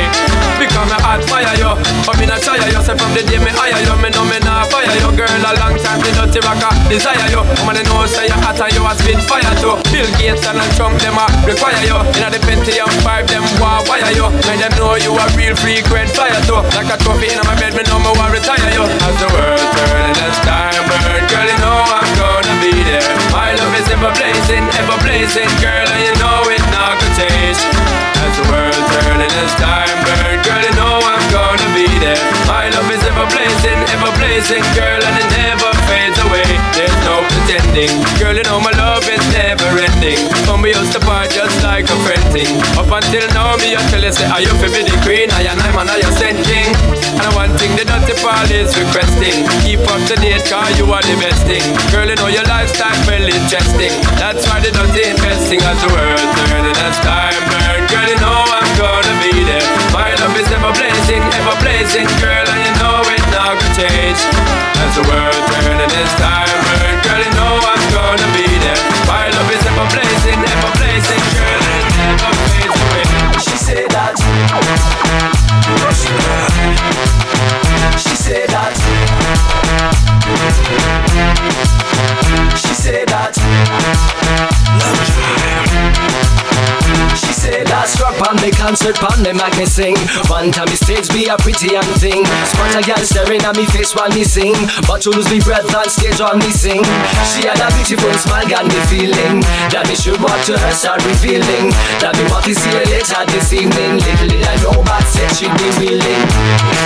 Become 0.58 0.90
a 0.90 1.00
hot 1.00 1.22
fire, 1.30 1.54
yo. 1.62 1.78
But 2.08 2.18
me 2.18 2.26
not 2.26 2.42
shy, 2.42 2.58
yo. 2.58 2.82
Say 2.82 2.98
from 2.98 3.14
the 3.14 3.22
day 3.22 3.38
me 3.38 3.52
hire, 3.54 3.78
yo. 3.86 3.94
Me 4.02 4.10
know 4.10 4.26
me 4.26 4.40
not 4.42 4.72
fire, 4.74 4.90
yo. 4.98 5.14
Girl, 5.14 5.30
a 5.30 5.52
long 5.62 5.78
time 5.78 6.02
the 6.02 6.10
dirty 6.16 6.42
rocker 6.42 6.74
desire, 6.90 7.30
yo. 7.30 7.46
Woman, 7.62 7.78
they 7.78 7.86
know 7.86 8.06
say 8.10 8.26
you 8.26 8.38
hot 8.42 8.58
and 8.58 8.74
you 8.74 8.82
a 8.82 8.92
spit 8.98 9.22
fire, 9.30 9.54
too. 9.62 9.85
Bill 9.96 10.12
Gates 10.20 10.44
and 10.44 10.60
Trump, 10.76 11.00
them 11.00 11.16
a 11.16 11.24
require 11.48 11.80
you. 11.88 11.96
In 12.20 12.28
the 12.28 12.36
Pentium 12.44 12.92
5, 13.00 13.32
them 13.32 13.48
want 13.64 13.88
wire 13.88 14.12
you. 14.12 14.28
Make 14.44 14.60
them 14.60 14.76
know 14.76 15.00
you 15.00 15.16
a 15.16 15.24
real 15.40 15.56
frequent 15.56 16.12
flyer 16.12 16.36
too. 16.44 16.60
Like 16.76 16.92
a 16.92 17.00
trophy 17.00 17.32
in 17.32 17.40
my 17.48 17.56
bed, 17.56 17.72
me 17.72 17.80
me 17.80 18.12
want 18.20 18.36
retire 18.36 18.76
you. 18.76 18.84
As 18.84 19.16
the 19.24 19.30
world 19.32 19.56
turn 19.56 20.04
and 20.12 20.20
as 20.20 20.36
time 20.44 20.84
burn, 20.84 21.24
girl, 21.32 21.48
you 21.48 21.60
know 21.64 21.80
I'm 21.80 22.12
gonna 22.20 22.56
be 22.60 22.76
there. 22.84 23.08
My 23.32 23.56
love 23.56 23.72
is 23.80 23.88
ever 23.88 24.12
blazing, 24.20 24.68
ever 24.84 25.00
blazing, 25.00 25.48
girl, 25.64 25.88
and 25.88 26.02
you 26.04 26.14
know 26.20 26.44
it 26.52 26.60
not 26.76 27.00
gonna 27.00 27.16
change. 27.16 27.85
The 28.36 28.44
world 28.52 28.84
turn 28.92 29.24
and 29.24 29.32
as 29.32 29.56
time 29.56 29.96
burn, 30.04 30.44
girl, 30.44 30.60
you 30.60 30.76
know 30.76 31.00
I'm 31.00 31.24
gonna 31.32 31.70
be 31.72 31.88
there. 32.04 32.20
My 32.44 32.68
love 32.68 32.92
is 32.92 33.00
ever 33.08 33.24
blazing, 33.32 33.80
ever 33.96 34.12
blazing, 34.20 34.60
girl, 34.76 35.00
and 35.00 35.16
it 35.16 35.30
never 35.40 35.72
fades 35.88 36.20
away. 36.20 36.44
There's 36.76 37.00
no 37.08 37.24
pretending, 37.32 37.96
girl, 38.20 38.36
you 38.36 38.44
know 38.44 38.60
my 38.60 38.76
love 38.76 39.08
is 39.08 39.24
never 39.32 39.80
ending. 39.80 40.20
When 40.52 40.60
we 40.60 40.76
used 40.76 40.92
to 40.92 41.02
part 41.08 41.32
just 41.32 41.64
like 41.64 41.88
a 41.88 41.98
friend 42.04 42.26
thing. 42.36 42.52
Up 42.76 42.92
until 42.92 43.24
now, 43.32 43.56
me 43.56 43.72
I 43.72 43.80
tell 43.88 44.04
you 44.04 44.12
say, 44.12 44.28
are 44.28 44.44
you 44.44 44.52
fi 44.60 44.68
be 44.68 44.84
the 44.84 45.00
queen? 45.08 45.32
I 45.32 45.48
and 45.48 45.56
I'm 45.64 45.80
an 45.80 45.88
I 45.88 46.04
sent 46.20 46.36
king. 46.44 46.76
And 47.16 47.32
one 47.40 47.56
thing 47.56 47.72
the 47.80 47.88
dirty 47.88 48.20
Paul 48.20 48.52
is 48.52 48.76
requesting, 48.76 49.48
keep 49.64 49.80
up 49.88 50.04
to 50.12 50.16
date, 50.20 50.44
cause 50.52 50.76
you 50.76 50.84
are 50.92 51.00
the 51.08 51.16
best 51.24 51.48
thing. 51.48 51.64
Girl, 51.88 52.04
you 52.04 52.20
know 52.20 52.28
your 52.28 52.44
lifestyle 52.52 53.00
well 53.08 53.24
interesting. 53.32 53.96
That's 54.20 54.44
why 54.44 54.60
the 54.60 54.76
dirty 54.76 55.08
investing 55.08 55.64
as 55.64 55.80
the 55.80 55.90
world 55.96 56.28
turning 56.52 56.76
as 56.84 57.00
time 57.00 57.35
ever 61.46 61.62
blazing, 61.62 62.08
girl, 62.18 62.46
and 62.50 62.62
you 62.66 62.74
know 62.82 63.06
it 63.06 63.22
gonna 63.30 63.62
change. 63.78 64.20
As 64.82 64.98
the 64.98 65.06
world 65.06 65.42
turning 65.62 65.92
as 65.94 66.12
time 66.18 66.50
burn, 66.66 66.98
girl, 67.06 67.22
you 67.22 67.32
know 67.38 67.54
I'm 67.62 67.84
gonna 67.94 68.30
be 68.34 68.50
there. 68.66 68.82
My 69.06 69.30
love 69.30 69.50
is 69.54 69.62
ever 69.62 69.88
blazing, 69.94 70.40
ever 70.42 70.72
blazing, 70.82 71.22
girl, 71.38 71.45
on 88.24 88.38
the 88.40 88.52
concert, 88.56 88.96
on 89.04 89.24
the 89.24 89.34
make 89.34 89.56
me 89.58 89.66
sing. 89.66 89.96
One 90.32 90.52
time 90.52 90.72
stage 90.76 91.10
be 91.12 91.28
a 91.28 91.36
pretty 91.38 91.76
young 91.76 91.88
thing. 92.00 92.24
Spot 92.48 92.76
a 92.76 92.82
girl 92.84 93.04
staring 93.04 93.44
at 93.44 93.56
me 93.56 93.66
face 93.68 93.96
while 93.96 94.12
me 94.12 94.24
sing. 94.24 94.56
But 94.88 95.04
to 95.04 95.12
lose 95.12 95.28
me 95.30 95.40
breath 95.44 95.68
on 95.76 95.90
stage 95.90 96.20
while 96.20 96.38
me 96.38 96.52
sing. 96.52 96.84
She 97.34 97.48
had 97.48 97.60
a 97.60 97.68
beautiful 97.76 98.14
smile, 98.16 98.48
got 98.48 98.66
me 98.68 98.80
feeling 98.88 99.44
that 99.72 99.88
me 99.90 99.96
should 99.96 100.20
walk 100.24 100.40
to 100.48 100.56
her, 100.56 100.72
start 100.72 101.04
revealing 101.04 101.74
that 102.00 102.16
me 102.16 102.24
want 102.32 102.46
to 102.48 102.54
see 102.56 102.72
her 102.72 102.86
later 102.88 103.22
this 103.32 103.52
evening. 103.52 104.00
Little 104.00 104.30
did 104.32 104.46
I 104.48 104.56
know, 104.64 104.80
but 104.86 105.04
said 105.10 105.32
she'd 105.36 105.54
be 105.60 105.68
willing. 105.82 106.24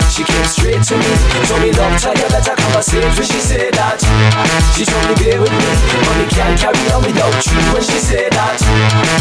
She 0.10 0.26
came 0.26 0.48
straight 0.48 0.82
to 0.90 0.96
me, 0.98 1.12
told 1.46 1.62
me 1.62 1.72
love, 1.78 1.94
you 2.00 2.28
better 2.32 2.56
conversate 2.58 3.06
when 3.06 3.28
she 3.28 3.40
said 3.40 3.74
that. 3.78 4.02
She 4.74 4.88
told 4.88 5.06
me 5.06 5.16
bear 5.22 5.38
with 5.38 5.54
me, 5.54 5.70
but 6.06 6.16
me 6.18 6.26
can't 6.32 6.56
carry 6.58 6.86
on 6.96 7.04
without 7.06 7.38
you 7.46 7.60
when 7.76 7.84
she 7.84 8.00
said 8.00 8.32
that. 8.34 8.58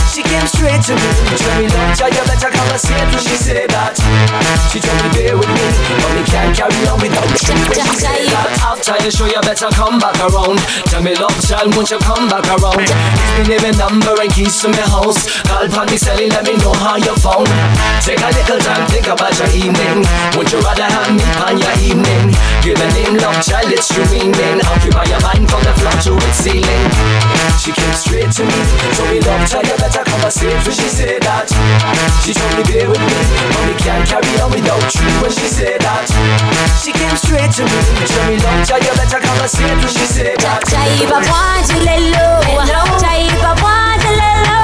She 0.09 0.23
came 0.25 0.47
straight 0.49 0.83
to 0.89 0.95
me, 0.97 1.09
told 1.37 1.57
me 1.61 1.67
love, 1.69 1.98
tell 1.99 2.15
you 2.15 2.23
better 2.31 2.51
conversate 2.55 3.11
when 3.11 3.19
she 3.19 3.35
said 3.35 3.67
that. 3.75 3.99
She 4.71 4.79
told 4.79 4.95
me 5.03 5.11
bear 5.19 5.35
with 5.35 5.51
me, 5.51 5.67
but 5.99 6.11
me 6.15 6.23
can't 6.31 6.55
carry 6.55 6.87
on 6.87 6.95
without 7.03 7.27
you 7.27 7.59
when 7.59 7.75
she 7.75 7.91
said 7.99 8.23
that. 8.31 8.55
After 8.63 8.95
you 9.03 9.11
show 9.11 9.27
you 9.27 9.43
better 9.43 9.67
come 9.75 9.99
back 9.99 10.15
around. 10.23 10.63
Tell 10.87 11.03
me 11.03 11.19
love 11.19 11.35
child, 11.43 11.75
won't 11.75 11.91
you 11.91 11.99
come 11.99 12.31
back 12.31 12.47
around? 12.55 12.87
Give 12.87 13.35
me 13.43 13.43
name 13.51 13.75
and 13.75 13.79
number 13.83 14.15
and 14.15 14.31
keys 14.31 14.63
to 14.63 14.71
my 14.71 14.87
house. 14.87 15.27
Call 15.43 15.67
upon 15.67 15.91
me 15.91 15.99
let 16.31 16.47
me 16.47 16.55
know 16.63 16.71
how 16.79 17.03
you 17.03 17.11
found. 17.19 17.51
Take 18.07 18.23
a 18.23 18.31
little 18.31 18.63
time, 18.63 18.87
think 18.95 19.11
about 19.11 19.35
your 19.35 19.51
evening. 19.59 20.07
Would 20.39 20.55
you 20.55 20.63
rather 20.63 20.87
have 20.87 21.11
me 21.11 21.27
on 21.43 21.59
your 21.59 21.75
evening? 21.83 22.31
Give 22.63 22.79
a 22.79 22.89
name, 22.95 23.19
love 23.19 23.43
child, 23.43 23.75
it's 23.75 23.91
your 23.99 24.07
meaning. 24.15 24.63
Occupy 24.71 25.11
your 25.11 25.23
mind 25.27 25.51
from 25.51 25.67
the 25.67 25.75
floor 25.75 25.99
to 26.07 26.13
its 26.31 26.47
ceiling. 26.47 26.87
She 27.59 27.75
came 27.75 27.95
straight 27.99 28.31
to 28.39 28.47
me, 28.47 28.59
told 28.95 29.11
me 29.11 29.19
love, 29.27 29.43
tell 29.51 29.67
you 29.67 29.75
better 29.83 30.07
conversate 30.07 30.63
when 30.63 30.75
she 30.79 30.87
said 30.87 31.27
that. 31.27 31.51
She 32.23 32.35
told 32.35 32.53
me 32.57 32.63
bear 32.69 32.89
with 32.89 33.01
me, 33.01 33.17
but 33.53 33.65
me 33.67 33.75
can't 33.81 34.05
carry 34.07 34.35
on 34.41 34.51
without 34.53 34.95
you. 34.95 35.09
When 35.23 35.31
she 35.33 35.49
said 35.49 35.81
that. 35.81 36.05
She 36.83 36.93
came 36.93 37.17
straight 37.17 37.53
to 37.57 37.65
me, 37.65 37.79
told 38.05 38.29
me 38.29 38.37
love, 38.45 38.67
tell 38.67 38.81
you 38.81 38.93
better 38.97 39.21
conversate 39.21 39.79
when 39.81 39.89
she 39.89 40.05
said 40.05 40.39
that. 40.45 40.65
Jaiba 40.69 41.19
Bwajilelo, 41.25 42.45
Jaiba 43.01 43.53
Bwajilelo, 43.57 44.49
Jaiba 44.49 44.58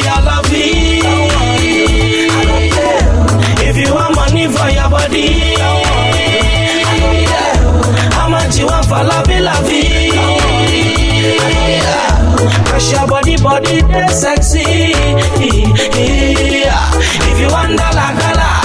boy, 0.00 0.08
I 0.08 0.20
love 0.24 0.52
it. 0.52 1.04
I 1.04 2.44
don't 2.44 2.70
care. 2.72 3.68
If 3.68 3.76
you 3.76 3.94
want 3.94 4.14
money 4.16 4.46
for 4.48 4.68
your 4.70 4.88
body, 4.90 5.56
I 5.56 5.66
don't 7.00 7.24
care. 7.28 7.56
How 8.12 8.28
much 8.28 8.58
you 8.58 8.66
want 8.66 8.86
for 8.86 9.02
love, 9.04 9.28
love 9.28 9.68
it. 9.68 10.14
Don't 10.14 10.40
care. 10.40 12.00
Cause 12.72 12.92
your 12.92 13.06
body, 13.06 13.36
body, 13.36 13.82
they 13.82 14.08
sexy. 14.08 14.64
If 17.30 17.38
you 17.40 17.48
want 17.48 17.76
dollar, 17.78 18.12
dollar. 18.20 18.56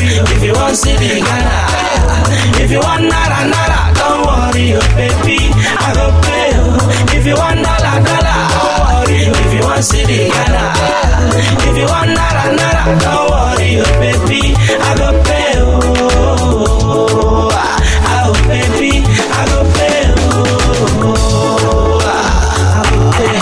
If 0.00 0.42
you 0.42 0.52
want 0.52 0.76
cedi, 0.76 1.20
Ghana. 1.22 1.58
If 2.62 2.70
you 2.70 2.80
want 2.80 3.04
naira, 3.04 3.50
naira. 3.50 3.94
Don't 3.94 4.26
worry, 4.26 4.74
oh 4.74 4.82
baby, 4.96 5.38
I 5.54 5.94
don't 5.94 6.14
pay. 6.24 6.50
Oh. 6.54 7.16
If 7.16 7.26
you 7.26 7.34
want 7.34 7.57
Want 9.78 9.86
cedi 9.94 10.26
Ghana, 10.26 10.74
if 11.38 11.76
you 11.78 11.86
want 11.86 12.10
naira 12.10 12.50
naira, 12.58 12.84
don't 12.98 13.30
worry, 13.30 13.78
oh 13.78 13.86
baby, 14.02 14.40
I 14.58 14.90
go 14.98 15.08
pay. 15.22 15.54
Oh, 15.54 17.46
I 17.54 18.26
go 18.26 18.32
baby, 18.50 18.90
I 19.06 19.46
go 19.46 19.62
pay. 19.78 20.02
Oh, 21.06 22.02
I 22.02 22.10
pay. 23.14 23.38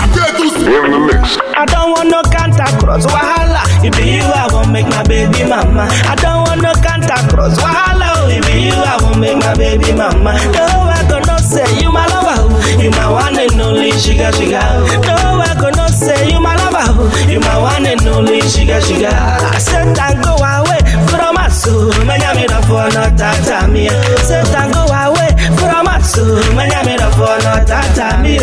I 1.57 1.65
don't 1.65 1.89
want 1.97 2.09
no 2.11 2.21
Santa 2.29 2.65
Cross 2.85 3.05
wahala. 3.07 3.63
It 3.83 3.97
you 4.05 4.21
I 4.21 4.47
won't 4.53 4.69
make 4.71 4.85
my 4.89 5.01
baby 5.09 5.41
mama. 5.43 5.87
I 6.05 6.13
don't 6.21 6.45
want 6.45 6.61
no 6.61 6.71
Santa 6.85 7.17
Cross 7.33 7.57
wahala. 7.57 8.13
oh, 8.13 8.29
It 8.29 8.45
you 8.53 8.77
I 8.77 8.97
won't 9.01 9.17
make 9.19 9.37
my 9.37 9.55
baby 9.55 9.91
mama. 9.91 10.37
No, 10.53 10.85
I 10.85 11.01
gonna 11.09 11.26
say 11.47 11.79
you 11.79 11.91
my 11.91 12.05
lover. 12.11 12.51
You 12.81 12.91
my 12.91 13.07
one 13.09 13.39
and 13.39 13.61
only 13.61 13.91
sugar 13.91 14.31
sugar. 14.35 14.67
No, 15.07 15.39
I 15.39 15.55
gonna 15.55 15.87
say 15.87 16.29
you 16.29 16.39
my 16.39 16.55
lover. 16.59 17.07
You 17.31 17.39
my 17.39 17.57
one 17.57 17.85
and 17.85 18.07
only 18.07 18.41
sugar 18.41 18.81
sugar. 18.81 19.07
I 19.07 19.57
said 19.57 19.97
and 19.97 20.23
go 20.23 20.35
away 20.35 20.81
from 21.07 21.35
my 21.35 21.47
soul. 21.47 21.87
Man, 22.03 22.21
I'm 22.21 22.37
in 22.37 22.51
for 22.67 22.87
not 22.91 23.15
that 23.17 23.69
me. 23.71 23.87
Said 24.27 24.51
and 24.51 24.73
go 24.75 24.83
away 24.91 25.31
from 25.55 25.85
my 25.87 26.01
soul. 26.01 26.35
Man, 26.53 26.71
I'm 26.75 26.87
in 26.91 27.03
for 27.15 27.37
not 27.47 27.63
that 27.67 28.19
me. 28.21 28.37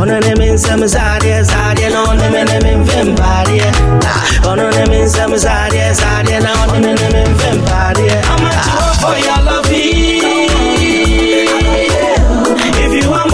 Ono 0.00 0.20
ne 0.20 0.34
min 0.36 0.58
sam 0.58 0.80
zadie 0.84 1.40
zadie 1.42 1.88
no 1.88 2.12
ne 2.12 2.28
min 2.28 2.44
ne 2.46 2.58
min 2.60 2.84
vim 2.84 3.14
badie. 3.16 3.68
Ono 4.44 4.70
ne 4.70 4.84
min 4.92 5.08
sam 5.08 5.32
zadie 5.32 5.88
zadie 5.96 6.38
no 6.44 6.52
ne 6.72 6.78
min 6.84 6.96
ne 7.00 7.08
min 7.14 7.30
vim 7.40 7.58
badie. 7.64 8.20
How 8.28 8.36
much 8.44 8.66
you 8.66 8.76
want 8.76 9.00
for 9.00 9.16
your 9.24 9.40
love? 9.48 10.13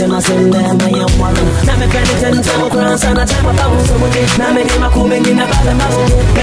All 0.00 0.06
the 0.06 0.10
time 0.10 0.16
I 0.16 0.20
send 0.20 0.52
them, 0.54 0.78
I 0.80 0.94
am 0.94 1.10
one. 1.18 1.34
Now 1.66 1.74
me 1.74 1.86
penny 1.90 2.14
ten 2.20 2.38
time 2.40 2.62
I 2.62 2.68
cross 2.70 3.04
and 3.04 3.18
a 3.18 3.26
time 3.26 3.46
I 3.46 3.56
bounce. 3.56 3.88
So 3.88 3.98
good. 3.98 4.38
Now 4.38 4.54
me 4.54 4.62
dem 4.62 4.82
a 4.84 4.88
come 4.90 5.10
in 5.10 5.26
a 5.26 5.44
bag 5.44 5.66
of 5.66 5.74
my 5.74 5.90
book. 5.90 6.22
Me 6.34 6.42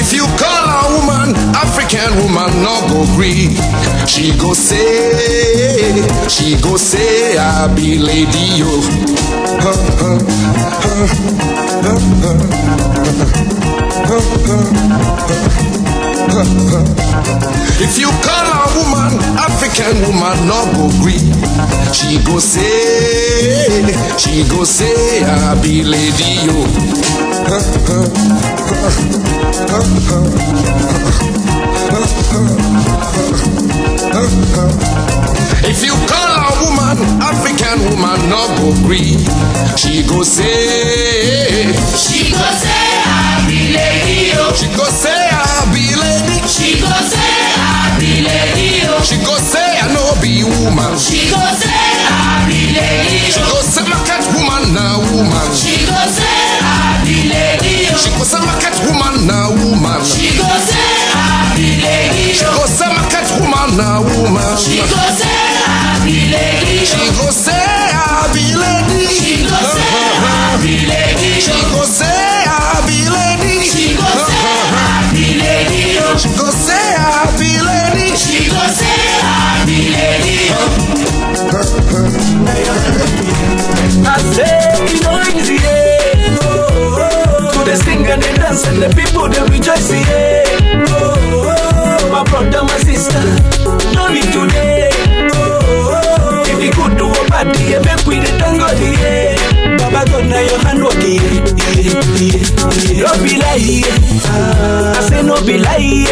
If 0.00 0.12
you 0.12 0.22
call 0.38 0.64
a 0.70 0.86
woman, 0.94 1.34
African 1.56 2.14
woman, 2.22 2.62
no 2.62 2.78
go 2.86 3.04
Greek, 3.16 3.58
She 4.06 4.36
go 4.38 4.54
say, 4.54 6.06
she 6.28 6.54
go 6.62 6.76
say, 6.76 7.36
I 7.36 7.66
be 7.74 7.98
lady 7.98 8.58
yo. 8.60 8.70
Huh, 9.60 10.98
huh. 16.30 16.84
If 17.80 17.98
you 17.98 18.10
call 18.26 18.46
a 18.46 18.66
woman, 18.76 19.12
African 19.38 19.96
woman, 20.06 20.36
no 20.46 20.60
go 20.74 20.90
green. 21.00 21.32
She 21.94 22.18
go 22.24 22.38
say, 22.38 23.82
she 24.18 24.44
go 24.48 24.64
say, 24.64 25.22
I 25.24 25.60
be 25.62 25.82
lady 25.84 26.46
yo. 26.46 27.68
If 35.70 35.84
you 35.84 35.92
call 36.08 36.32
a 36.32 36.50
woman, 36.64 36.98
African 37.20 37.78
woman, 37.90 38.30
no 38.30 38.46
go 38.56 38.72
green. 38.86 39.18
She 39.76 40.02
go 40.08 40.22
say, 40.22 41.72
She 41.96 42.32
go 42.32 42.38
say 42.62 42.87
Be 43.48 43.72
lady 43.74 44.32
yo. 44.32 44.52
She 44.54 44.68
go 44.76 44.84
say 44.88 45.28
I 45.30 45.64
be 45.72 45.84
lady. 45.96 46.38
She 46.48 46.80
go 46.80 46.88
say 46.88 47.34
I 47.56 47.96
be 48.00 48.20
lady 48.24 48.84
yo. 48.84 49.00
She 49.02 49.16
go 49.24 49.34
say 49.38 49.78
I 49.80 49.86
no 49.94 50.04
be 50.20 50.44
woman. 50.44 50.96
She 50.98 51.28
go 51.30 51.40
say 51.60 51.72
I 52.08 52.44
be 52.48 52.72
lady 52.76 53.30
She 53.32 53.40
go 53.40 53.60
say 53.62 53.84
my 53.88 53.96
cat 54.08 54.24
woman 54.34 54.72
na 54.74 54.98
woman. 55.12 55.48
She 55.54 55.76
go 55.86 55.96
say 56.12 56.40
I 56.64 57.00
be 57.04 57.28
lady 57.28 57.88
yo. 57.88 57.94
She 57.96 58.10
go 58.16 58.24
say 58.24 58.40
my 58.44 58.54
cat 58.60 58.76
woman 58.84 59.26
na 59.28 59.48
woman. 59.52 60.00
She 60.04 60.32
go 60.36 60.48
say 60.68 60.88
I 61.14 61.52
be 61.56 61.68
lady 61.84 62.32
She 62.36 62.44
go 62.44 62.64
say 62.66 62.88
my 62.92 63.02
cat 63.12 63.28
woman 63.40 63.76
na 63.76 64.00
woman. 64.04 64.52
She 64.60 64.78
go 64.80 65.00
say 65.16 65.40
I 65.68 66.00
be 66.04 66.16
lady 66.32 66.84
She 66.84 67.00
go 67.16 67.28
say 67.30 67.52
I 67.56 68.28
be 68.34 68.44
lady. 68.56 69.04
She 69.12 69.44
go 69.44 69.56
say 69.56 69.92
I 70.24 70.58
be 70.62 70.74
lady 70.88 71.40
She 71.40 71.52
go 71.72 71.84
say 71.84 72.17
She 76.18 76.28
go 76.36 76.46
say 76.50 76.94
I 76.96 77.26
be 77.38 77.50
lady. 77.68 78.16
She 78.16 78.48
go 78.50 78.62
say 78.78 78.98
I 79.22 79.64
be 79.66 79.78
lady. 79.94 80.38
I 84.04 84.16
say, 84.34 84.54
you 84.88 85.00
know 85.02 85.20
easy, 85.38 85.54
yeah. 85.54 86.38
To 87.52 87.60
the 87.64 87.74
sing 87.84 88.06
and 88.06 88.22
the 88.22 88.30
dance 88.36 88.66
and 88.66 88.82
the 88.82 88.88
people 88.96 89.28
they 89.28 89.42
rejoice, 89.52 89.90
yeah. 89.92 90.86
Oh, 90.88 91.54
oh, 91.54 92.10
my 92.12 92.22
brother, 92.24 92.62
my 92.64 92.78
sister, 92.78 93.22
be 94.12 94.20
today. 94.32 94.90
Oh, 95.34 96.42
if 96.46 96.58
you 96.64 96.70
could 96.72 96.96
do 96.98 97.06
a 97.06 97.22
party, 97.30 97.78
make 97.84 98.06
we 98.06 98.18
the 98.20 98.30
tango, 98.38 98.66
yeah. 98.80 99.27
God, 100.04 100.26
now 100.28 100.40
your 100.40 100.58
hand 100.58 100.78
yeah. 100.78 102.38
No 102.98 103.10
be 103.22 103.38
lie. 103.38 103.82
I 104.28 105.00
say 105.08 105.22
no 105.22 105.40
be 105.44 105.58
lie. 105.58 106.06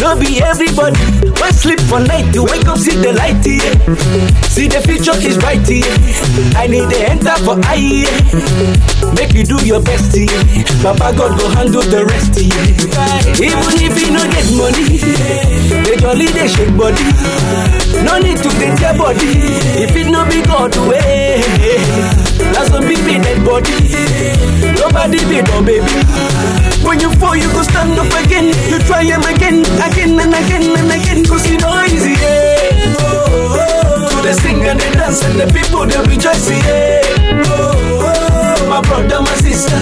No 0.00 0.18
be 0.18 0.40
everybody. 0.42 0.98
When 1.40 1.52
sleep 1.52 1.80
for 1.80 2.00
night, 2.00 2.34
you 2.34 2.44
wake 2.44 2.66
up, 2.66 2.78
see 2.78 2.96
the 2.96 3.12
light. 3.12 3.42
See 4.50 4.68
the 4.68 4.80
future 4.80 5.16
is 5.18 5.36
bright. 5.38 5.66
I 6.56 6.66
need 6.66 6.88
the 6.88 7.06
enter 7.10 7.36
for 7.44 7.58
eye. 7.64 8.06
Make 9.14 9.34
you 9.34 9.44
do 9.44 9.58
your 9.66 9.82
best. 9.82 10.12
Baba 10.82 11.12
God 11.16 11.38
go 11.38 11.48
handle 11.50 11.82
the 11.82 12.06
rest. 12.06 12.38
Even 12.38 13.76
if 13.82 13.94
you 14.00 14.10
no 14.12 14.22
get 14.30 14.48
money, 14.56 14.98
they 15.84 15.96
jolly 15.96 16.26
they 16.26 16.48
shake 16.48 16.76
body. 16.76 17.04
No 18.04 18.18
need 18.18 18.38
to 18.38 18.50
get 18.58 18.80
your 18.80 18.94
body. 18.96 19.32
If 19.82 19.94
it 19.96 20.10
no 20.10 20.24
be 20.28 20.42
God 20.42 20.74
way, 20.88 21.42
that's 22.56 22.72
big 22.80 22.96
big 23.04 23.20
dead 23.22 23.44
body. 23.44 23.68
Nobody 24.80 25.20
be 25.28 25.44
no 25.44 25.60
baby. 25.60 25.92
When 26.80 26.96
you 27.00 27.12
fall, 27.20 27.36
you 27.36 27.52
go 27.52 27.60
stand 27.62 27.98
up 28.00 28.08
again. 28.24 28.48
You 28.72 28.78
try 28.88 29.04
him 29.04 29.20
again, 29.28 29.60
again 29.76 30.16
and 30.16 30.32
again 30.32 30.72
and 30.72 30.88
again. 30.90 31.20
Cause 31.24 31.44
you 31.50 31.58
know 31.58 31.84
easy, 31.84 32.16
yeah. 32.16 32.96
Oh, 32.96 33.28
oh, 33.28 33.60
oh. 33.60 34.08
To 34.08 34.16
the 34.24 34.32
sing 34.40 34.64
and 34.64 34.80
the 34.80 34.88
dance 34.96 35.20
and 35.24 35.36
the 35.38 35.46
people 35.52 35.84
they 35.84 36.00
rejoice, 36.08 36.48
yeah. 36.48 37.04
My 38.70 38.80
brother, 38.80 39.20
my 39.20 39.34
sister, 39.36 39.76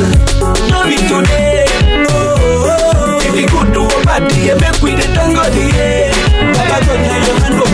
no 0.70 0.82
be 0.84 0.96
today. 1.06 1.64
If 3.22 3.34
you 3.38 3.46
could 3.46 3.70
do 3.72 3.86
a 3.86 3.98
party, 4.04 4.50
yeah, 4.50 4.58
make 4.58 4.82
we 4.82 4.96
the 4.98 5.06
tango, 5.14 5.46
yeah. 5.54 6.10
Baba 6.52 6.78
God, 6.86 6.98
now 7.06 7.18
your 7.22 7.38
hand 7.38 7.62
up. 7.62 7.70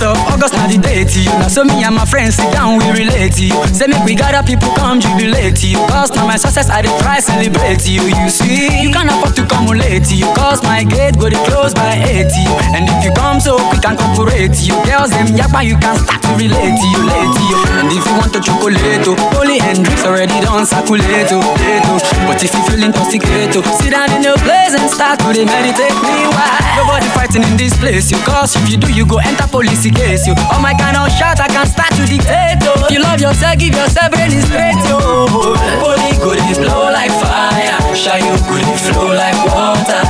To 0.00 1.20
you. 1.20 1.30
Now 1.40 1.48
so 1.48 1.64
me 1.64 1.84
and 1.84 1.94
my 1.94 2.04
friends 2.04 2.36
sit 2.36 2.50
down, 2.52 2.78
we 2.78 2.88
relate 2.90 3.38
you. 3.38 3.52
Say 3.68 3.86
make 3.86 4.04
we 4.04 4.14
gather 4.14 4.40
people 4.46 4.68
come 4.74 5.00
jubilate 5.00 5.62
you. 5.62 5.76
Cause 5.92 6.10
now 6.14 6.26
my 6.26 6.36
success 6.36 6.70
I 6.70 6.82
dey 6.82 6.92
try 7.00 7.20
celebrate 7.20 7.86
you. 7.88 8.02
You 8.08 8.28
see, 8.30 8.80
you 8.82 8.90
can't 8.90 9.10
afford 9.10 9.36
to 9.36 9.44
come 9.46 9.66
late 9.66 10.10
you. 10.10 10.26
Cause 10.34 10.62
my 10.62 10.84
gate 10.84 11.18
go 11.18 11.28
dey 11.28 11.40
close 11.44 11.74
by 11.74 12.00
80. 12.00 12.32
And 12.76 12.88
if 12.88 13.04
you 13.04 13.12
come 13.12 13.40
so 13.40 13.58
quick 13.68 13.84
and 13.84 13.98
corporate 13.98 14.56
you, 14.64 14.74
girls 14.88 15.10
them 15.10 15.28
yakpa 15.36 15.64
you 15.64 15.76
can 15.76 15.96
start 16.00 16.22
to 16.24 16.32
relate 16.40 16.80
you, 16.80 17.00
late 17.04 17.36
you. 17.50 17.58
And 17.76 17.92
if 17.92 18.04
you 18.06 18.14
want 18.16 18.32
to 18.32 18.40
chocolate, 18.40 19.04
oh, 19.04 19.16
Holy 19.36 19.58
Hendrix 19.60 20.04
already 20.04 20.36
done 20.40 20.64
circulate, 20.64 21.28
oh, 21.32 21.44
oh. 21.44 21.98
But 22.26 22.40
if 22.42 22.52
you 22.54 22.62
feel 22.64 22.82
intoxicated, 22.82 23.52
oh, 23.56 23.62
sit 23.80 23.92
down 23.92 24.08
in 24.16 24.22
your 24.24 24.38
place 24.40 24.72
and 24.72 24.88
start 24.88 25.20
to 25.20 25.44
meditate. 25.44 25.92
Meanwhile, 26.00 26.56
nobody 26.80 27.08
fighting 27.12 27.44
in 27.44 27.56
this 27.56 27.76
place, 27.76 28.10
you. 28.10 28.16
Cause 28.24 28.56
if 28.56 28.64
you 28.70 28.76
do, 28.80 28.88
you 28.92 29.04
go 29.04 29.18
enter 29.18 29.46
police 29.48 29.84
case, 29.94 30.26
you. 30.26 30.34
All 30.52 30.60
my 30.60 30.74
kind 30.74 30.96
of 30.96 31.10
shot, 31.12 31.40
I 31.40 31.48
can 31.48 31.66
start 31.66 31.90
to 31.98 32.04
dictate, 32.06 32.62
oh. 32.64 32.88
You 32.90 33.00
love 33.00 33.20
yourself, 33.20 33.58
give 33.58 33.74
yourself 33.74 34.10
brain 34.12 34.30
straight, 34.42 34.76
oh. 34.90 35.26
yo. 35.26 35.56
Holy 35.82 36.12
go 36.18 36.34
dey 36.34 36.54
blow 36.60 36.90
like 36.92 37.10
fire, 37.22 37.78
shy 37.94 38.18
you 38.18 38.34
go 38.46 38.56
dey 38.58 38.76
flow 38.90 39.12
like 39.14 39.36
water. 39.50 40.02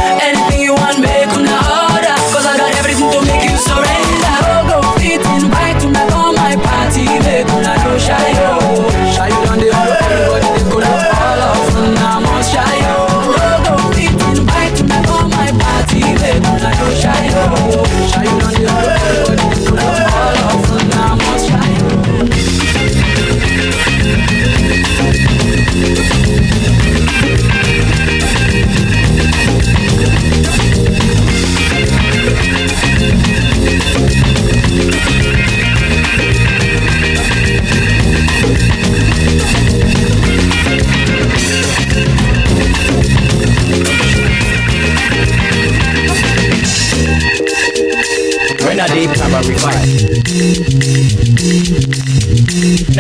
Deep 49.40 49.56
primary 49.56 49.72
fight. 49.72 49.88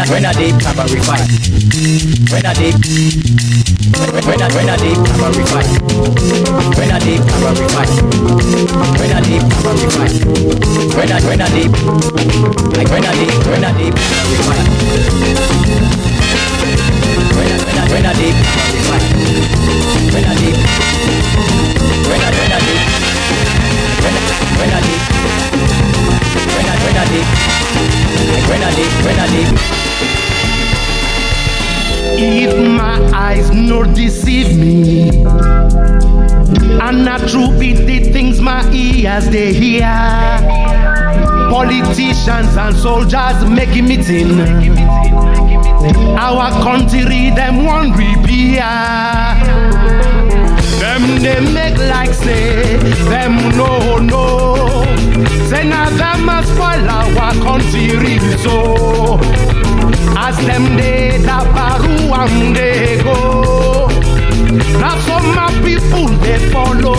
When 0.08 0.24
I 0.24 0.32
deep 0.32 0.56
primary 0.56 1.00
fight. 1.04 1.28
When 2.32 2.46
I 2.46 2.54
deep. 2.54 2.76
When 4.24 4.40
I 4.40 4.48
when 4.54 4.70
I 4.70 4.76
deep 4.80 4.96
primary 5.20 5.44
fight. 5.44 5.68
When 6.78 6.90
I 6.90 6.98
deep 6.98 7.20
primary 7.28 7.68
fight. 7.68 7.92
When 8.96 9.12
I 9.12 9.20
deep 9.20 9.44
primary 9.60 9.90
fight. 9.92 10.16
When 10.96 11.12
I 11.12 11.20
when 11.28 11.40
I 11.42 11.48
deep. 11.52 11.72
Like 12.72 12.88
when 12.88 13.04
I 13.04 13.12
deep 13.12 13.36
when 13.44 13.64
I 13.64 13.72
deep 13.76 13.94
primary 14.00 14.40
fight. 14.40 14.64
When 17.36 17.52
I 17.52 17.56
when 17.60 17.76
I 17.76 17.84
when 17.92 18.06
I 18.06 18.12
deep 18.16 18.36
primary 18.48 18.80
fight. 18.88 19.04
When 20.08 20.24
I 20.24 20.34
deep. 20.40 20.56
When 22.08 22.20
I 22.20 22.30
when 22.32 22.52
I 22.52 22.60
deep. 22.64 22.80
When 24.00 24.14
I 24.14 24.20
when 24.56 24.72
I 24.72 24.80
deep. 24.80 25.29
When 26.90 28.62
I 28.62 28.74
deep. 28.74 29.48
If 32.22 32.68
my 32.76 32.98
eyes 33.14 33.50
no 33.50 33.84
deceive 33.84 34.56
me, 34.58 35.08
and 36.80 37.04
not 37.04 37.28
true 37.28 37.56
be 37.58 37.74
the 37.74 38.10
things 38.12 38.40
my 38.40 38.68
ears 38.72 39.28
they 39.30 39.52
hear. 39.52 39.86
Politicians 41.50 42.56
and 42.56 42.76
soldiers 42.76 43.44
making 43.48 43.86
meeting. 43.86 44.40
Our 46.18 46.50
country 46.62 47.30
them 47.30 47.64
one 47.64 47.92
repair. 47.92 49.36
Them 50.80 51.22
they 51.22 51.40
make 51.52 51.78
like 51.78 52.12
say 52.14 52.76
them 53.08 53.36
no 53.56 53.98
no. 53.98 54.59
So. 58.42 59.18
As 60.16 60.36
them 60.46 60.64
they 60.76 61.20
da 61.24 61.44
baru 61.54 61.96
and 62.20 62.56
they 62.56 63.02
go. 63.02 63.88
Now 64.82 64.96
some 65.06 65.28
my 65.34 65.48
people 65.64 66.06
they 66.24 66.38
follow. 66.52 66.96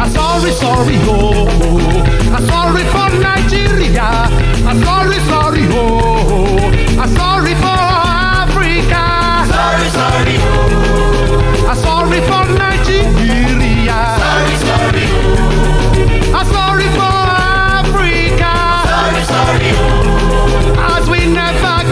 I'm 0.00 0.10
sorry, 0.10 0.52
sorry, 0.52 0.96
oh. 1.12 1.48
I'm 2.34 2.44
sorry 2.46 2.84
for 2.94 3.08
Nigeria. 3.28 4.08
I'm 4.68 4.78
sorry, 4.82 5.18
sorry, 5.30 5.64
oh. 5.70 6.58
I'm 7.02 7.10
sorry 7.20 7.54
for 7.62 7.78
Africa. 8.44 9.04
Sorry, 9.54 9.88
sorry, 9.98 10.36
oh. 10.38 11.68
I'm 11.68 11.76
sorry 11.76 12.20
for 12.28 12.44
Nigeria. 12.62 13.57
We 21.10 21.24
never 21.26 21.87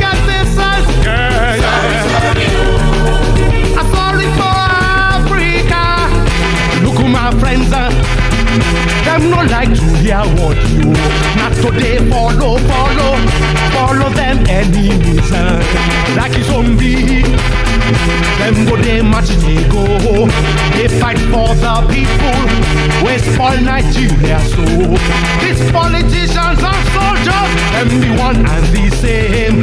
them 9.18 9.30
no 9.30 9.42
like 9.50 9.72
to 9.72 9.88
hear 10.04 10.20
what 10.36 10.56
you 10.76 10.92
not 11.36 11.52
today 11.62 11.98
follow, 12.10 12.58
follow, 12.68 13.12
follow 13.72 14.10
them 14.14 14.44
enemies 14.48 15.30
uh, 15.32 15.62
like 16.16 16.36
a 16.36 16.42
zombie. 16.44 17.22
Them 18.40 18.66
go 18.66 18.76
they 18.76 19.00
march 19.02 19.28
they 19.44 19.62
go, 19.68 19.84
they 20.74 20.88
fight 21.00 21.18
for 21.32 21.48
the 21.64 21.74
people. 21.92 22.40
We 23.04 23.18
spoil 23.18 23.60
Nigeria 23.60 24.40
so. 24.52 24.64
These 25.42 25.70
politicians 25.72 26.60
and 26.70 26.82
soldiers, 26.96 27.50
them 27.72 27.88
the 28.00 28.10
one 28.18 28.36
and 28.36 28.66
the 28.74 28.90
same. 28.96 29.60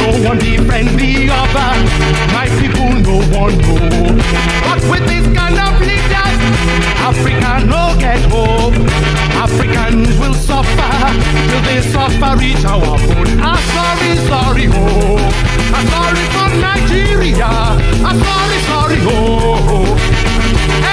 No 0.00 0.28
one 0.28 0.38
defend 0.38 0.88
the 0.98 1.28
other. 1.30 1.72
My 2.32 2.46
people 2.60 2.90
no 3.06 3.16
one 3.38 3.56
know. 3.58 4.16
But 4.66 4.80
with 4.90 5.04
this 5.06 5.26
kind 5.36 5.58
of 5.58 5.74
leaders, 5.80 6.38
Africa 7.08 7.66
no 7.66 7.94
get 7.98 8.20
hope. 8.30 8.95
Africans 9.44 10.18
will 10.18 10.34
suffer 10.34 10.92
till 11.48 11.62
they 11.68 11.80
suffer 11.82 12.36
reach 12.38 12.64
our 12.64 12.80
bone. 12.80 13.32
I'm 13.40 13.62
sorry, 13.76 14.12
sorry, 14.30 14.66
oh. 14.72 15.18
I'm 15.76 15.86
sorry 15.94 16.24
for 16.34 16.48
Nigeria. 16.60 17.50
I'm 18.08 18.18
sorry, 18.28 18.58
sorry, 18.70 18.98
oh. 19.02 19.96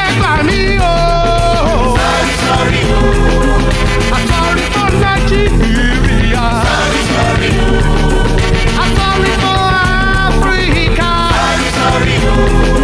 Ebani, 0.02 0.78
oh. 0.82 1.96
Sorry, 1.98 2.34
sorry, 2.48 2.82
oh. 2.94 4.14
I'm 4.16 4.26
sorry 4.34 4.66
for 4.76 4.90
Nigeria. 5.08 6.46
Sorry, 6.68 7.02
sorry, 7.14 7.50
oh. 7.64 8.82
I'm 8.82 8.92
sorry 9.02 9.34
for 9.44 9.62
Africa. 10.28 11.12
Sorry, 11.40 11.68
sorry, 11.80 12.16
oh. 12.22 12.83